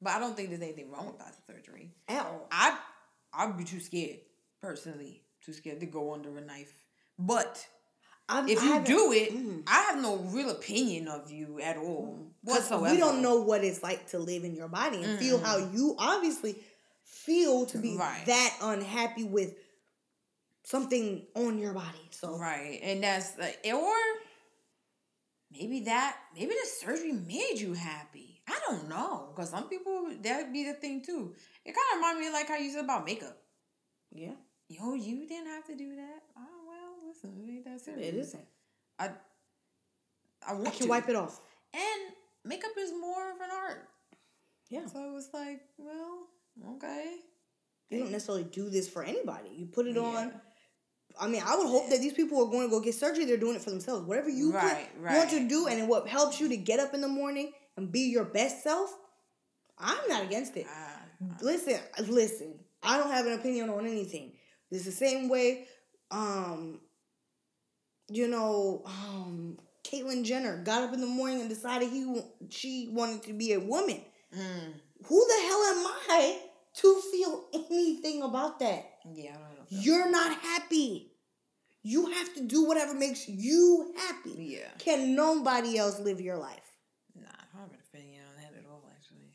But 0.00 0.14
I 0.14 0.18
don't 0.18 0.36
think 0.36 0.48
there's 0.48 0.62
anything 0.62 0.90
wrong 0.90 1.06
with 1.06 1.18
plastic 1.18 1.44
surgery. 1.46 1.90
All. 2.08 2.48
I 2.50 2.78
I'd 3.34 3.56
be 3.56 3.64
too 3.64 3.80
scared 3.80 4.20
personally, 4.62 5.22
too 5.44 5.52
scared 5.52 5.80
to 5.80 5.86
go 5.86 6.14
under 6.14 6.36
a 6.36 6.40
knife. 6.40 6.72
But 7.18 7.66
I've- 8.28 8.50
if 8.52 8.62
you 8.62 8.80
do 8.80 9.12
it, 9.12 9.32
Mhm. 9.32 9.62
I 9.68 9.82
have 9.82 10.00
no 10.02 10.16
real 10.16 10.50
opinion 10.50 11.06
of 11.08 11.30
you 11.30 11.60
at 11.60 11.76
all 11.76 12.32
'Cause 12.44 12.54
whatsoever. 12.70 12.92
we 12.92 12.98
don't 12.98 13.22
know 13.22 13.40
what 13.40 13.62
it's 13.64 13.82
like 13.82 14.08
to 14.10 14.18
live 14.18 14.42
in 14.44 14.54
your 14.56 14.68
body 14.68 15.02
and 15.02 15.18
feel 15.18 15.38
how 15.38 15.58
you 15.58 15.94
obviously 15.98 16.62
feel 17.04 17.66
to 17.66 17.78
be 17.78 17.96
Right. 17.96 18.26
that 18.26 18.56
unhappy 18.60 19.22
with 19.24 19.54
something 20.64 21.26
on 21.36 21.58
your 21.58 21.72
body. 21.72 22.08
So 22.10 22.36
right, 22.36 22.80
and 22.82 23.02
that's 23.02 23.38
like, 23.38 23.60
or 23.72 23.94
maybe 25.52 25.80
that 25.84 26.18
maybe 26.34 26.52
the 26.54 26.66
surgery 26.80 27.12
made 27.12 27.58
you 27.58 27.74
happy. 27.74 28.42
I 28.48 28.58
don't 28.68 28.88
know 28.88 29.28
because 29.34 29.50
some 29.50 29.68
people 29.68 30.10
that'd 30.20 30.52
be 30.52 30.64
the 30.64 30.74
thing 30.74 31.02
too. 31.02 31.34
It 31.64 31.72
kind 31.74 31.86
of 31.92 31.96
remind 31.98 32.18
me 32.20 32.26
of 32.26 32.32
like 32.32 32.48
how 32.48 32.56
you 32.56 32.70
said 32.72 32.84
about 32.84 33.04
makeup. 33.04 33.40
yeah, 34.10 34.34
Yo, 34.68 34.94
you 34.94 35.26
didn't 35.26 35.46
have 35.46 35.64
to 35.66 35.76
do 35.76 35.94
that. 35.96 36.22
Listen, 37.24 37.40
it 37.48 37.50
ain't 37.52 37.64
that 37.64 37.80
serious. 37.80 38.08
it 38.08 38.14
isn't. 38.14 38.44
I 38.98 39.10
I 40.46 40.52
want 40.54 40.68
I 40.68 40.70
can 40.70 40.82
to. 40.82 40.88
wipe 40.88 41.08
it 41.08 41.16
off. 41.16 41.40
And 41.74 42.14
makeup 42.44 42.70
is 42.78 42.92
more 42.92 43.30
of 43.30 43.36
an 43.40 43.50
art. 43.52 43.88
Yeah. 44.70 44.86
So 44.86 45.08
it 45.08 45.12
was 45.12 45.28
like, 45.32 45.60
well, 45.78 46.26
okay. 46.76 47.16
You 47.90 48.00
don't 48.00 48.10
necessarily 48.12 48.44
do 48.44 48.68
this 48.68 48.88
for 48.88 49.02
anybody. 49.04 49.50
You 49.56 49.66
put 49.66 49.86
it 49.86 49.96
on. 49.96 50.32
I 51.20 51.28
mean, 51.28 51.42
I 51.46 51.56
would 51.56 51.68
hope 51.68 51.88
that 51.90 52.00
these 52.00 52.12
people 52.12 52.42
are 52.42 52.50
going 52.50 52.66
to 52.66 52.70
go 52.70 52.80
get 52.80 52.94
surgery. 52.94 53.24
They're 53.24 53.36
doing 53.36 53.54
it 53.56 53.62
for 53.62 53.70
themselves. 53.70 54.04
Whatever 54.06 54.28
you 54.28 54.52
put- 54.52 54.60
Right, 54.62 54.88
want 55.00 55.30
to 55.30 55.48
do, 55.48 55.66
and 55.68 55.88
what 55.88 56.08
helps 56.08 56.40
you 56.40 56.48
to 56.48 56.56
get 56.56 56.78
up 56.80 56.94
in 56.94 57.00
the 57.00 57.08
morning 57.08 57.52
and 57.76 57.90
be 57.92 58.00
your 58.10 58.24
best 58.24 58.62
self, 58.62 58.94
I'm 59.78 59.96
not 60.08 60.24
against 60.24 60.56
it. 60.56 60.66
Ah, 60.68 61.00
Listen, 61.40 61.78
listen. 62.08 62.58
I 62.82 62.98
don't 62.98 63.10
have 63.10 63.26
an 63.26 63.32
opinion 63.34 63.70
on 63.70 63.86
anything. 63.86 64.32
It's 64.70 64.84
the 64.84 64.92
same 64.92 65.28
way, 65.28 65.66
um, 66.10 66.80
you 68.08 68.28
know, 68.28 68.82
um, 68.86 69.58
Caitlyn 69.84 70.24
Jenner 70.24 70.62
got 70.62 70.82
up 70.82 70.94
in 70.94 71.00
the 71.00 71.06
morning 71.06 71.40
and 71.40 71.48
decided 71.48 71.88
he 71.90 72.20
she 72.50 72.88
wanted 72.92 73.22
to 73.24 73.32
be 73.32 73.52
a 73.52 73.60
woman. 73.60 74.00
mm, 74.36 74.72
Who 75.06 75.26
the 75.26 75.46
hell 75.46 75.62
am 75.64 75.86
I 76.10 76.38
to 76.74 77.02
feel 77.12 77.44
anything 77.54 78.22
about 78.22 78.58
that? 78.60 78.84
yeah, 79.12 79.30
I 79.30 79.34
don't 79.34 79.40
know. 79.40 79.64
You're 79.68 80.10
not 80.10 80.32
happy. 80.40 81.12
You 81.82 82.06
have 82.10 82.34
to 82.34 82.42
do 82.42 82.64
whatever 82.66 82.94
makes 82.94 83.28
you 83.28 83.94
happy. 83.96 84.34
Yeah. 84.58 84.68
Can 84.78 85.14
nobody 85.14 85.78
else 85.78 86.00
live 86.00 86.20
your 86.20 86.36
life? 86.36 86.66
Nah, 87.14 87.28
I 87.30 87.44
don't 87.56 87.62
have 87.62 87.70
an 87.70 87.78
opinion 87.92 88.22
on 88.28 88.42
that 88.42 88.58
at 88.58 88.64
all, 88.68 88.82
actually. 88.92 89.30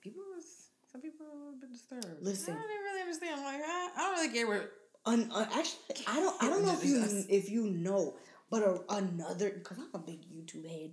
People 0.00 0.22
was, 0.34 0.44
some 0.92 1.00
people 1.00 1.26
were 1.26 1.32
a 1.32 1.36
little 1.36 1.58
bit 1.60 1.72
disturbed. 1.72 2.22
Listen. 2.22 2.54
I 2.54 2.60
didn't 2.62 2.84
really 2.84 3.00
understand. 3.00 3.40
I'm 3.40 3.44
like, 3.44 3.62
I, 3.66 3.88
I 3.96 3.98
don't 3.98 4.12
really 4.20 4.32
care 4.32 4.46
what. 4.46 4.70
Un, 5.08 5.30
un- 5.32 5.48
actually, 5.52 6.04
I 6.06 6.16
don't. 6.20 6.42
I 6.42 6.48
don't 6.50 6.64
know 6.64 6.72
if 6.74 6.84
you 6.84 7.24
if 7.28 7.48
you 7.50 7.64
know, 7.70 8.14
but 8.50 8.62
a, 8.62 8.80
another 8.90 9.50
because 9.50 9.78
I'm 9.78 9.88
a 9.94 9.98
big 9.98 10.20
YouTube 10.30 10.68
head. 10.68 10.92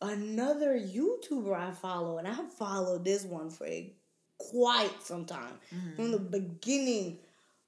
Another 0.00 0.78
YouTuber 0.78 1.54
I 1.54 1.70
follow, 1.72 2.18
and 2.18 2.26
I 2.26 2.32
have 2.32 2.52
followed 2.52 3.04
this 3.04 3.24
one 3.24 3.50
for 3.50 3.66
a, 3.66 3.92
quite 4.38 5.02
some 5.02 5.24
time 5.24 5.58
Mm-hmm. 5.74 5.94
from 5.96 6.10
the 6.12 6.18
beginning 6.18 7.18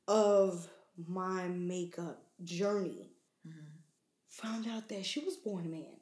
of 0.09 0.67
my 1.07 1.49
makeup 1.49 2.23
journey. 2.43 3.11
Mhm. 3.47 3.53
Found 4.29 4.67
out 4.69 4.89
that 4.89 5.05
she 5.05 5.21
was 5.21 5.37
born 5.37 5.67
a 5.67 5.69
man, 5.69 5.97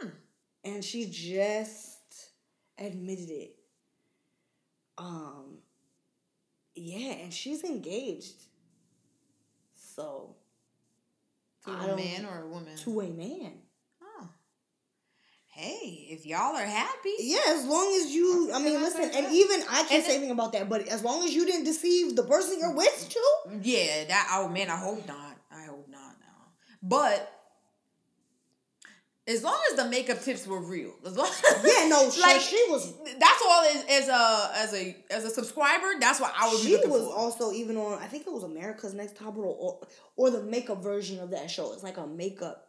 Hmm. 0.00 0.08
and 0.64 0.84
she 0.84 1.06
just 1.10 2.30
admitted 2.78 3.30
it. 3.30 3.56
Um. 4.98 5.58
Yeah, 6.74 7.12
and 7.22 7.32
she's 7.32 7.64
engaged. 7.64 8.34
So 10.00 10.34
To 11.66 11.70
a 11.72 11.96
man 11.96 12.24
or 12.26 12.42
a 12.44 12.48
woman? 12.48 12.76
to 12.76 13.00
a 13.00 13.08
man. 13.08 13.52
Oh. 14.02 14.28
hey, 15.48 16.06
if 16.10 16.24
y'all 16.24 16.56
are 16.56 16.64
happy, 16.64 17.14
Yeah, 17.18 17.40
as 17.48 17.64
long 17.66 17.92
as 18.00 18.10
you, 18.10 18.50
I 18.54 18.58
mean, 18.62 18.80
listen, 18.80 19.10
and 19.14 19.32
even 19.32 19.62
I 19.68 19.84
can't 19.84 20.04
say 20.04 20.12
anything 20.16 20.30
about 20.30 20.52
that, 20.52 20.68
but 20.68 20.88
as 20.88 21.02
long 21.02 21.24
as 21.24 21.34
you 21.34 21.44
didn't 21.44 21.64
deceive 21.64 22.16
the 22.16 22.22
person 22.22 22.58
you're 22.60 22.74
with, 22.74 23.08
too. 23.10 23.58
yeah, 23.62 24.04
that. 24.04 24.28
Oh 24.32 24.48
man, 24.48 24.70
I 24.70 24.76
hope 24.76 25.06
not. 25.06 25.36
I 25.52 25.64
hope 25.64 25.86
not. 25.88 26.14
No, 26.20 26.34
but 26.82 27.39
as 29.30 29.42
long 29.44 29.58
as 29.70 29.76
the 29.76 29.88
makeup 29.88 30.20
tips 30.22 30.46
were 30.46 30.60
real, 30.60 30.92
as 31.06 31.16
long 31.16 31.30
Yeah, 31.64 31.88
no, 31.88 32.10
like 32.20 32.40
she 32.40 32.62
was, 32.68 32.92
that's 33.18 33.42
all 33.46 33.62
as, 33.62 33.84
as 33.88 34.08
a 34.08 34.50
as 34.56 34.74
a 34.74 34.96
as 35.10 35.24
a 35.24 35.30
subscriber. 35.30 35.86
That's 36.00 36.20
what 36.20 36.32
I 36.36 36.50
be 36.50 36.56
she 36.58 36.76
was 36.86 37.06
for. 37.06 37.14
also 37.14 37.52
even 37.52 37.76
on, 37.76 38.02
I 38.02 38.06
think 38.06 38.26
it 38.26 38.32
was 38.32 38.42
America's 38.42 38.94
Next 38.94 39.16
Top 39.16 39.36
Model 39.36 39.56
or, 39.58 39.86
or 40.16 40.30
the 40.30 40.42
makeup 40.42 40.82
version 40.82 41.20
of 41.20 41.30
that 41.30 41.50
show. 41.50 41.72
It's 41.72 41.82
like 41.82 41.96
a 41.96 42.06
makeup 42.06 42.66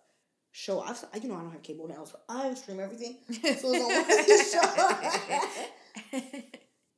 show. 0.52 0.82
I've, 0.82 1.04
you 1.22 1.30
know, 1.30 1.36
I 1.36 1.42
don't 1.42 1.52
have 1.52 1.64
cable 1.64 1.88
now, 1.88 2.06
so 2.06 2.20
I 2.30 2.54
stream 2.54 2.80
everything. 2.80 3.18
So 3.32 3.40
it's 3.44 3.64
on 3.64 3.72
one 3.72 4.06
shows. 6.12 6.46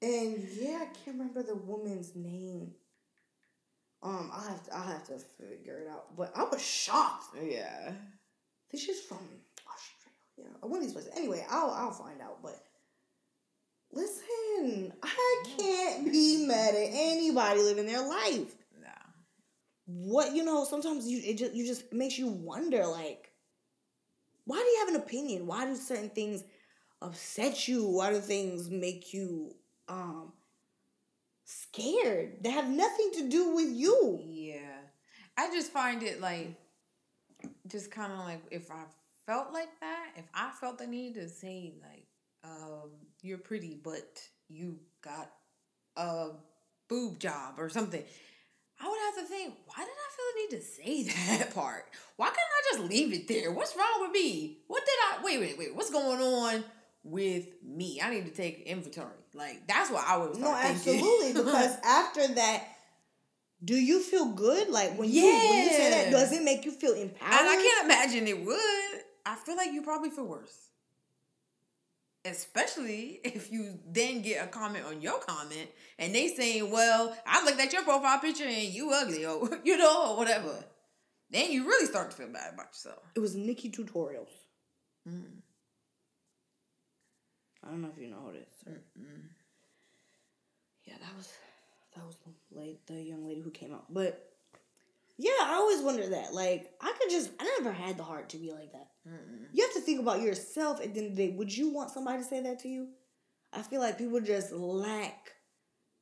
And 0.02 0.46
yeah, 0.60 0.80
I 0.82 0.86
can't 0.86 1.18
remember 1.18 1.44
the 1.44 1.56
woman's 1.56 2.14
name. 2.14 2.74
Um, 4.02 4.30
I 4.34 4.50
have 4.50 4.64
to, 4.66 4.76
I 4.78 4.86
have 4.92 5.08
to 5.08 5.18
figure 5.18 5.80
it 5.80 5.88
out. 5.90 6.18
But 6.18 6.34
I 6.36 6.44
was 6.44 6.62
shocked. 6.62 7.38
yeah. 7.42 7.90
I 7.90 8.72
think 8.72 8.84
she's 8.84 9.00
from 9.02 9.20
Or 10.62 10.70
one 10.70 10.80
of 10.80 10.84
these 10.86 10.94
places. 10.94 11.12
Anyway, 11.16 11.46
I'll 11.50 11.72
I'll 11.72 11.92
find 11.92 12.22
out. 12.22 12.42
But 12.42 12.64
listen, 13.92 14.94
I 15.04 15.44
can't 15.58 16.12
be 16.12 16.46
mad 16.48 16.74
at 16.76 16.90
anybody 16.92 17.62
living 17.62 17.86
their 17.86 18.08
life. 18.08 18.56
Nah. 18.82 18.88
What 19.86 20.34
you 20.34 20.44
know, 20.44 20.66
sometimes 20.66 21.08
you 21.08 21.22
it 21.24 21.38
just 21.38 21.54
you 21.54 21.66
just 21.66 21.92
makes 21.94 22.18
you 22.18 22.28
wonder 22.28 22.86
like, 22.88 23.32
why 24.46 24.58
do 24.58 24.64
you 24.64 24.80
have 24.80 24.90
an 24.90 25.02
opinion? 25.02 25.48
Why 25.48 25.66
do 25.66 25.76
certain 25.76 26.10
things 26.10 26.44
upset 27.02 27.68
you? 27.68 27.88
Why 27.88 28.12
do 28.12 28.20
things 28.20 28.70
make 28.70 29.14
you 29.14 29.56
um 29.88 30.34
scared? 31.46 32.38
They 32.42 32.52
have 32.52 32.70
nothing 32.70 33.12
to 33.16 33.30
do 33.30 33.56
with 33.56 33.70
you. 33.70 34.20
Yeah. 34.24 34.80
I 35.38 35.50
just 35.52 35.72
find 35.72 36.04
it 36.04 36.22
like 36.22 36.56
just 37.68 37.92
kind 37.92 38.12
of 38.12 38.20
like 38.20 38.42
if 38.52 38.72
I 38.72 38.84
felt 39.26 39.54
like 39.54 39.70
that, 39.82 40.12
if 40.18 40.26
I 40.34 40.52
felt 40.60 40.78
the 40.78 40.88
need 40.88 41.16
to 41.16 41.30
say 41.30 41.74
like 41.82 42.08
um 42.44 42.90
you're 43.22 43.38
pretty 43.38 43.80
but 43.82 44.22
you 44.50 44.80
got 45.02 45.32
a 45.96 46.30
boob 46.90 47.20
job 47.20 47.56
or 47.58 47.70
something, 47.70 48.04
I 48.82 48.90
would 48.90 49.00
have 49.06 49.24
to 49.28 49.34
think, 49.34 49.54
why 49.66 49.84
did 49.84 49.94
I 49.94 50.10
feel 50.16 50.26
the 50.34 50.42
need 50.42 50.60
to 50.60 50.66
say 51.12 51.38
that 51.38 51.56
part? 51.56 51.86
Why 52.18 52.28
couldn't 52.28 52.38
I 52.40 52.78
just 52.78 52.92
leave 52.92 53.14
it 53.14 53.28
there? 53.28 53.52
What's 53.52 53.76
wrong 53.76 54.02
with 54.02 54.12
me? 54.12 54.60
What 54.68 54.84
did 54.86 54.96
I 55.22 55.24
wait, 55.24 55.40
wait, 55.40 55.58
wait, 55.58 55.76
what's 55.76 55.92
going 55.92 56.20
on 56.22 56.64
with 57.04 57.46
me? 57.64 58.02
I 58.04 58.10
need 58.10 58.26
to 58.26 58.32
take 58.32 58.64
inventory. 58.66 59.08
Like 59.34 59.68
that's 59.68 59.90
what 59.90 60.04
I 60.08 60.18
would 60.18 60.38
No, 60.38 60.54
thinking. 60.62 60.96
absolutely. 60.96 61.34
Because 61.44 61.78
after 61.86 62.28
that, 62.36 62.64
do 63.64 63.76
you 63.76 64.02
feel 64.02 64.26
good? 64.34 64.70
Like 64.70 64.98
when 65.00 65.10
you 65.10 65.22
when 65.24 65.58
you 65.64 65.72
say 65.72 65.90
that, 65.92 66.06
Yeah. 66.08 66.12
does 66.12 66.34
it 66.34 66.44
make 66.44 66.66
you 66.66 66.72
feel 66.72 66.94
empowered? 66.94 67.34
And 67.40 67.50
I 67.50 67.56
can't 67.56 67.86
imagine 67.86 68.28
it 68.28 68.46
would. 68.46 69.02
I 69.26 69.36
feel 69.36 69.56
like 69.56 69.72
you 69.72 69.82
probably 69.82 70.10
feel 70.10 70.26
worse. 70.26 70.70
Especially 72.26 73.20
if 73.24 73.52
you 73.52 73.80
then 73.86 74.22
get 74.22 74.44
a 74.44 74.48
comment 74.48 74.86
on 74.86 75.02
your 75.02 75.20
comment 75.20 75.70
and 76.00 76.16
they 76.16 76.30
saying, 76.30 76.72
Well, 76.72 77.16
I 77.28 77.44
looked 77.44 77.60
at 77.60 77.74
your 77.74 77.84
profile 77.84 78.20
picture 78.20 78.46
and 78.46 78.64
you 78.64 78.92
ugly 78.92 79.26
or 79.26 79.50
you 79.64 79.78
know, 79.78 80.12
or 80.12 80.18
whatever. 80.18 80.64
Then 81.30 81.52
you 81.52 81.66
really 81.66 81.88
start 81.88 82.12
to 82.12 82.18
feel 82.18 82.28
bad 82.28 82.54
about 82.54 82.68
yourself. 82.68 83.00
It 83.16 83.20
was 83.20 83.36
NikkieTutorials. 83.36 84.30
Mm. 85.10 85.42
I 87.66 87.70
don't 87.70 87.82
know 87.82 87.90
if 87.96 88.02
you 88.02 88.10
know 88.10 88.32
this. 88.32 88.76
Yeah, 90.86 90.96
that 91.00 91.16
was 91.18 91.30
that 91.96 92.06
was 92.06 92.16
the 92.18 92.60
late 92.60 92.86
the 92.88 93.02
young 93.02 93.26
lady 93.26 93.42
who 93.42 93.52
came 93.52 93.74
out. 93.74 93.86
But 93.90 94.33
yeah, 95.18 95.32
I 95.44 95.54
always 95.56 95.82
wonder 95.82 96.08
that. 96.10 96.34
Like, 96.34 96.72
I 96.82 96.94
could 97.00 97.10
just 97.10 97.32
I 97.40 97.44
never 97.60 97.72
had 97.74 97.98
the 97.98 98.04
heart 98.04 98.30
to 98.30 98.38
be 98.38 98.52
like 98.52 98.72
that. 98.72 98.88
Mm-mm. 99.08 99.46
You 99.54 99.64
have 99.64 99.74
to 99.74 99.82
think 99.82 100.00
about 100.00 100.22
yourself 100.22 100.82
at 100.82 100.94
the 100.94 101.00
end 101.02 101.12
of 101.12 101.16
the 101.18 101.28
day. 101.28 101.36
Would 101.36 101.56
you 101.56 101.72
want 101.74 101.92
somebody 101.92 102.20
to 102.20 102.24
say 102.28 102.42
that 102.42 102.60
to 102.60 102.68
you? 102.68 102.88
I 103.52 103.62
feel 103.62 103.80
like 103.82 103.98
people 103.98 104.20
just 104.22 104.52
lack 104.52 105.32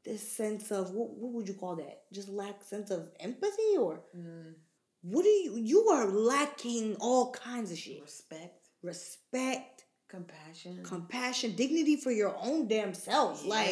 this 0.05 0.36
sense 0.36 0.72
of 0.72 0.91
what 0.91 1.09
what 1.12 1.34
would 1.34 1.47
you 1.47 1.53
call 1.53 1.76
that? 1.76 2.01
Just 2.14 2.30
lack 2.30 2.64
sense 2.64 2.89
of 2.91 3.09
empathy 3.20 3.76
or 3.78 4.01
Mm. 4.18 4.53
what 5.01 5.24
do 5.24 5.30
you 5.30 5.57
you 5.57 5.88
are 5.89 6.05
lacking 6.07 6.95
all 6.99 7.32
kinds 7.34 7.72
of 7.72 7.78
shit. 7.78 8.01
Respect, 8.01 8.70
Respect, 8.82 9.86
compassion. 10.09 10.82
compassion, 10.84 11.55
dignity 11.55 11.97
for 11.97 12.12
your 12.12 12.36
own 12.41 12.68
damn 12.68 12.93
self. 12.93 13.45
Like 13.45 13.70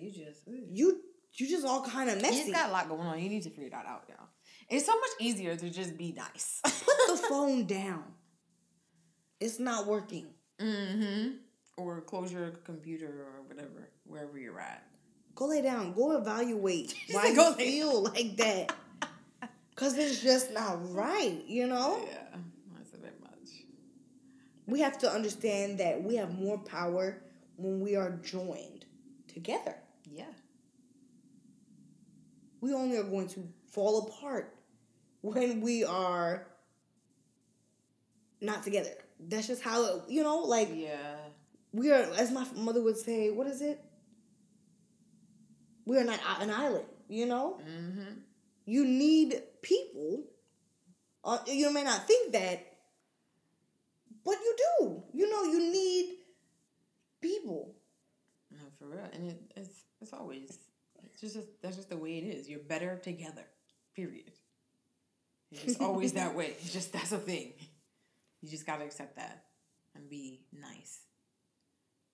you 0.00 0.10
just 0.12 0.46
ooh. 0.48 0.66
you 0.70 1.00
you 1.34 1.48
just 1.48 1.66
all 1.66 1.82
kind 1.84 2.08
of 2.08 2.16
You 2.16 2.22
messy. 2.22 2.38
just 2.38 2.52
got 2.52 2.70
a 2.70 2.72
lot 2.72 2.88
going 2.88 3.00
on. 3.06 3.18
You 3.20 3.28
need 3.28 3.42
to 3.42 3.50
figure 3.50 3.70
that 3.70 3.84
out, 3.86 4.04
y'all. 4.08 4.27
It's 4.68 4.84
so 4.84 4.94
much 4.94 5.10
easier 5.18 5.56
to 5.56 5.70
just 5.70 5.96
be 5.96 6.12
nice. 6.12 6.60
Put 6.62 6.74
the 7.08 7.16
phone 7.28 7.64
down. 7.64 8.04
It's 9.40 9.58
not 9.58 9.86
working. 9.86 10.26
Mm-hmm. 10.60 11.36
Or 11.78 12.00
close 12.02 12.32
your 12.32 12.50
computer 12.50 13.06
or 13.06 13.42
whatever, 13.46 13.88
wherever 14.04 14.38
you're 14.38 14.60
at. 14.60 14.84
Go 15.34 15.46
lay 15.46 15.62
down. 15.62 15.92
Go 15.94 16.16
evaluate 16.16 16.94
why 17.12 17.28
you 17.28 17.36
go 17.36 17.54
lay 17.56 17.64
feel 17.64 18.02
like 18.02 18.36
that. 18.36 18.74
Cause 19.76 19.96
it's 19.96 20.20
just 20.20 20.52
not 20.52 20.92
right, 20.92 21.40
you 21.46 21.66
know? 21.68 22.04
Yeah, 22.04 22.38
that's 22.76 22.92
a 22.94 22.98
bit 22.98 23.14
much. 23.22 23.48
We 24.66 24.80
have 24.80 24.98
to 24.98 25.10
understand 25.10 25.78
that 25.78 26.02
we 26.02 26.16
have 26.16 26.36
more 26.36 26.58
power 26.58 27.22
when 27.56 27.80
we 27.80 27.94
are 27.94 28.10
joined 28.10 28.86
together. 29.32 29.76
Yeah. 30.10 30.24
We 32.60 32.74
only 32.74 32.96
are 32.96 33.04
going 33.04 33.28
to 33.28 33.48
fall 33.70 34.08
apart 34.08 34.57
when 35.22 35.60
we 35.60 35.84
are 35.84 36.46
not 38.40 38.62
together. 38.62 38.90
That's 39.20 39.46
just 39.46 39.62
how 39.62 39.84
it, 39.84 40.02
you 40.08 40.22
know, 40.22 40.38
like 40.40 40.70
Yeah. 40.74 41.16
we 41.72 41.90
are, 41.90 42.02
as 42.16 42.30
my 42.30 42.46
mother 42.54 42.82
would 42.82 42.96
say, 42.96 43.30
what 43.30 43.46
is 43.46 43.60
it? 43.62 43.80
We 45.84 45.96
are 45.98 46.04
not 46.04 46.20
an 46.40 46.50
island, 46.50 46.84
you 47.08 47.26
know? 47.26 47.60
Mm-hmm. 47.66 48.20
You 48.66 48.84
need 48.84 49.42
people. 49.62 50.24
Uh, 51.24 51.38
you 51.46 51.72
may 51.72 51.82
not 51.82 52.06
think 52.06 52.32
that, 52.32 52.60
but 54.24 54.36
you 54.44 54.56
do. 54.78 55.02
You 55.14 55.30
know, 55.30 55.42
you 55.44 55.72
need 55.72 56.16
people. 57.20 57.74
No, 58.50 58.58
for 58.78 58.86
real. 58.86 59.08
And 59.12 59.30
it, 59.30 59.40
it's 59.56 59.84
it's 60.00 60.12
always 60.12 60.58
it's 61.04 61.20
just 61.20 61.38
that's 61.62 61.76
just 61.76 61.90
the 61.90 61.96
way 61.96 62.18
it 62.18 62.24
is. 62.24 62.48
You're 62.48 62.60
better 62.60 62.96
together. 62.98 63.44
Period. 63.96 64.30
It's 65.50 65.62
just 65.64 65.80
always 65.80 66.12
that 66.14 66.34
way. 66.34 66.54
It's 66.60 66.72
just 66.72 66.92
that's 66.92 67.12
a 67.12 67.18
thing. 67.18 67.52
You 68.42 68.48
just 68.50 68.66
gotta 68.66 68.84
accept 68.84 69.16
that 69.16 69.44
and 69.94 70.08
be 70.08 70.40
nice. 70.52 71.00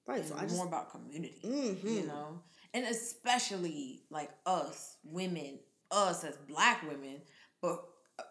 Right. 0.06 0.24
So 0.26 0.34
And 0.34 0.42
I 0.42 0.44
just. 0.44 0.56
more 0.56 0.66
about 0.66 0.90
community. 0.90 1.40
hmm 1.42 1.86
you 1.88 2.06
know 2.06 2.40
and 2.74 2.84
especially 2.86 4.02
like 4.10 4.30
us 4.46 4.96
women 5.04 5.58
us 5.90 6.24
as 6.24 6.36
black 6.48 6.82
women 6.88 7.20
but 7.62 7.84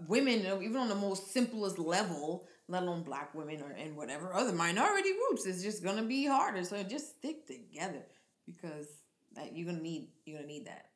women 0.08 0.46
even 0.62 0.78
on 0.78 0.90
the 0.90 0.96
most 0.96 1.32
simplest 1.32 1.80
level 1.80 2.48
let 2.68 2.84
alone 2.84 3.04
black 3.04 3.34
women 3.34 3.62
or 3.62 3.72
and 3.72 3.96
whatever 3.96 4.34
other 4.34 4.52
minority 4.54 5.10
groups 5.14 5.46
it's 5.46 5.64
just 5.64 5.84
gonna 5.84 6.04
be 6.04 6.26
harder 6.26 6.64
so 6.64 6.82
just 6.84 7.18
stick 7.18 7.48
together 7.48 8.04
because 8.46 8.88
that 9.36 9.56
you're 9.56 9.66
gonna 9.66 9.82
need 9.82 10.10
you're 10.26 10.38
gonna 10.38 10.48
need 10.48 10.68
that 10.68 10.88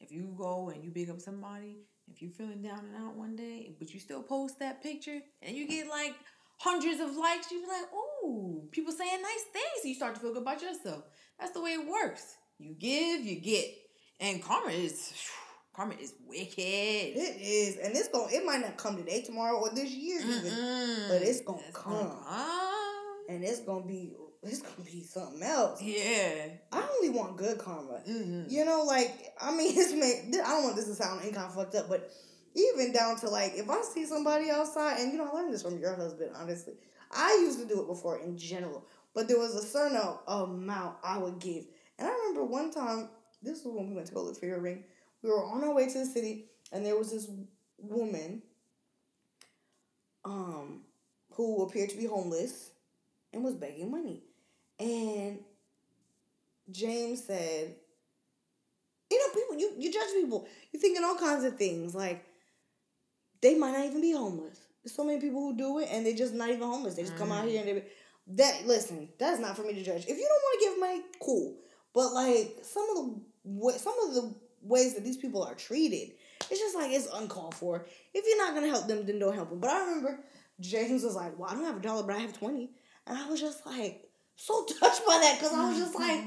if 0.00 0.10
you 0.12 0.34
go 0.36 0.70
and 0.70 0.82
you 0.84 0.90
big 0.90 1.10
up 1.10 1.20
somebody 1.20 1.78
if 2.10 2.20
you're 2.20 2.30
feeling 2.30 2.62
down 2.62 2.80
and 2.80 2.96
out 3.04 3.14
one 3.16 3.36
day 3.36 3.74
but 3.78 3.92
you 3.92 4.00
still 4.00 4.22
post 4.22 4.58
that 4.58 4.82
picture 4.82 5.20
and 5.42 5.56
you 5.56 5.66
get 5.68 5.88
like 5.88 6.14
hundreds 6.58 7.00
of 7.00 7.16
likes 7.16 7.50
you 7.50 7.60
be 7.62 7.66
like 7.66 7.86
ooh 7.94 8.68
people 8.70 8.92
saying 8.92 9.22
nice 9.22 9.44
things 9.52 9.84
you 9.84 9.94
start 9.94 10.14
to 10.14 10.20
feel 10.20 10.32
good 10.32 10.42
about 10.42 10.60
yourself 10.60 11.04
that's 11.40 11.52
the 11.52 11.62
way 11.62 11.70
it 11.70 11.88
works. 11.88 12.36
You 12.58 12.74
give, 12.78 13.24
you 13.24 13.40
get. 13.40 13.64
And 14.20 14.42
karma 14.42 14.70
is 14.72 15.14
karma 15.74 15.94
is 15.94 16.12
wicked. 16.28 16.58
It 16.58 17.40
is, 17.40 17.76
and 17.78 17.96
it's 17.96 18.08
going. 18.08 18.34
It 18.34 18.44
might 18.44 18.60
not 18.60 18.76
come 18.76 18.98
today, 18.98 19.22
tomorrow, 19.22 19.58
or 19.58 19.70
this 19.70 19.90
year 19.90 20.20
even, 20.20 20.52
Mm-mm. 20.52 21.08
but 21.08 21.22
it's 21.22 21.40
gonna 21.40 21.58
gonna 21.72 21.72
come. 21.72 22.22
come. 22.26 23.24
and 23.30 23.42
it's 23.42 23.60
gonna 23.60 23.86
be. 23.86 24.12
It's 24.42 24.62
gonna 24.62 24.84
be 24.84 25.02
something 25.02 25.42
else. 25.42 25.82
Yeah. 25.82 26.46
I 26.72 26.88
only 26.96 27.10
want 27.10 27.36
good 27.36 27.58
karma. 27.58 28.00
Mm-hmm. 28.08 28.44
You 28.48 28.64
know, 28.64 28.84
like 28.86 29.34
I 29.40 29.54
mean, 29.54 29.72
it's 29.76 29.92
made. 29.92 30.34
I 30.40 30.48
don't 30.48 30.64
want 30.64 30.76
this 30.76 30.86
to 30.86 30.94
sound 30.94 31.20
any 31.22 31.32
kind 31.32 31.46
of 31.46 31.54
fucked 31.54 31.74
up, 31.74 31.88
but 31.88 32.10
even 32.54 32.92
down 32.92 33.16
to 33.16 33.28
like 33.28 33.52
if 33.54 33.68
I 33.68 33.82
see 33.82 34.06
somebody 34.06 34.50
outside, 34.50 35.00
and 35.00 35.12
you 35.12 35.18
know, 35.18 35.28
I 35.30 35.34
learned 35.34 35.52
this 35.52 35.62
from 35.62 35.78
your 35.78 35.94
husband. 35.94 36.30
Honestly, 36.34 36.74
I 37.12 37.38
used 37.42 37.58
to 37.60 37.66
do 37.66 37.82
it 37.82 37.86
before 37.86 38.18
in 38.18 38.38
general, 38.38 38.86
but 39.14 39.28
there 39.28 39.38
was 39.38 39.54
a 39.54 39.62
certain 39.62 40.00
amount 40.26 40.96
I 41.04 41.18
would 41.18 41.38
give, 41.38 41.64
and 41.98 42.08
I 42.08 42.10
remember 42.10 42.44
one 42.44 42.70
time. 42.70 43.10
This 43.42 43.64
was 43.64 43.74
when 43.74 43.88
we 43.88 43.94
went 43.94 44.06
to 44.06 44.12
go 44.12 44.22
look 44.22 44.38
for 44.38 44.44
your 44.44 44.60
ring. 44.60 44.84
We 45.22 45.30
were 45.30 45.42
on 45.42 45.64
our 45.64 45.74
way 45.74 45.86
to 45.88 45.98
the 45.98 46.04
city, 46.04 46.50
and 46.72 46.84
there 46.84 46.96
was 46.96 47.10
this 47.10 47.26
woman, 47.78 48.42
um, 50.26 50.82
who 51.30 51.62
appeared 51.62 51.88
to 51.90 51.96
be 51.96 52.04
homeless, 52.04 52.72
and 53.32 53.42
was 53.42 53.54
begging 53.54 53.90
money. 53.90 54.24
And 54.80 55.38
James 56.70 57.24
said, 57.24 57.74
you 59.10 59.18
know, 59.18 59.34
people 59.34 59.56
you, 59.58 59.72
you 59.78 59.92
judge 59.92 60.08
people. 60.14 60.48
You're 60.72 60.80
thinking 60.80 61.04
all 61.04 61.16
kinds 61.16 61.44
of 61.44 61.56
things. 61.56 61.94
Like 61.94 62.24
they 63.42 63.56
might 63.56 63.72
not 63.72 63.86
even 63.86 64.00
be 64.00 64.12
homeless. 64.12 64.58
There's 64.82 64.94
so 64.94 65.04
many 65.04 65.20
people 65.20 65.40
who 65.40 65.56
do 65.56 65.78
it 65.80 65.88
and 65.90 66.06
they're 66.06 66.14
just 66.14 66.34
not 66.34 66.48
even 66.48 66.62
homeless. 66.62 66.94
They 66.94 67.02
just 67.02 67.16
come 67.16 67.32
out 67.32 67.44
mm. 67.44 67.50
here 67.50 67.60
and 67.60 67.68
they 67.68 67.84
that 68.36 68.66
listen, 68.66 69.08
that's 69.18 69.40
not 69.40 69.56
for 69.56 69.62
me 69.62 69.74
to 69.74 69.82
judge. 69.82 70.02
If 70.02 70.16
you 70.16 70.28
don't 70.28 70.42
want 70.42 70.60
to 70.60 70.66
give 70.66 70.80
money, 70.80 71.02
cool. 71.20 71.56
But 71.92 72.12
like 72.12 72.58
some 72.62 72.86
of 72.90 72.96
the 72.96 73.78
some 73.78 73.94
of 74.06 74.14
the 74.14 74.34
ways 74.62 74.94
that 74.94 75.04
these 75.04 75.16
people 75.16 75.42
are 75.42 75.54
treated, 75.54 76.12
it's 76.50 76.60
just 76.60 76.76
like 76.76 76.92
it's 76.92 77.08
uncalled 77.12 77.54
for. 77.54 77.84
If 78.14 78.24
you're 78.26 78.38
not 78.38 78.54
gonna 78.54 78.68
help 78.68 78.86
them, 78.86 79.04
then 79.04 79.18
don't 79.18 79.34
help 79.34 79.50
them. 79.50 79.60
But 79.60 79.70
I 79.70 79.80
remember 79.80 80.20
James 80.60 81.02
was 81.02 81.16
like, 81.16 81.38
"Well, 81.38 81.50
I 81.50 81.54
don't 81.54 81.64
have 81.64 81.78
a 81.78 81.80
dollar, 81.80 82.04
but 82.04 82.16
I 82.16 82.20
have 82.20 82.38
20. 82.38 82.70
and 83.06 83.18
I 83.18 83.28
was 83.28 83.40
just 83.40 83.66
like 83.66 84.09
so 84.40 84.64
touched 84.80 85.06
by 85.06 85.18
that 85.22 85.36
because 85.38 85.52
I 85.54 85.68
was 85.68 85.78
just 85.78 85.94
like, 85.94 86.24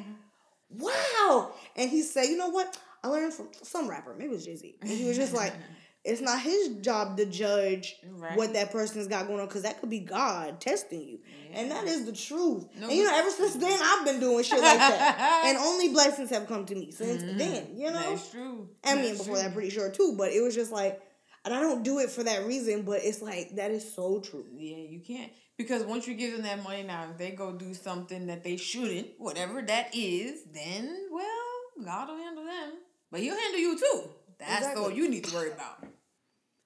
"Wow!" 0.70 1.51
And 1.76 1.89
he 1.89 2.01
said, 2.01 2.26
"You 2.26 2.38
know 2.38 2.49
what? 2.49 2.78
I 3.03 3.07
learned 3.07 3.34
from 3.34 3.49
some 3.64 3.89
rapper, 3.89 4.14
maybe 4.18 4.32
it 4.32 4.36
was 4.36 4.45
Jay 4.45 4.55
Z, 4.55 4.76
and 4.82 4.89
he 4.91 5.05
was 5.05 5.18
just 5.18 5.34
like." 5.34 5.53
It's 6.05 6.20
not 6.20 6.41
his 6.41 6.68
job 6.82 7.16
to 7.16 7.26
judge 7.26 7.95
Right. 8.05 8.36
what 8.36 8.51
that 8.55 8.74
person's 8.74 9.07
got 9.07 9.26
going 9.26 9.39
on 9.39 9.47
because 9.47 9.61
that 9.61 9.80
could 9.80 9.89
be 9.89 9.99
God 10.01 10.59
testing 10.59 10.99
you. 11.07 11.20
And 11.53 11.72
that 11.72 11.86
is 11.86 12.03
the 12.05 12.11
truth. 12.11 12.68
No, 12.78 12.89
and 12.89 12.97
you 12.97 13.05
know, 13.05 13.16
ever 13.18 13.30
since 13.30 13.53
then, 13.53 13.80
I've 13.82 14.03
been 14.03 14.20
doing 14.20 14.43
shit 14.43 14.59
like 14.59 14.80
that. 14.80 15.41
and 15.45 15.57
only 15.57 15.93
blessings 15.93 16.30
have 16.32 16.45
come 16.45 16.66
to 16.66 16.76
me 16.76 16.91
since 16.91 17.24
Mhm. 17.24 17.38
then, 17.38 17.68
you 17.78 17.89
know? 17.89 18.16
That's 18.18 18.32
true. 18.32 18.68
I 18.84 18.95
mean, 18.95 19.03
That's 19.05 19.20
before 19.20 19.36
true. 19.36 19.43
that, 19.45 19.53
pretty 19.53 19.70
sure 19.70 19.89
too, 19.91 20.16
but 20.18 20.34
it 20.34 20.41
was 20.41 20.53
just 20.55 20.74
like, 20.74 21.01
and 21.45 21.53
I 21.53 21.61
don't 21.61 21.84
do 21.84 21.99
it 21.99 22.09
for 22.11 22.24
that 22.26 22.45
reason, 22.45 22.82
but 22.82 22.99
it's 23.01 23.22
like, 23.22 23.55
that 23.55 23.72
is 23.72 23.89
so 23.93 24.20
true. 24.20 24.45
Yeah, 24.57 24.76
you 24.76 24.99
can't 24.99 25.32
because 25.58 25.84
once 25.84 26.08
you 26.08 26.16
give 26.16 26.34
them 26.34 26.43
that 26.43 26.64
money 26.64 26.84
now, 26.84 27.08
if 27.12 27.18
they 27.18 27.32
go 27.32 27.51
do 27.51 27.74
something 27.74 28.28
that 28.28 28.43
they 28.43 28.58
shouldn't, 28.58 29.08
whatever 29.18 29.62
that 29.62 29.95
is, 29.95 30.43
then 30.54 31.08
well, 31.12 31.86
God 31.86 32.10
will 32.10 32.18
handle 32.18 32.45
them. 32.45 32.74
But 33.12 33.22
He'll 33.22 33.38
handle 33.38 33.60
you 33.60 33.78
too. 33.78 34.10
That's 34.39 34.78
all 34.78 34.91
you 34.91 35.10
need 35.10 35.26
to 35.26 35.36
worry 35.36 35.51
about. 35.51 35.84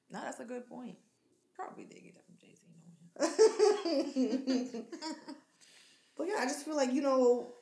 No, 0.10 0.22
that's 0.22 0.40
a 0.40 0.46
good 0.46 0.66
point. 0.68 0.96
Probably 1.56 1.84
did 1.84 2.04
get 2.04 2.16
that 2.16 2.26
from 2.26 2.38
Jay 2.40 2.56
Z. 2.56 2.64
but 6.18 6.28
yeah, 6.28 6.36
I 6.40 6.46
just 6.46 6.66
feel 6.66 6.76
like, 6.76 6.94
you 6.94 7.02
know, 7.02 7.54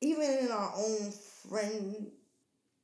even 0.00 0.22
in 0.22 0.50
our 0.50 0.72
own 0.76 1.12
friend, 1.48 2.10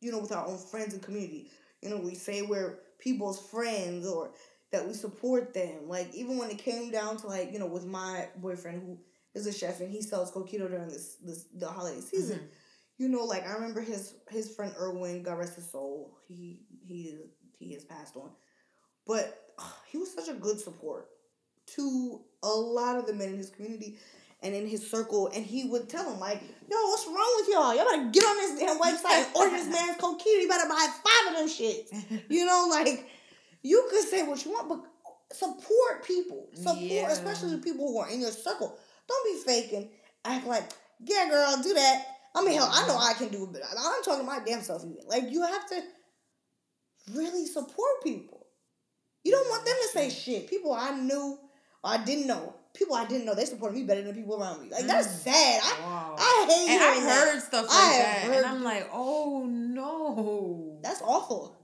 you 0.00 0.12
know, 0.12 0.18
with 0.18 0.32
our 0.32 0.46
own 0.46 0.58
friends 0.58 0.92
and 0.92 1.02
community, 1.02 1.50
you 1.80 1.90
know, 1.90 1.98
we 1.98 2.14
say 2.14 2.42
we're 2.42 2.78
people's 2.98 3.40
friends 3.48 4.06
or 4.06 4.32
that 4.72 4.86
we 4.86 4.94
support 4.94 5.54
them. 5.54 5.88
Like, 5.88 6.14
even 6.14 6.38
when 6.38 6.50
it 6.50 6.58
came 6.58 6.90
down 6.90 7.16
to, 7.18 7.26
like, 7.26 7.52
you 7.52 7.58
know, 7.58 7.66
with 7.66 7.86
my 7.86 8.28
boyfriend 8.36 8.82
who 8.82 8.98
is 9.34 9.46
a 9.46 9.52
chef 9.52 9.80
and 9.80 9.90
he 9.90 10.02
sells 10.02 10.32
coquito 10.32 10.68
during 10.68 10.88
this, 10.88 11.16
this 11.22 11.44
the 11.54 11.68
holiday 11.68 12.00
season. 12.00 12.38
Mm-hmm. 12.38 12.46
You 12.98 13.08
know, 13.08 13.24
like 13.24 13.46
I 13.46 13.52
remember 13.52 13.82
his 13.82 14.14
his 14.30 14.54
friend 14.54 14.72
Erwin, 14.80 15.22
God 15.22 15.38
rest 15.38 15.56
his 15.56 15.70
soul. 15.70 16.16
He 16.26 16.60
he 16.82 17.02
is 17.02 17.20
he 17.58 17.74
has 17.74 17.84
passed 17.84 18.16
on, 18.16 18.30
but 19.06 19.52
he 19.86 19.98
was 19.98 20.12
such 20.12 20.28
a 20.28 20.34
good 20.34 20.58
support 20.58 21.08
to 21.74 22.20
a 22.42 22.48
lot 22.48 22.96
of 22.96 23.06
the 23.06 23.12
men 23.12 23.30
in 23.30 23.36
his 23.36 23.50
community 23.50 23.98
and 24.42 24.54
in 24.54 24.66
his 24.66 24.88
circle. 24.88 25.30
And 25.34 25.44
he 25.44 25.64
would 25.64 25.90
tell 25.90 26.08
them 26.08 26.18
like, 26.18 26.40
"Yo, 26.40 26.76
what's 26.88 27.06
wrong 27.06 27.34
with 27.36 27.48
y'all? 27.48 27.74
Y'all 27.74 27.84
better 27.84 28.10
get 28.10 28.24
on 28.24 28.36
this 28.38 28.60
damn 28.60 28.78
website 28.78 29.26
and 29.26 29.36
order 29.36 29.50
this 29.50 29.68
man's 29.68 29.96
coquito. 30.00 30.40
You 30.40 30.48
better 30.48 30.68
buy 30.68 30.88
five 31.04 31.32
of 31.32 31.38
them 31.38 31.48
shits." 31.48 32.22
You 32.30 32.46
know, 32.46 32.68
like 32.70 33.10
you 33.66 33.86
could 33.90 34.04
say 34.08 34.22
what 34.22 34.44
you 34.44 34.52
want, 34.52 34.68
but 34.68 34.80
support 35.32 36.04
people. 36.04 36.48
Support, 36.54 36.78
Yeah. 36.80 37.10
especially 37.10 37.50
the 37.56 37.58
people 37.58 37.86
who 37.88 37.98
are 37.98 38.08
in 38.08 38.20
your 38.20 38.30
circle. 38.30 38.76
Don't 39.08 39.24
be 39.24 39.36
faking. 39.52 39.90
Act 40.24 40.46
like, 40.46 40.64
yeah, 41.00 41.28
girl, 41.28 41.56
do 41.62 41.74
that. 41.74 42.06
I 42.34 42.42
mean, 42.44 42.54
hell, 42.54 42.68
I 42.70 42.86
know 42.86 42.96
I 42.98 43.14
can 43.14 43.28
do 43.28 43.44
it, 43.44 43.52
but 43.52 43.62
I'm 43.78 44.02
talking 44.02 44.26
my 44.26 44.40
damn 44.44 44.62
self 44.62 44.82
even. 44.84 45.06
Like, 45.06 45.30
you 45.30 45.42
have 45.42 45.68
to 45.70 45.82
really 47.14 47.46
support 47.46 48.02
people. 48.02 48.46
You 49.24 49.32
don't 49.32 49.48
want 49.48 49.64
them 49.64 49.74
to 49.82 49.88
say 49.88 50.10
shit. 50.10 50.48
People 50.48 50.72
I 50.72 50.90
knew 50.92 51.38
or 51.82 51.90
I 51.90 51.98
didn't 52.04 52.26
know. 52.26 52.54
People 52.74 52.94
I 52.94 53.06
didn't 53.06 53.24
know, 53.24 53.34
they 53.34 53.46
supported 53.46 53.74
me 53.74 53.84
better 53.84 54.02
than 54.02 54.14
the 54.14 54.20
people 54.20 54.40
around 54.40 54.62
me. 54.62 54.68
Like, 54.70 54.86
that's 54.86 55.08
Mm. 55.08 55.24
sad. 55.24 55.60
I, 55.64 55.80
Wow. 55.80 56.16
I 56.18 56.46
hate 56.48 56.68
and 56.74 56.82
I 56.82 57.00
heard 57.10 57.42
stuff 57.42 57.66
like 57.68 57.74
I 57.74 57.98
that, 57.98 58.24
and 58.36 58.46
I'm 58.46 58.62
like, 58.62 58.88
oh 58.92 59.46
no. 59.46 60.78
That's 60.82 61.00
awful. 61.02 61.55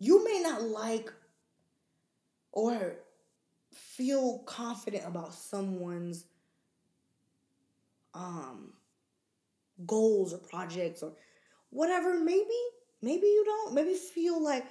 You 0.00 0.24
may 0.24 0.40
not 0.42 0.62
like 0.62 1.12
or 2.52 2.96
feel 3.72 4.40
confident 4.40 5.04
about 5.06 5.32
someone's 5.34 6.24
um 8.14 8.72
goals 9.86 10.32
or 10.34 10.38
projects 10.38 11.02
or 11.02 11.12
whatever. 11.70 12.18
Maybe, 12.18 12.48
maybe 13.02 13.26
you 13.26 13.44
don't. 13.44 13.74
Maybe 13.74 13.94
feel 13.94 14.42
like, 14.42 14.66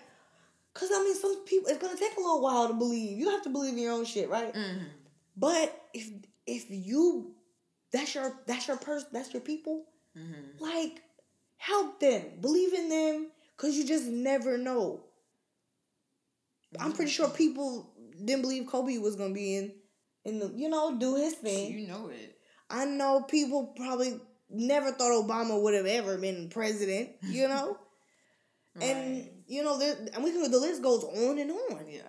cause 0.73 0.89
I 0.93 1.03
mean, 1.03 1.15
some 1.15 1.45
people 1.45 1.69
it's 1.69 1.80
gonna 1.80 1.97
take 1.97 2.17
a 2.17 2.19
little 2.21 2.41
while 2.41 2.67
to 2.67 2.73
believe. 2.73 3.17
You 3.17 3.30
have 3.30 3.43
to 3.43 3.49
believe 3.49 3.73
in 3.73 3.80
your 3.80 3.93
own 3.93 4.05
shit, 4.05 4.30
right? 4.30 4.53
Mhm. 4.53 4.86
But 5.38 5.89
if 5.93 6.09
if 6.45 6.65
you 6.69 7.36
that's 7.91 8.13
your 8.15 8.41
that's 8.45 8.67
your 8.67 8.77
person 8.77 9.09
that's 9.11 9.34
your 9.34 9.41
people 9.41 9.86
Mhm. 10.15 10.59
like 10.59 11.01
help 11.57 11.99
them 11.99 12.39
believe 12.41 12.73
in 12.73 12.89
them 12.89 13.32
because 13.55 13.77
you 13.77 13.86
just 13.86 14.05
never 14.05 14.57
know 14.57 15.05
i'm 16.80 16.93
pretty 16.93 17.11
sure 17.11 17.30
people 17.30 17.91
didn't 18.24 18.41
believe 18.41 18.67
kobe 18.67 18.97
was 18.97 19.15
gonna 19.15 19.34
be 19.34 19.55
in 19.57 19.72
in 20.26 20.39
the 20.39 20.51
you 20.55 20.70
know 20.70 20.97
do 20.99 21.15
his 21.15 21.34
thing 21.36 21.72
You 21.72 21.88
know 21.88 22.09
it. 22.09 22.38
i 22.70 22.86
know 22.86 23.22
people 23.22 23.74
probably 23.76 24.20
never 24.49 24.91
thought 24.91 25.11
obama 25.26 25.61
would 25.61 25.74
have 25.74 25.86
ever 25.86 26.17
been 26.17 26.49
president 26.49 27.09
you 27.22 27.47
know 27.47 27.78
and 28.82 29.17
Right. 29.17 29.32
you 29.47 29.63
know 29.63 29.78
there, 29.80 29.95
and 30.13 30.24
we 30.24 30.32
can 30.32 30.49
the 30.51 30.59
list 30.59 30.82
goes 30.84 31.03
on 31.03 31.38
and 31.39 31.51
on 31.51 31.86
yeah, 31.89 32.01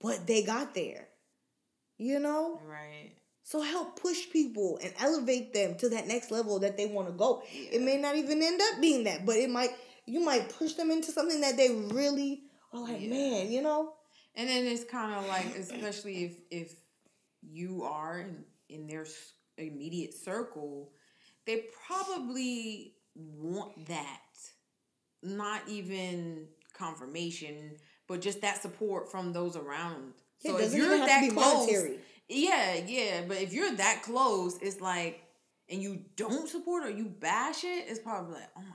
but 0.00 0.26
they 0.26 0.42
got 0.42 0.74
there 0.74 1.08
you 1.98 2.18
know 2.20 2.60
right. 2.66 3.12
so 3.42 3.60
help 3.60 4.00
push 4.00 4.30
people 4.30 4.78
and 4.82 4.92
elevate 5.00 5.52
them 5.52 5.74
to 5.76 5.88
that 5.90 6.06
next 6.06 6.30
level 6.30 6.58
that 6.60 6.76
they 6.76 6.86
want 6.86 7.08
to 7.08 7.12
go. 7.12 7.42
It 7.52 7.82
may 7.82 7.96
not 7.96 8.16
even 8.16 8.42
end 8.42 8.60
up 8.60 8.80
being 8.80 9.04
that, 9.04 9.26
but 9.26 9.36
it 9.36 9.50
might 9.50 9.70
you 10.06 10.20
might 10.20 10.48
push 10.56 10.72
them 10.74 10.90
into 10.90 11.12
something 11.12 11.40
that 11.42 11.56
they 11.56 11.70
really 11.70 12.42
are 12.72 12.80
like, 12.80 13.00
Yeah. 13.00 13.08
man, 13.10 13.52
you 13.52 13.62
know? 13.62 13.92
And 14.34 14.48
then 14.48 14.66
it's 14.66 14.84
kind 14.84 15.12
of 15.14 15.26
like, 15.28 15.56
especially 15.56 16.24
if 16.24 16.36
if 16.50 16.74
you 17.42 17.82
are 17.84 18.20
in, 18.20 18.44
in 18.68 18.86
their 18.86 19.04
immediate 19.58 20.14
circle, 20.14 20.92
they 21.46 21.64
probably 21.86 22.94
want 23.14 23.86
that. 23.88 24.18
Not 25.22 25.62
even 25.68 26.48
confirmation, 26.76 27.76
but 28.08 28.20
just 28.20 28.40
that 28.40 28.60
support 28.62 29.10
from 29.10 29.32
those 29.32 29.54
around. 29.56 30.14
It 30.42 30.48
So 30.50 30.58
if 30.58 30.74
you're 30.74 30.96
that 30.98 31.30
close, 31.30 31.66
monetary. 31.66 31.98
yeah, 32.28 32.74
yeah. 32.86 33.20
But 33.28 33.36
if 33.38 33.52
you're 33.52 33.72
that 33.76 34.02
close, 34.02 34.58
it's 34.60 34.80
like, 34.80 35.22
and 35.68 35.80
you 35.80 36.04
don't 36.16 36.48
support 36.48 36.84
or 36.84 36.90
you 36.90 37.04
bash 37.04 37.62
it, 37.64 37.84
it's 37.88 38.00
probably 38.00 38.34
like, 38.34 38.48
oh 38.56 38.60
my. 38.62 38.74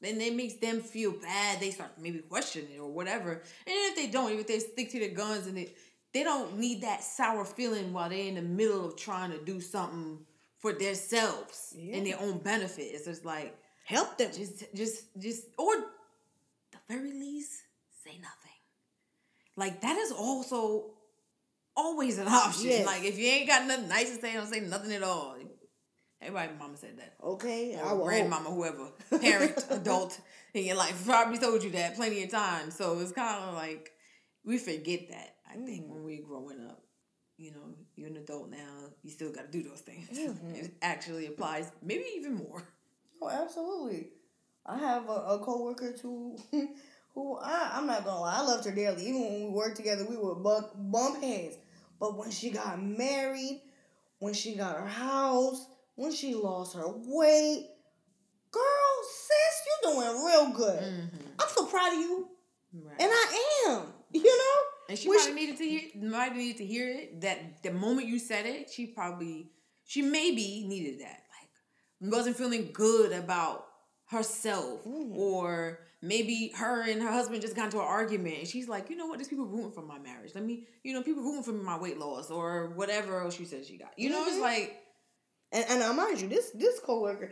Then 0.00 0.20
it 0.20 0.34
makes 0.34 0.54
them 0.54 0.80
feel 0.80 1.12
bad. 1.12 1.60
They 1.60 1.70
start 1.70 1.90
maybe 2.00 2.20
questioning 2.20 2.78
or 2.80 2.90
whatever. 2.90 3.32
And 3.32 3.42
if 3.66 3.96
they 3.96 4.06
don't, 4.08 4.32
if 4.32 4.46
they 4.46 4.58
stick 4.60 4.90
to 4.92 4.98
their 4.98 5.10
guns 5.10 5.46
and 5.46 5.56
they 5.56 5.72
they 6.12 6.24
don't 6.24 6.58
need 6.58 6.80
that 6.82 7.02
sour 7.04 7.44
feeling 7.44 7.92
while 7.92 8.08
they're 8.08 8.26
in 8.26 8.34
the 8.34 8.42
middle 8.42 8.84
of 8.86 8.96
trying 8.96 9.30
to 9.30 9.38
do 9.44 9.60
something 9.60 10.18
for 10.58 10.72
themselves 10.72 11.74
and 11.78 12.06
their 12.06 12.18
own 12.20 12.38
benefit. 12.38 12.82
It's 12.94 13.04
just 13.06 13.24
like 13.24 13.56
Help 13.84 14.18
them. 14.18 14.30
just 14.32 14.64
just 14.74 15.04
just 15.18 15.44
or 15.58 15.74
the 15.76 16.78
very 16.88 17.12
least 17.12 17.52
say 18.04 18.12
nothing 18.12 18.58
like 19.56 19.80
that 19.82 19.96
is 19.96 20.12
also 20.12 20.90
always 21.76 22.18
an 22.18 22.28
option 22.28 22.66
Yes. 22.68 22.86
like 22.86 23.04
if 23.04 23.18
you 23.18 23.26
ain't 23.26 23.48
got 23.48 23.66
nothing 23.66 23.88
nice 23.88 24.14
to 24.14 24.20
say 24.20 24.32
don't 24.34 24.46
say 24.46 24.60
nothing 24.60 24.92
at 24.92 25.02
all 25.02 25.36
everybody 26.22 26.52
mama 26.58 26.76
said 26.76 26.98
that 26.98 27.14
Okay. 27.22 27.76
I 27.76 27.92
will 27.92 28.04
grandmama 28.04 28.50
whoever 28.50 28.88
parent 29.20 29.64
adult 29.70 30.20
in 30.54 30.64
your 30.64 30.76
life 30.76 31.04
probably 31.06 31.38
told 31.38 31.62
you 31.62 31.70
that 31.70 31.96
plenty 31.96 32.22
of 32.24 32.30
times 32.30 32.76
so 32.76 32.98
it's 32.98 33.12
kind 33.12 33.42
of 33.44 33.54
like 33.54 33.90
we 34.44 34.58
forget 34.58 35.08
that 35.10 35.36
i 35.50 35.54
think 35.56 35.86
Mm. 35.86 35.88
when 35.90 36.04
we're 36.04 36.22
growing 36.22 36.60
up 36.66 36.82
you 37.36 37.52
know 37.52 37.74
you're 37.96 38.08
an 38.08 38.16
adult 38.16 38.50
now 38.50 38.74
you 39.02 39.10
still 39.10 39.32
got 39.32 39.50
to 39.50 39.58
do 39.62 39.68
those 39.68 39.80
things 39.80 40.08
Mhm. 40.18 40.56
it 40.64 40.72
actually 40.82 41.26
applies 41.26 41.70
maybe 41.82 42.04
even 42.16 42.34
more 42.34 42.62
Oh, 43.22 43.28
absolutely. 43.28 44.08
I 44.64 44.78
have 44.78 45.06
a, 45.10 45.12
a 45.12 45.38
coworker 45.40 45.92
too 45.92 46.36
who 47.14 47.36
I, 47.36 47.72
I'm 47.74 47.86
not 47.86 48.02
gonna 48.06 48.18
lie, 48.20 48.36
I 48.38 48.42
loved 48.42 48.64
her 48.64 48.70
dearly. 48.74 49.06
Even 49.08 49.20
when 49.22 49.44
we 49.44 49.48
worked 49.50 49.76
together, 49.76 50.06
we 50.08 50.16
would 50.16 50.42
bump, 50.42 50.68
bump 50.74 51.22
heads. 51.22 51.56
But 51.98 52.16
when 52.16 52.30
she 52.30 52.48
got 52.50 52.82
married, 52.82 53.60
when 54.20 54.32
she 54.32 54.54
got 54.54 54.78
her 54.78 54.86
house, 54.86 55.66
when 56.00 56.12
she 56.12 56.34
lost 56.34 56.74
her 56.76 56.86
weight, 56.86 57.66
girl, 58.50 58.94
sis, 59.04 59.62
you're 59.66 59.92
doing 59.94 60.24
real 60.24 60.50
good. 60.52 60.80
Mhm. 60.82 61.10
I'm 61.38 61.48
so 61.54 61.66
proud 61.66 61.92
of 61.92 61.98
you. 61.98 62.28
right 62.72 62.96
And 63.00 63.10
I 63.12 63.64
am, 63.68 63.92
you 64.12 64.24
know? 64.24 64.62
And 64.88 64.98
she 64.98 65.08
Which- 65.08 65.18
probably 65.22 65.34
needed 65.40 65.58
to 65.58 65.68
hear 65.68 65.82
might 66.10 66.34
needed 66.36 66.56
to 66.58 66.64
hear 66.66 66.88
it. 66.88 67.20
That 67.20 67.62
the 67.62 67.72
moment 67.72 68.08
you 68.08 68.18
said 68.18 68.46
it, 68.46 68.70
she 68.70 68.86
probably 68.86 69.50
she 69.84 70.02
maybe 70.02 70.64
needed 70.66 71.00
that. 71.00 71.22
Like 72.00 72.12
wasn't 72.12 72.36
feeling 72.36 72.70
good 72.72 73.12
about 73.12 73.66
herself. 74.06 74.84
Mm. 74.84 75.14
Or 75.16 75.80
maybe 76.00 76.52
her 76.56 76.82
and 76.88 77.02
her 77.02 77.10
husband 77.10 77.42
just 77.42 77.54
got 77.54 77.66
into 77.66 77.78
an 77.78 77.84
argument 77.86 78.38
and 78.38 78.48
she's 78.48 78.68
like, 78.68 78.88
you 78.88 78.96
know 78.96 79.06
what, 79.06 79.18
there's 79.18 79.28
people 79.28 79.46
rooting 79.46 79.72
for 79.72 79.82
my 79.82 79.98
marriage. 79.98 80.32
Let 80.34 80.44
me 80.44 80.66
you 80.82 80.92
know, 80.94 81.02
people 81.02 81.22
rooting 81.22 81.42
for 81.42 81.52
my 81.52 81.78
weight 81.78 81.98
loss 81.98 82.30
or 82.30 82.68
whatever 82.74 83.20
else 83.20 83.34
she 83.36 83.44
said 83.44 83.66
she 83.66 83.76
got. 83.78 83.92
You 83.98 84.10
know, 84.10 84.24
it's 84.26 84.36
Mhm. 84.36 84.40
like 84.40 84.82
And 85.52 85.64
and 85.68 85.80
now 85.80 85.92
mind 85.92 86.20
you, 86.20 86.28
this 86.28 86.50
this 86.50 86.78
coworker, 86.80 87.30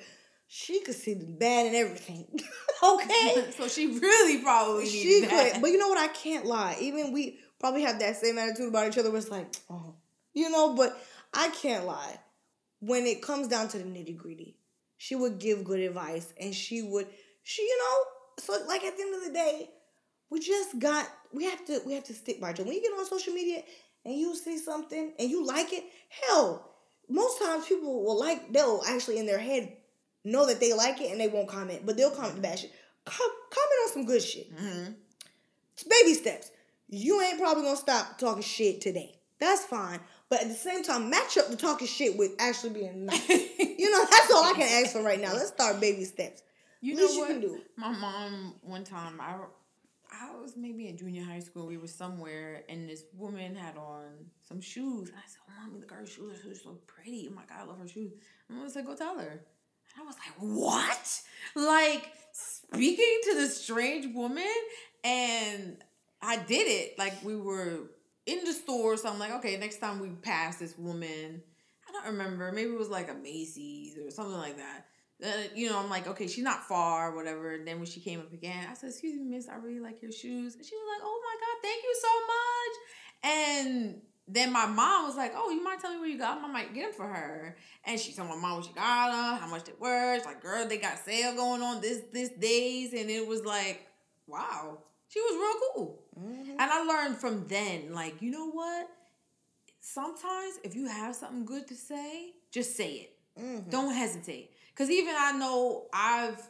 she 0.49 0.81
could 0.81 0.95
see 0.95 1.15
the 1.15 1.27
bad 1.27 1.67
in 1.67 1.75
everything. 1.75 2.27
okay. 2.83 3.51
so 3.57 3.69
she 3.69 3.87
really 3.87 4.43
probably 4.43 4.87
she 4.87 5.21
that. 5.21 5.53
could, 5.53 5.63
but 5.63 5.71
you 5.71 5.79
know 5.79 5.89
what? 5.89 5.99
I 5.99 6.09
can't 6.13 6.47
lie. 6.47 6.77
Even 6.81 7.13
we 7.13 7.39
probably 7.61 7.83
have 7.83 7.99
that 8.01 8.17
same 8.17 8.39
attitude 8.39 8.69
about 8.69 8.89
each 8.89 8.99
other. 8.99 9.11
Where 9.11 9.19
it's 9.19 9.31
like, 9.31 9.55
oh, 9.71 9.95
you 10.33 10.51
know. 10.51 10.75
But 10.75 11.01
I 11.33 11.51
can't 11.51 11.87
lie. 11.87 12.19
When 12.81 13.07
it 13.07 13.23
comes 13.23 13.49
down 13.49 13.69
to 13.69 13.79
the 13.79 13.85
nitty 13.85 14.17
gritty, 14.17 14.57
she 14.97 15.15
would 15.15 15.39
give 15.39 15.65
good 15.65 15.81
advice, 15.81 16.33
and 16.41 16.55
she 16.55 16.83
would, 16.83 17.07
she, 17.43 17.63
you 17.63 17.79
know. 17.79 18.05
So 18.39 18.67
like 18.67 18.85
at 18.85 18.97
the 18.97 19.03
end 19.03 19.15
of 19.17 19.25
the 19.25 19.33
day, 19.33 19.71
we 20.31 20.41
just 20.41 20.79
got 20.79 21.09
we 21.33 21.45
have 21.45 21.65
to 21.67 21.81
we 21.87 21.95
have 21.95 22.05
to 22.05 22.15
stick 22.15 22.41
by 22.41 22.51
each 22.51 22.61
other. 22.61 22.65
When 22.65 22.75
you 22.75 22.83
get 22.83 22.93
on 22.93 23.07
social 23.07 23.33
media 23.33 23.63
and 24.05 24.15
you 24.15 24.35
see 24.35 24.59
something 24.59 25.13
and 25.19 25.31
you 25.31 25.47
like 25.47 25.73
it, 25.73 25.85
hell, 26.09 26.68
most 27.09 27.41
times 27.43 27.67
people 27.67 28.05
will 28.05 28.19
like 28.19 28.53
they'll 28.53 28.83
actually 28.87 29.19
in 29.19 29.27
their 29.27 29.39
head 29.39 29.73
know 30.25 30.47
that 30.47 30.61
they 30.61 30.73
like 30.73 31.01
it 31.01 31.11
and 31.11 31.21
they 31.21 31.29
won't 31.29 31.49
comment, 31.49 31.87
but 31.87 31.97
they'll 31.97 32.11
comment 32.11 32.37
the 32.37 32.43
bad 32.43 32.59
shit. 32.59 32.73
Com- 33.05 33.17
comment 33.51 33.81
on 33.87 33.93
some 33.93 34.05
good 34.07 34.23
shit. 34.23 34.55
Mhm. 34.55 34.95
It's 35.75 35.85
baby 35.85 36.15
steps. 36.15 36.51
You 36.89 37.21
ain't 37.23 37.39
probably 37.39 37.63
gonna 37.65 37.77
stop 37.77 38.19
talking 38.19 38.43
shit 38.43 38.81
today. 38.81 39.19
That's 39.39 39.65
fine. 39.65 40.01
But 40.29 40.43
at 40.43 40.49
the 40.49 40.55
same 40.55 40.83
time, 40.83 41.09
match 41.09 41.39
up 41.39 41.49
the 41.49 41.57
talking 41.57 41.87
shit 41.87 42.17
with 42.19 42.33
actually 42.39 42.71
being 42.71 43.07
nice. 43.07 43.29
you 43.29 43.91
know, 43.91 44.05
that's 44.11 44.31
all 44.33 44.45
I 44.45 44.53
can 44.55 44.85
ask 44.85 44.93
for 44.93 45.03
right 45.03 45.21
now. 45.21 45.33
Let's 45.33 45.49
start 45.49 45.81
baby 45.81 46.05
steps. 46.05 46.43
You 46.81 46.97
Least 46.97 47.09
know 47.09 47.15
you 47.15 47.21
what? 47.21 47.29
can 47.31 47.41
do. 47.41 47.61
My 47.77 47.93
mom 47.93 48.55
one 48.63 48.85
time 48.85 49.21
I 49.21 49.37
I 50.11 50.35
was 50.37 50.57
maybe 50.57 50.89
in 50.89 50.97
junior 50.97 51.25
high 51.25 51.41
school. 51.41 51.67
We 51.67 51.77
were 51.77 51.89
somewhere, 51.89 52.65
and 52.69 52.89
this 52.89 53.05
woman 53.15 53.55
had 53.55 53.77
on 53.77 54.31
some 54.47 54.61
shoes. 54.61 55.09
And 55.09 55.19
I 55.19 55.27
said, 55.27 55.41
"Oh, 55.49 55.67
mommy, 55.67 55.83
at 55.83 55.91
her 55.91 56.07
shoes. 56.07 56.45
Are 56.47 56.55
so 56.55 56.79
pretty. 56.87 57.29
Oh 57.31 57.35
my 57.35 57.43
god, 57.43 57.59
I 57.61 57.65
love 57.65 57.79
her 57.79 57.89
shoes." 57.89 58.13
And 58.49 58.63
I 58.63 58.69
said, 58.69 58.87
"Go 58.87 58.97
tell 58.97 59.19
her." 59.19 59.31
And 59.31 60.03
I 60.03 60.05
was 60.05 60.17
like, 60.17 60.35
"What?" 60.39 61.21
Like 61.55 62.11
speaking 62.33 63.21
to 63.25 63.35
this 63.35 63.63
strange 63.63 64.15
woman, 64.15 64.45
and 65.05 65.77
I 66.23 66.37
did 66.37 66.69
it. 66.69 66.99
Like 66.99 67.23
we 67.25 67.37
were 67.37 67.91
in 68.27 68.45
the 68.45 68.53
store, 68.53 68.97
so 68.97 69.09
I'm 69.09 69.19
like, 69.19 69.33
"Okay, 69.33 69.57
next 69.57 69.79
time 69.79 70.01
we 70.01 70.09
pass 70.11 70.57
this 70.57 70.77
woman." 70.79 71.43
I 71.89 71.93
don't 71.93 72.13
remember. 72.13 72.53
Maybe 72.53 72.71
it 72.71 72.79
was 72.79 72.91
like 72.91 73.11
a 73.11 73.15
Macy's 73.15 73.97
or 73.99 74.11
something 74.11 74.37
like 74.37 74.59
that. 74.59 74.87
Uh, 75.25 75.29
you 75.55 75.69
know, 75.69 75.79
I'm 75.79 75.91
like, 75.91 76.07
okay, 76.07 76.29
she's 76.29 76.45
not 76.45 76.69
far, 76.69 77.15
whatever. 77.15 77.55
And 77.55 77.67
then 77.67 77.79
when 77.79 77.87
she 77.87 78.01
came 78.01 78.21
up 78.21 78.33
again, 78.33 78.67
I 78.71 78.75
said, 78.75 78.91
"Excuse 78.91 79.17
me, 79.19 79.25
Miss, 79.25 79.49
I 79.49 79.57
really 79.57 79.81
like 79.81 80.01
your 80.01 80.13
shoes." 80.13 80.55
And 80.55 80.65
she 80.65 80.77
was 80.77 80.85
like, 80.95 81.03
"Oh 81.03 81.21
my 81.27 81.37
God, 81.41 81.57
thank 81.63 81.83
you 81.83 81.97
so 82.07 82.09
much." 82.35 82.75
And 83.35 84.01
then 84.29 84.53
my 84.53 84.67
mom 84.67 85.07
was 85.07 85.17
like, 85.17 85.33
"Oh, 85.35 85.51
you 85.51 85.63
mind 85.65 85.81
telling 85.81 85.97
me 85.97 86.01
where 86.03 86.11
you 86.11 86.19
got 86.19 86.37
them? 86.37 86.45
I 86.45 86.53
might 86.53 86.73
get 86.73 86.83
them 86.85 86.93
for 86.93 87.07
her." 87.09 87.57
And 87.85 87.99
she 87.99 88.13
told 88.13 88.29
my 88.29 88.37
mom 88.37 88.55
where 88.59 88.63
she 88.63 88.73
got 88.75 89.11
them, 89.11 89.41
how 89.41 89.49
much 89.49 89.65
they 89.65 89.73
were. 89.81 90.17
She's 90.17 90.25
like, 90.27 90.41
"Girl, 90.41 90.67
they 90.69 90.79
got 90.79 90.99
sale 91.01 91.35
going 91.35 91.63
on 91.63 91.81
this 91.81 92.03
this 92.13 92.29
days," 92.31 92.93
and 92.93 93.11
it 93.11 93.27
was 93.27 93.45
like, 93.45 93.89
wow, 94.29 94.79
she 95.09 95.21
was 95.21 95.35
real 95.35 95.61
cool. 95.75 96.05
Mhm. 96.21 96.51
And 96.51 96.61
I 96.61 96.83
learned 96.85 97.17
from 97.17 97.47
then, 97.49 97.93
like, 97.93 98.23
you 98.23 98.31
know 98.31 98.51
what? 98.51 98.89
Sometimes 99.81 100.59
if 100.65 100.75
you 100.75 100.87
have 100.87 101.17
something 101.17 101.45
good 101.45 101.67
to 101.69 101.75
say, 101.75 102.35
just 102.51 102.77
say 102.77 102.93
it. 102.93 103.19
Mhm. 103.41 103.71
Don't 103.71 103.95
hesitate. 103.95 104.53
Because 104.79 104.93
even 104.93 105.13
I 105.19 105.33
know 105.33 105.87
I've 105.93 106.41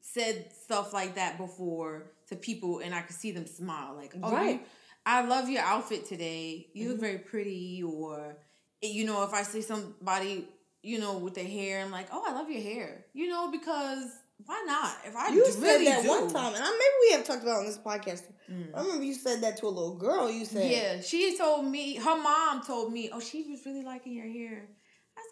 said 0.00 0.46
stuff 0.62 0.92
like 0.92 1.16
that 1.16 1.38
before 1.38 2.12
to 2.28 2.36
people 2.36 2.78
and 2.78 2.94
I 2.94 3.00
could 3.00 3.16
see 3.16 3.32
them 3.32 3.46
smile. 3.48 3.96
Like, 3.96 4.14
oh, 4.22 4.30
Right. 4.30 4.54
you, 4.54 4.60
I 5.04 5.22
love 5.26 5.48
your 5.50 5.62
outfit 5.62 6.06
today. 6.06 6.68
You 6.72 6.86
Mhm. 6.86 6.90
look 6.92 7.00
very 7.00 7.18
pretty. 7.18 7.82
Or, 7.82 8.36
you 8.80 9.04
know, 9.04 9.24
if 9.24 9.32
I 9.34 9.42
see 9.42 9.62
somebody, 9.62 10.46
you 10.82 11.00
know, 11.00 11.18
with 11.18 11.34
their 11.34 11.48
hair, 11.48 11.80
I'm 11.84 11.90
like, 11.90 12.06
oh, 12.12 12.22
I 12.24 12.32
love 12.32 12.48
your 12.48 12.62
hair. 12.62 13.06
You 13.12 13.28
know, 13.28 13.50
because 13.50 14.04
why 14.46 14.62
not? 14.64 14.94
If 15.04 15.16
I 15.16 15.30
You 15.30 15.44
d- 15.44 15.50
said 15.50 15.62
really 15.62 15.84
that 15.86 16.02
do. 16.04 16.08
one 16.10 16.28
time, 16.32 16.54
and 16.54 16.62
I 16.62 16.70
maybe 16.70 16.94
we 17.08 17.12
have 17.16 17.24
talked 17.26 17.42
about 17.42 17.56
it 17.56 17.60
on 17.60 17.66
this 17.66 17.78
podcast. 17.78 18.22
Mm. 18.48 18.70
I 18.72 18.82
remember 18.82 19.02
you 19.04 19.14
said 19.14 19.40
that 19.40 19.56
to 19.58 19.66
a 19.66 19.68
little 19.68 19.96
girl. 19.96 20.30
You 20.30 20.44
said, 20.44 20.70
Yeah, 20.70 21.00
she 21.00 21.36
told 21.36 21.66
me, 21.66 21.96
her 21.96 22.16
mom 22.16 22.62
told 22.62 22.92
me, 22.92 23.10
oh, 23.12 23.18
she 23.18 23.42
was 23.50 23.66
really 23.66 23.82
liking 23.82 24.12
your 24.14 24.28
hair. 24.28 24.68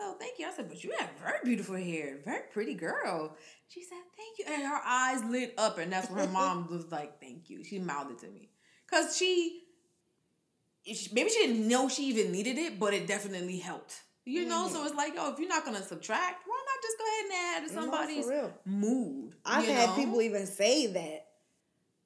Oh, 0.00 0.16
thank 0.18 0.38
you. 0.38 0.46
I 0.46 0.52
said, 0.52 0.68
but 0.68 0.82
you 0.82 0.92
have 0.98 1.10
very 1.22 1.38
beautiful 1.44 1.76
hair, 1.76 2.18
very 2.24 2.42
pretty 2.52 2.74
girl. 2.74 3.36
She 3.68 3.82
said, 3.82 3.98
thank 4.16 4.38
you. 4.38 4.44
And 4.48 4.62
her 4.62 4.80
eyes 4.84 5.24
lit 5.24 5.54
up, 5.58 5.78
and 5.78 5.92
that's 5.92 6.10
when 6.10 6.26
her 6.26 6.32
mom 6.32 6.68
was 6.70 6.90
like, 6.90 7.20
thank 7.20 7.48
you. 7.50 7.64
She 7.64 7.78
mouthed 7.78 8.12
it 8.12 8.18
to 8.20 8.28
me. 8.28 8.50
Because 8.88 9.16
she, 9.16 9.62
maybe 11.12 11.30
she 11.30 11.46
didn't 11.46 11.66
know 11.66 11.88
she 11.88 12.04
even 12.04 12.30
needed 12.32 12.58
it, 12.58 12.78
but 12.78 12.94
it 12.94 13.06
definitely 13.06 13.58
helped. 13.58 14.02
You 14.28 14.44
know, 14.44 14.66
so 14.68 14.78
mm-hmm. 14.78 14.86
it's 14.86 14.96
like, 14.96 15.12
oh, 15.16 15.32
if 15.32 15.38
you're 15.38 15.48
not 15.48 15.64
going 15.64 15.76
to 15.76 15.82
subtract, 15.84 16.46
why 16.46 16.64
not 16.66 16.82
just 16.82 16.98
go 16.98 17.04
ahead 17.04 17.24
and 17.24 17.32
add 17.34 17.68
to 17.68 17.74
somebody's 17.80 18.26
real. 18.26 18.52
mood? 18.64 19.36
I've 19.44 19.64
had 19.64 19.90
know? 19.90 19.94
people 19.94 20.20
even 20.20 20.46
say 20.46 20.88
that. 20.88 21.26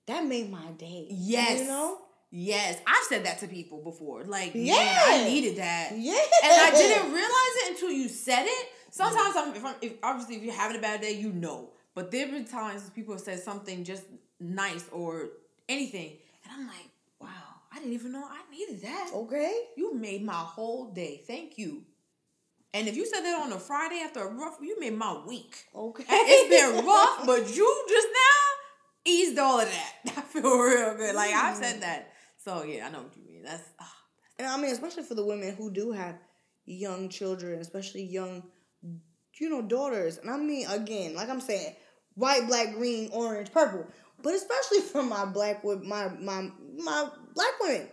That 0.07 0.27
made 0.27 0.51
my 0.51 0.71
day. 0.77 1.07
Yes. 1.09 1.61
You 1.61 1.67
know? 1.69 1.99
Yes, 2.33 2.81
I've 2.87 3.05
said 3.09 3.25
that 3.27 3.39
to 3.41 3.49
people 3.49 3.83
before. 3.83 4.23
Like, 4.25 4.53
yeah, 4.55 4.75
Yeah. 4.75 5.03
I 5.07 5.25
needed 5.25 5.57
that. 5.57 5.93
Yeah. 5.99 6.13
and 6.45 6.53
I 6.53 6.71
didn't 6.71 7.13
realize 7.13 7.55
it 7.65 7.71
until 7.73 7.91
you 7.91 8.09
said 8.09 8.45
it. 8.47 8.67
Sometimes 8.91 9.35
I'm, 9.37 9.55
if 9.55 9.65
I'm, 9.65 9.75
if 9.83 9.93
obviously 10.03 10.37
if 10.37 10.43
you're 10.43 10.55
having 10.55 10.77
a 10.77 10.81
bad 10.81 11.01
day, 11.01 11.13
you 11.13 11.33
know. 11.33 11.71
But 11.95 12.11
there 12.11 12.21
have 12.27 12.31
been 12.31 12.45
times 12.45 12.89
people 12.91 13.15
have 13.15 13.21
said 13.23 13.41
something 13.41 13.83
just 13.85 14.05
nice 14.39 14.85
or 14.93 15.31
anything, 15.69 16.13
and 16.45 16.53
I'm 16.53 16.67
like, 16.67 16.89
wow, 17.21 17.29
I 17.73 17.79
didn't 17.79 17.93
even 17.95 18.13
know 18.13 18.25
I 18.25 18.41
needed 18.51 18.81
that. 18.83 19.11
Okay. 19.13 19.53
You 19.77 19.95
made 19.95 20.23
my 20.25 20.33
whole 20.35 20.93
day. 20.93 21.23
Thank 21.27 21.59
you. 21.59 21.83
And 22.73 22.87
if 22.87 22.97
you 22.97 23.05
said 23.07 23.23
that 23.23 23.41
on 23.43 23.53
a 23.53 23.59
Friday 23.59 24.01
after 24.05 24.21
a 24.21 24.31
rough, 24.33 24.59
you 24.63 24.79
made 24.79 24.97
my 24.97 25.21
week. 25.27 25.65
Okay. 25.75 26.05
And 26.09 26.21
it's 26.29 26.49
been 26.49 26.87
rough, 26.87 27.27
but 27.27 27.55
you 27.57 27.85
just 27.89 28.09
now 28.13 29.11
eased 29.13 29.39
all 29.39 29.61
of 29.61 29.69
that. 29.69 29.95
I 30.17 30.21
feel 30.21 30.43
real 30.59 30.97
good. 30.97 31.17
Like 31.17 31.33
I've 31.35 31.57
said 31.57 31.83
that. 31.83 32.10
So 32.43 32.63
yeah, 32.65 32.87
I 32.87 32.91
know 32.91 33.03
what 33.03 33.17
you 33.17 33.23
mean. 33.25 33.43
That's 33.43 33.63
ah, 33.81 33.95
And 34.39 34.49
I 34.49 34.57
mean, 34.57 34.71
especially 34.73 35.03
for 35.03 35.15
the 35.15 35.25
women 35.25 35.55
who 35.55 35.71
do 35.71 35.93
have 35.93 36.17
young 36.65 37.09
children, 37.09 37.61
especially 37.61 38.05
young, 38.05 38.43
you 39.39 39.49
know, 39.49 39.63
daughters. 39.63 40.19
And 40.19 40.31
I 40.31 40.37
mean, 40.37 40.67
again, 40.69 41.15
like 41.15 41.29
I'm 41.29 41.41
saying, 41.41 41.75
white, 42.15 42.47
black, 42.47 42.75
green, 42.75 43.11
orange, 43.13 43.53
purple. 43.53 43.87
But 44.23 44.35
especially 44.35 44.81
for 44.81 45.03
my 45.03 45.25
black 45.25 45.65
wo- 45.65 45.83
my 45.85 46.09
my 46.09 46.51
my 46.77 47.09
black 47.35 47.61
women, 47.61 47.89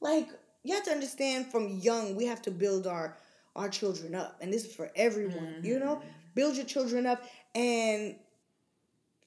like 0.00 0.28
you 0.64 0.74
have 0.74 0.84
to 0.84 0.90
understand 0.90 1.46
from 1.50 1.78
young 1.78 2.16
we 2.16 2.26
have 2.26 2.42
to 2.42 2.50
build 2.50 2.86
our 2.86 3.16
our 3.56 3.68
children 3.68 4.14
up, 4.14 4.36
and 4.40 4.52
this 4.52 4.64
is 4.64 4.74
for 4.74 4.90
everyone. 4.96 5.60
You 5.62 5.78
know, 5.78 6.02
build 6.34 6.56
your 6.56 6.66
children 6.66 7.06
up, 7.06 7.22
and 7.54 8.16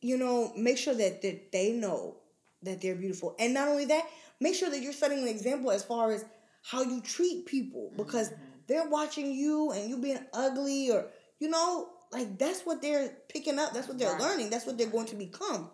you 0.02 0.18
know, 0.18 0.52
make 0.56 0.78
sure 0.78 0.94
that 0.94 1.22
that 1.22 1.52
they 1.52 1.72
know 1.72 2.16
that 2.64 2.82
they're 2.82 2.96
beautiful, 2.96 3.36
and 3.40 3.54
not 3.54 3.68
only 3.68 3.86
that, 3.86 4.06
make 4.42 4.56
sure 4.56 4.70
that 4.70 4.82
you're 4.82 4.94
setting 4.94 5.20
an 5.20 5.28
example 5.28 5.72
as 5.72 5.84
far 5.84 6.12
as 6.12 6.26
how 6.64 6.82
you 6.82 7.02
treat 7.02 7.46
people 7.46 7.92
because 7.96 8.30
mm-hmm. 8.30 8.44
they're 8.68 8.90
watching 8.90 9.32
you 9.32 9.72
and 9.72 9.90
you 9.90 9.98
being 9.98 10.20
ugly 10.34 10.92
or 10.92 11.08
you 11.40 11.50
know 11.50 11.88
like 12.12 12.38
that's 12.38 12.66
what 12.66 12.82
they're 12.82 13.14
picking 13.30 13.58
up. 13.58 13.74
That's 13.74 13.88
what 13.88 13.98
they're 13.98 14.12
Right. 14.12 14.22
learning. 14.22 14.50
That's 14.50 14.66
what 14.66 14.78
they're 14.78 14.88
going 14.88 15.06
to 15.08 15.16
become. 15.16 15.70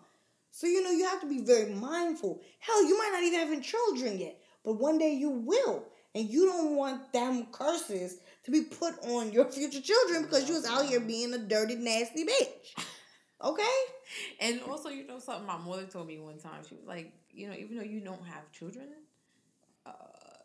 So 0.52 0.68
you 0.68 0.82
know 0.84 0.90
you 0.90 1.04
have 1.06 1.20
to 1.20 1.28
be 1.28 1.42
very 1.42 1.74
mindful. 1.74 2.40
Hell 2.60 2.84
you 2.86 2.96
might 2.96 3.10
not 3.12 3.24
even 3.24 3.54
have 3.54 3.62
children 3.64 4.18
yet 4.18 4.40
but 4.68 4.74
one 4.74 4.98
day 4.98 5.14
you 5.14 5.30
will. 5.30 5.84
And 6.14 6.28
you 6.28 6.46
don't 6.46 6.76
want 6.76 7.12
them 7.12 7.46
curses 7.52 8.18
to 8.44 8.50
be 8.50 8.62
put 8.62 8.94
on 9.04 9.32
your 9.32 9.50
future 9.50 9.80
children 9.80 10.22
because 10.22 10.48
you 10.48 10.54
was 10.54 10.66
out 10.66 10.86
here 10.86 11.00
being 11.00 11.32
a 11.32 11.38
dirty 11.38 11.76
nasty 11.76 12.24
bitch 12.24 12.84
okay 13.42 13.76
And 14.40 14.60
also, 14.68 14.88
you 14.88 15.06
know, 15.06 15.18
something 15.18 15.46
my 15.46 15.58
mother 15.58 15.84
told 15.84 16.06
me 16.06 16.18
one 16.18 16.38
time. 16.38 16.62
She 16.68 16.74
was 16.74 16.86
like, 16.86 17.12
you 17.30 17.48
know, 17.48 17.54
even 17.54 17.76
though 17.76 17.82
you 17.84 18.00
don't 18.00 18.24
have 18.26 18.50
children, 18.52 18.88
uh, 19.86 19.92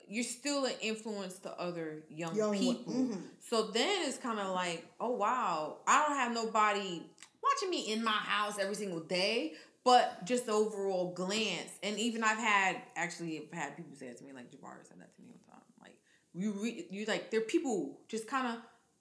you're 0.08 0.24
still 0.24 0.66
an 0.66 0.74
influence 0.82 1.40
to 1.40 1.52
other 1.60 2.04
young, 2.10 2.36
Young 2.36 2.54
people. 2.58 2.94
mhm. 2.94 3.22
So 3.40 3.64
then 3.72 4.08
it's 4.08 4.18
kind 4.18 4.40
of 4.40 4.50
like, 4.54 4.86
oh 5.00 5.12
wow, 5.12 5.78
I 5.88 6.06
don't 6.08 6.18
have 6.18 6.34
nobody 6.34 7.04
watching 7.44 7.70
me 7.70 7.92
in 7.94 8.04
my 8.04 8.12
house 8.12 8.58
every 8.60 8.76
single 8.76 9.00
day, 9.02 9.54
but 9.84 10.26
just 10.26 10.46
the 10.46 10.52
overall 10.54 11.14
glance. 11.14 11.72
And 11.82 11.98
even 12.00 12.24
I've 12.24 12.38
had 12.38 12.82
actually 12.96 13.44
I've 13.52 13.58
had 13.58 13.78
people 13.78 13.96
say 13.96 14.08
it 14.08 14.18
to 14.18 14.24
me, 14.24 14.32
like 14.34 14.52
Jabari 14.52 14.86
said 14.88 15.00
that 15.00 15.16
to 15.16 15.22
me 15.22 15.30
one 15.30 15.40
time. 15.50 15.64
Like 15.82 15.96
you, 16.34 16.52
re- 16.62 16.86
you 16.90 17.06
like 17.06 17.32
there 17.32 17.40
are 17.42 17.44
people 17.46 18.00
just 18.08 18.28
kind 18.28 18.48
of 18.48 18.56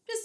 just 0.06 0.22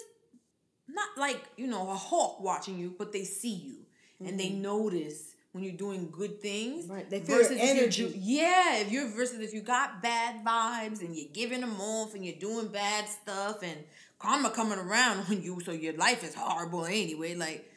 not 0.88 1.10
like 1.18 1.44
you 1.58 1.68
know 1.68 1.90
a 1.90 1.96
hawk 1.96 2.42
watching 2.42 2.78
you, 2.78 2.96
but 2.98 3.12
they 3.12 3.24
see 3.24 3.54
you 3.54 3.78
and 4.26 4.40
they 4.40 4.50
mm-hmm. 4.50 4.62
notice 4.62 5.36
when 5.52 5.64
you're 5.64 5.74
doing 5.74 6.10
good 6.12 6.42
things. 6.42 6.88
Right, 6.88 7.10
they 7.10 7.20
feel 7.20 7.40
if 7.40 7.52
you're 7.52 7.60
energy. 7.60 8.10
do- 8.10 8.20
yeah, 8.20 8.78
if 8.78 8.92
you're 8.92 9.08
versus 9.10 9.40
if 9.40 9.54
you 9.54 9.62
got 9.62 10.02
bad 10.02 10.44
vibes 10.46 11.02
and 11.02 11.16
you're 11.16 11.32
giving 11.34 11.62
them 11.62 11.80
off 11.80 12.16
and 12.16 12.26
you're 12.26 12.36
doing 12.36 12.68
bad 12.68 13.08
stuff 13.08 13.64
and 13.64 13.78
karma 14.20 14.50
coming 14.50 14.80
around 14.80 15.26
on 15.30 15.42
you, 15.42 15.60
so 15.62 15.72
your 15.72 15.94
life 15.94 16.24
is 16.24 16.36
horrible 16.36 16.86
anyway. 16.86 17.36
Like 17.36 17.72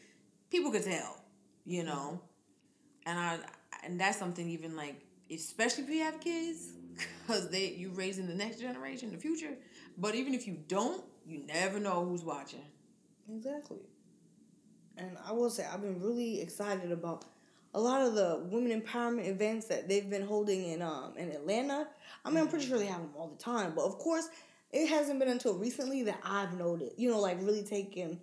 people 0.51 0.71
could 0.71 0.85
tell, 0.85 1.23
you 1.65 1.85
know. 1.85 2.21
Mm-hmm. 2.21 2.27
And 3.07 3.19
I 3.19 3.39
and 3.83 3.99
that's 3.99 4.19
something 4.19 4.49
even 4.49 4.77
like 4.77 5.03
especially 5.33 5.85
if 5.85 5.91
you 5.91 6.03
have 6.03 6.21
kids, 6.21 6.73
because 7.27 7.49
they 7.51 7.69
you 7.69 7.91
raising 7.91 8.27
the 8.27 8.35
next 8.35 8.61
generation, 8.61 9.11
the 9.11 9.17
future. 9.17 9.55
But 9.97 10.15
even 10.15 10.35
if 10.35 10.47
you 10.47 10.59
don't, 10.69 11.03
you 11.27 11.45
never 11.47 11.79
know 11.79 12.05
who's 12.05 12.25
watching. 12.25 12.65
Exactly. 13.31 13.81
And 14.97 15.17
I 15.27 15.33
will 15.33 15.51
say 15.51 15.65
I've 15.65 15.81
been 15.83 16.01
really 16.01 16.41
excited 16.41 16.93
about 16.93 17.25
a 17.75 17.81
lot 17.81 18.03
of 18.03 18.15
the 18.15 18.41
women 18.51 18.79
empowerment 18.81 19.29
events 19.29 19.67
that 19.67 19.89
they've 19.89 20.09
been 20.09 20.27
holding 20.27 20.65
in 20.71 20.83
um 20.83 21.15
in 21.17 21.31
Atlanta. 21.31 21.87
I 22.25 22.29
mean, 22.31 22.39
I'm 22.39 22.49
pretty 22.49 22.67
sure 22.67 22.79
they 22.79 22.87
have 22.87 23.01
them 23.01 23.11
all 23.17 23.29
the 23.29 23.43
time, 23.43 23.73
but 23.75 23.85
of 23.85 23.99
course, 23.99 24.29
it 24.73 24.89
hasn't 24.89 25.19
been 25.19 25.29
until 25.29 25.55
recently 25.55 26.03
that 26.05 26.19
I've 26.25 26.57
noted, 26.59 26.93
you 26.97 27.11
know, 27.11 27.21
like 27.21 27.39
really 27.41 27.63
taken 27.63 28.21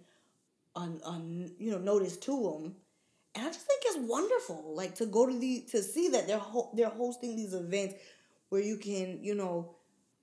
on 0.75 1.01
on 1.05 1.51
you 1.59 1.71
know 1.71 1.79
notice 1.79 2.17
to 2.17 2.31
them. 2.31 2.75
And 3.35 3.45
I 3.47 3.49
just 3.51 3.65
think 3.67 3.83
it's 3.85 3.99
wonderful, 4.09 4.73
like 4.75 4.95
to 4.95 5.05
go 5.05 5.27
to 5.27 5.37
the 5.37 5.61
to 5.71 5.83
see 5.83 6.09
that 6.09 6.27
they're 6.27 6.39
ho- 6.39 6.71
they're 6.75 6.89
hosting 6.89 7.35
these 7.35 7.53
events 7.53 7.95
where 8.49 8.61
you 8.61 8.77
can 8.77 9.19
you 9.23 9.35
know 9.35 9.75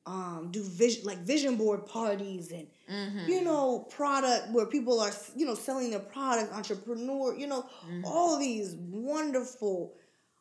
um, 0.06 0.50
do 0.52 0.62
vision 0.64 1.04
like 1.04 1.18
vision 1.20 1.56
board 1.56 1.86
parties 1.86 2.52
and 2.52 2.66
Mm-hmm. 2.90 3.28
you 3.30 3.42
know 3.42 3.86
product 3.90 4.50
where 4.52 4.66
people 4.66 5.00
are 5.00 5.10
you 5.34 5.46
know 5.46 5.54
selling 5.54 5.90
their 5.90 6.00
product 6.00 6.52
entrepreneur 6.52 7.34
you 7.36 7.46
know 7.46 7.62
Mm-hmm. 7.86 8.04
all 8.04 8.38
these 8.38 8.74
wonderful 8.78 9.94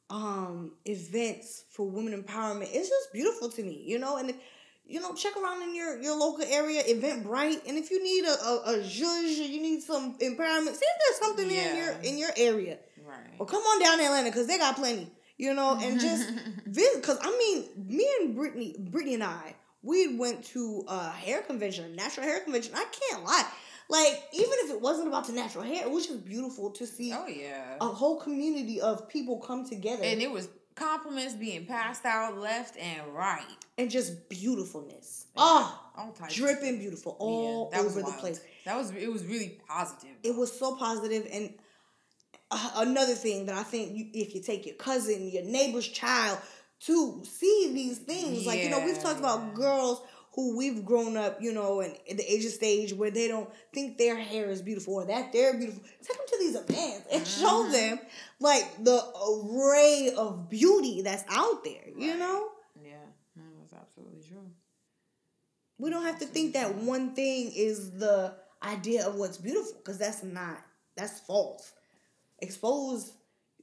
um 0.09 0.73
events 0.85 1.63
for 1.71 1.87
women 1.89 2.21
empowerment 2.21 2.67
it's 2.71 2.89
just 2.89 3.13
beautiful 3.13 3.49
to 3.49 3.63
me 3.63 3.83
you 3.85 3.97
know 3.97 4.17
and 4.17 4.29
if, 4.31 4.35
you 4.85 4.99
know 4.99 5.13
check 5.13 5.35
around 5.37 5.61
in 5.63 5.73
your 5.73 6.01
your 6.01 6.15
local 6.17 6.43
area 6.45 6.83
eventbrite 6.83 7.65
and 7.67 7.77
if 7.77 7.89
you 7.89 8.03
need 8.03 8.25
a 8.25 8.35
a, 8.43 8.53
a 8.73 8.77
zhuzh, 8.79 9.49
you 9.49 9.61
need 9.61 9.81
some 9.81 10.17
empowerment 10.19 10.73
see 10.75 10.85
if 10.85 10.97
there's 11.01 11.19
something 11.21 11.47
there 11.47 11.69
in 11.71 11.77
your 11.77 11.93
in 12.03 12.17
your 12.17 12.31
area 12.37 12.77
Right. 13.05 13.35
or 13.39 13.45
come 13.45 13.61
on 13.61 13.81
down 13.81 13.97
to 13.97 14.03
Atlanta 14.05 14.29
because 14.29 14.47
they 14.47 14.57
got 14.57 14.75
plenty, 14.77 15.09
you 15.37 15.53
know, 15.53 15.77
and 15.81 15.99
just 15.99 16.29
visit. 16.65 17.01
Because 17.01 17.17
I 17.21 17.31
mean, 17.37 17.87
me 17.97 18.07
and 18.21 18.33
Brittany, 18.33 18.75
Brittany 18.79 19.15
and 19.15 19.23
I, 19.25 19.55
we 19.83 20.17
went 20.17 20.43
to 20.45 20.83
a 20.87 21.09
hair 21.11 21.41
convention, 21.41 21.85
a 21.85 21.89
natural 21.89 22.25
hair 22.25 22.39
convention. 22.39 22.73
I 22.75 22.85
can't 22.85 23.23
lie, 23.23 23.45
like 23.89 24.23
even 24.33 24.53
if 24.63 24.71
it 24.71 24.81
wasn't 24.81 25.09
about 25.09 25.27
the 25.27 25.33
natural 25.33 25.63
hair, 25.63 25.83
it 25.85 25.91
was 25.91 26.07
just 26.07 26.25
beautiful 26.25 26.71
to 26.71 26.87
see 26.87 27.13
Oh 27.13 27.27
yeah. 27.27 27.75
a 27.81 27.85
whole 27.87 28.19
community 28.19 28.81
of 28.81 29.07
people 29.09 29.37
come 29.39 29.67
together 29.67 30.03
and 30.03 30.21
it 30.21 30.31
was 30.31 30.47
compliments 30.75 31.35
being 31.35 31.65
passed 31.67 32.03
out 32.05 32.37
left 32.37 32.77
and 32.77 33.01
right. 33.13 33.45
and 33.77 33.91
just 33.91 34.27
beautifulness. 34.29 35.27
Oh, 35.37 35.79
All 35.97 36.15
dripping 36.29 36.79
beautiful 36.79 37.15
all 37.19 37.69
Yeah, 37.71 37.77
that 37.77 37.83
was 37.85 37.97
over 37.97 38.05
the 38.09 38.17
place. 38.17 38.41
That 38.65 38.77
was 38.77 38.91
it 38.91 39.11
was 39.11 39.23
really 39.25 39.59
positive. 39.67 40.15
it 40.23 40.35
was 40.35 40.57
so 40.57 40.75
positive 40.77 41.27
and 41.31 41.53
uh, 42.51 42.71
another 42.77 43.13
thing 43.13 43.45
that 43.47 43.55
i 43.55 43.63
think 43.63 43.95
you, 43.95 44.07
if 44.13 44.35
you 44.35 44.41
take 44.41 44.65
your 44.65 44.75
cousin 44.75 45.29
your 45.29 45.43
neighbor's 45.43 45.87
child 45.87 46.37
to 46.85 47.23
see 47.23 47.71
these 47.73 47.99
things. 47.99 48.45
Like 48.45 48.61
you 48.63 48.69
know 48.69 48.83
we've 48.85 49.01
talked 49.01 49.19
about 49.19 49.53
girls 49.53 50.01
who 50.35 50.57
we've 50.57 50.83
grown 50.83 51.15
up 51.15 51.37
you 51.41 51.53
know 51.53 51.81
and 51.81 51.95
at 52.09 52.17
the 52.17 52.23
age 52.33 52.43
of 52.45 52.51
stage 52.51 52.91
where 52.93 53.11
they 53.11 53.27
don't 53.27 53.49
think 53.73 53.97
their 53.97 54.15
hair 54.17 54.49
is 54.49 54.61
beautiful 54.63 54.95
or 54.95 55.05
that 55.05 55.31
they're 55.31 55.53
beautiful. 55.57 55.83
Take 56.01 56.17
them 56.17 56.25
to 56.27 56.37
these 56.39 56.55
events 56.55 57.07
and 57.11 57.27
show 57.27 57.65
Mhm. 57.65 57.71
them 57.71 57.99
like 58.39 58.83
the 58.83 58.99
array 59.29 60.11
of 60.17 60.49
beauty 60.49 61.01
that's 61.03 61.23
out 61.29 61.63
there 61.63 61.87
you 61.95 62.09
Right. 62.11 62.19
know? 62.19 62.49
Yeah, 62.83 63.05
no, 63.35 63.43
that's 63.59 63.73
absolutely 63.73 64.23
true. 64.27 64.49
we 65.79 65.89
don't 65.89 66.03
have 66.05 66.19
to 66.19 66.25
think 66.25 66.53
that 66.53 66.75
one 66.75 67.13
thing 67.13 67.51
is 67.53 67.91
the 67.91 68.33
idea 68.61 69.05
of 69.07 69.15
what's 69.15 69.37
beautiful 69.37 69.73
because 69.77 69.97
that's 69.97 70.23
not 70.23 70.57
that's 70.95 71.19
false. 71.19 71.73
Expose 72.39 73.11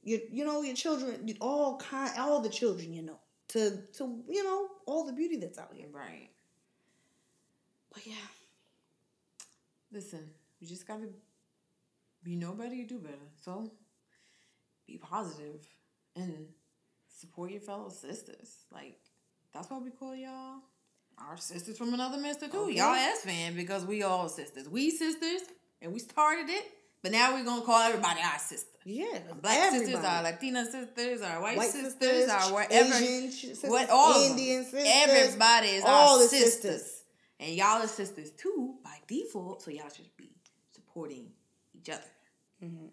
your 0.03 0.19
you 0.31 0.45
know 0.45 0.61
your 0.61 0.75
children 0.75 1.35
all 1.41 1.77
kind 1.77 2.11
all 2.17 2.41
the 2.41 2.49
children 2.49 2.93
you 2.93 3.01
know 3.01 3.19
to 3.49 3.77
to 3.93 4.23
you 4.27 4.43
know 4.43 4.67
all 4.85 5.05
the 5.05 5.13
beauty 5.13 5.37
that's 5.37 5.57
out 5.59 5.71
here 5.73 5.87
Right. 5.91 6.29
but 7.93 8.05
yeah 8.05 8.15
Listen, 9.93 10.29
you 10.59 10.67
just 10.67 10.87
gotta 10.87 11.07
be 12.23 12.35
you 12.75 12.87
do 12.87 12.97
better. 12.99 13.15
So 13.43 13.69
be 14.87 14.97
positive 14.97 15.67
and 16.15 16.45
support 17.19 17.51
your 17.51 17.59
fellow 17.59 17.89
sisters. 17.89 18.55
Like 18.71 18.97
that's 19.53 19.69
why 19.69 19.79
we 19.79 19.89
call 19.91 20.15
y'all 20.15 20.59
our 21.17 21.35
sisters 21.35 21.77
from 21.77 21.93
another 21.93 22.17
mister 22.17 22.47
too. 22.47 22.57
Okay. 22.59 22.75
Y'all 22.75 22.95
SFam 22.95 23.55
because 23.55 23.85
we 23.85 24.03
all 24.03 24.29
sisters. 24.29 24.69
We 24.69 24.91
sisters 24.91 25.41
and 25.81 25.91
we 25.91 25.99
started 25.99 26.49
it, 26.49 26.65
but 27.01 27.11
now 27.11 27.33
we're 27.33 27.43
gonna 27.43 27.61
call 27.63 27.79
everybody 27.81 28.19
our 28.21 28.39
sister. 28.39 28.67
yeah 28.85 29.19
black 29.41 29.71
sisters, 29.71 29.95
our 30.03 30.23
Latina 30.23 30.65
sisters, 30.65 31.21
our 31.21 31.41
white, 31.41 31.57
white 31.57 31.69
sisters, 31.69 31.93
sisters 31.99 32.29
our 32.29 32.53
whatever. 32.53 32.93
Asian 32.95 33.31
sisters, 33.31 33.69
what 33.69 33.89
all. 33.89 34.23
Indian 34.29 34.63
sisters 34.63 34.83
Everybody 34.85 35.67
is 35.67 35.83
all 35.85 36.19
our 36.21 36.27
sisters. 36.27 36.53
sisters. 36.53 36.97
And 37.39 37.55
y'all 37.55 37.81
are 37.81 37.87
sisters 37.87 38.31
too 38.31 38.75
by 38.83 38.97
default, 39.07 39.63
so 39.63 39.71
y'all 39.71 39.89
should 39.95 40.15
be 40.15 40.29
supporting 40.75 41.27
each 41.75 41.89
other. 41.89 42.01
Mm-hmm. 42.63 42.85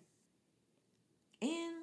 And 1.42 1.74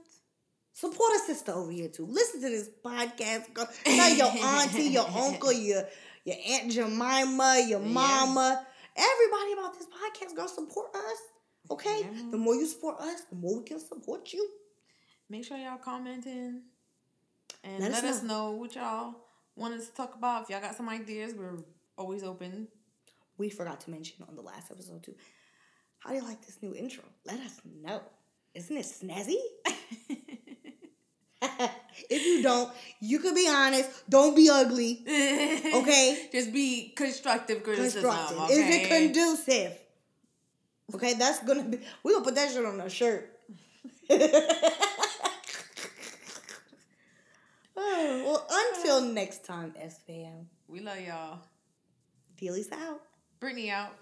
support 0.74 1.12
a 1.16 1.20
sister 1.20 1.52
over 1.52 1.72
here 1.72 1.88
too. 1.90 2.06
Listen 2.08 2.42
to 2.42 2.50
this 2.50 2.70
podcast. 2.84 3.54
Go, 3.54 3.66
tell 3.84 4.14
your 4.16 4.28
auntie, 4.28 4.84
your 4.90 5.08
uncle, 5.16 5.52
your 5.54 5.84
your 6.26 6.36
aunt 6.48 6.72
Jemima, 6.72 7.64
your 7.68 7.80
Yeah. 7.82 7.88
mama, 7.88 8.66
everybody 8.96 9.54
about 9.54 9.78
this 9.78 9.86
podcast. 9.88 10.36
Go 10.36 10.48
support 10.48 10.88
us. 10.96 11.18
Okay, 11.72 12.08
the 12.32 12.38
more 12.38 12.56
you 12.56 12.68
support 12.68 13.00
us, 13.00 13.22
the 13.30 13.36
more 13.36 13.58
we 13.58 13.64
can 13.64 13.80
support 13.80 14.32
you. 14.34 14.48
make 15.30 15.44
sure 15.44 15.58
y'all 15.58 15.78
commenting 15.78 16.62
and 17.64 17.80
Let 17.80 17.92
let, 17.92 18.04
us 18.04 18.18
us 18.18 18.24
know 18.24 18.52
what 18.52 18.76
y'all 18.76 19.16
want 19.56 19.74
us 19.74 19.88
to 19.88 19.96
talk 19.96 20.16
about. 20.16 20.44
If 20.44 20.50
y'all 20.50 20.62
got 20.62 20.76
some 20.76 20.90
ideas, 20.90 21.34
we're 21.34 21.58
always 21.98 22.24
open. 22.24 22.68
We 23.38 23.50
forgot 23.50 23.82
to 23.82 23.90
mention 23.90 24.24
on 24.28 24.36
the 24.36 24.42
last 24.42 24.72
episode 24.72 25.04
too. 25.04 25.16
How 26.00 26.12
do 26.12 26.18
you 26.18 26.24
like 26.24 26.46
this 26.46 26.60
new 26.62 26.76
intro? 26.76 27.04
Let 27.26 27.40
us 27.40 27.60
know. 27.82 28.02
Isn't 28.54 28.78
it 28.78 28.86
snazzy? 28.86 29.38
if 32.10 32.26
you 32.26 32.44
don't, 32.44 32.72
you 33.02 33.20
could 33.20 33.36
be 33.36 33.50
honest. 33.50 33.90
Don't 34.10 34.36
be 34.36 34.50
ugly. 34.50 35.04
Okay. 35.76 36.30
Just 36.32 36.54
be 36.54 36.94
constructive 36.96 37.64
criticism. 37.64 38.04
constructive. 38.04 38.40
Okay? 38.40 38.54
Is 38.54 38.76
it 38.76 38.88
conducive? 38.88 39.78
Okay, 40.94 41.14
that's 41.16 41.44
gonna 41.44 41.64
be. 41.64 41.80
We 42.04 42.14
gonna 42.14 42.24
put 42.24 42.36
that 42.36 42.52
shit 42.52 42.64
on 42.66 42.80
our 42.80 42.90
shirt. 42.90 43.32
oh, 44.10 44.24
well, 47.76 48.48
until 48.50 49.02
next 49.02 49.46
time, 49.46 49.74
SFam. 49.82 50.46
we 50.68 50.80
love 50.82 51.00
y'all. 51.00 51.40
Dealey's 52.38 52.72
out. 52.72 53.02
Brittany 53.40 53.72
out. 53.72 53.94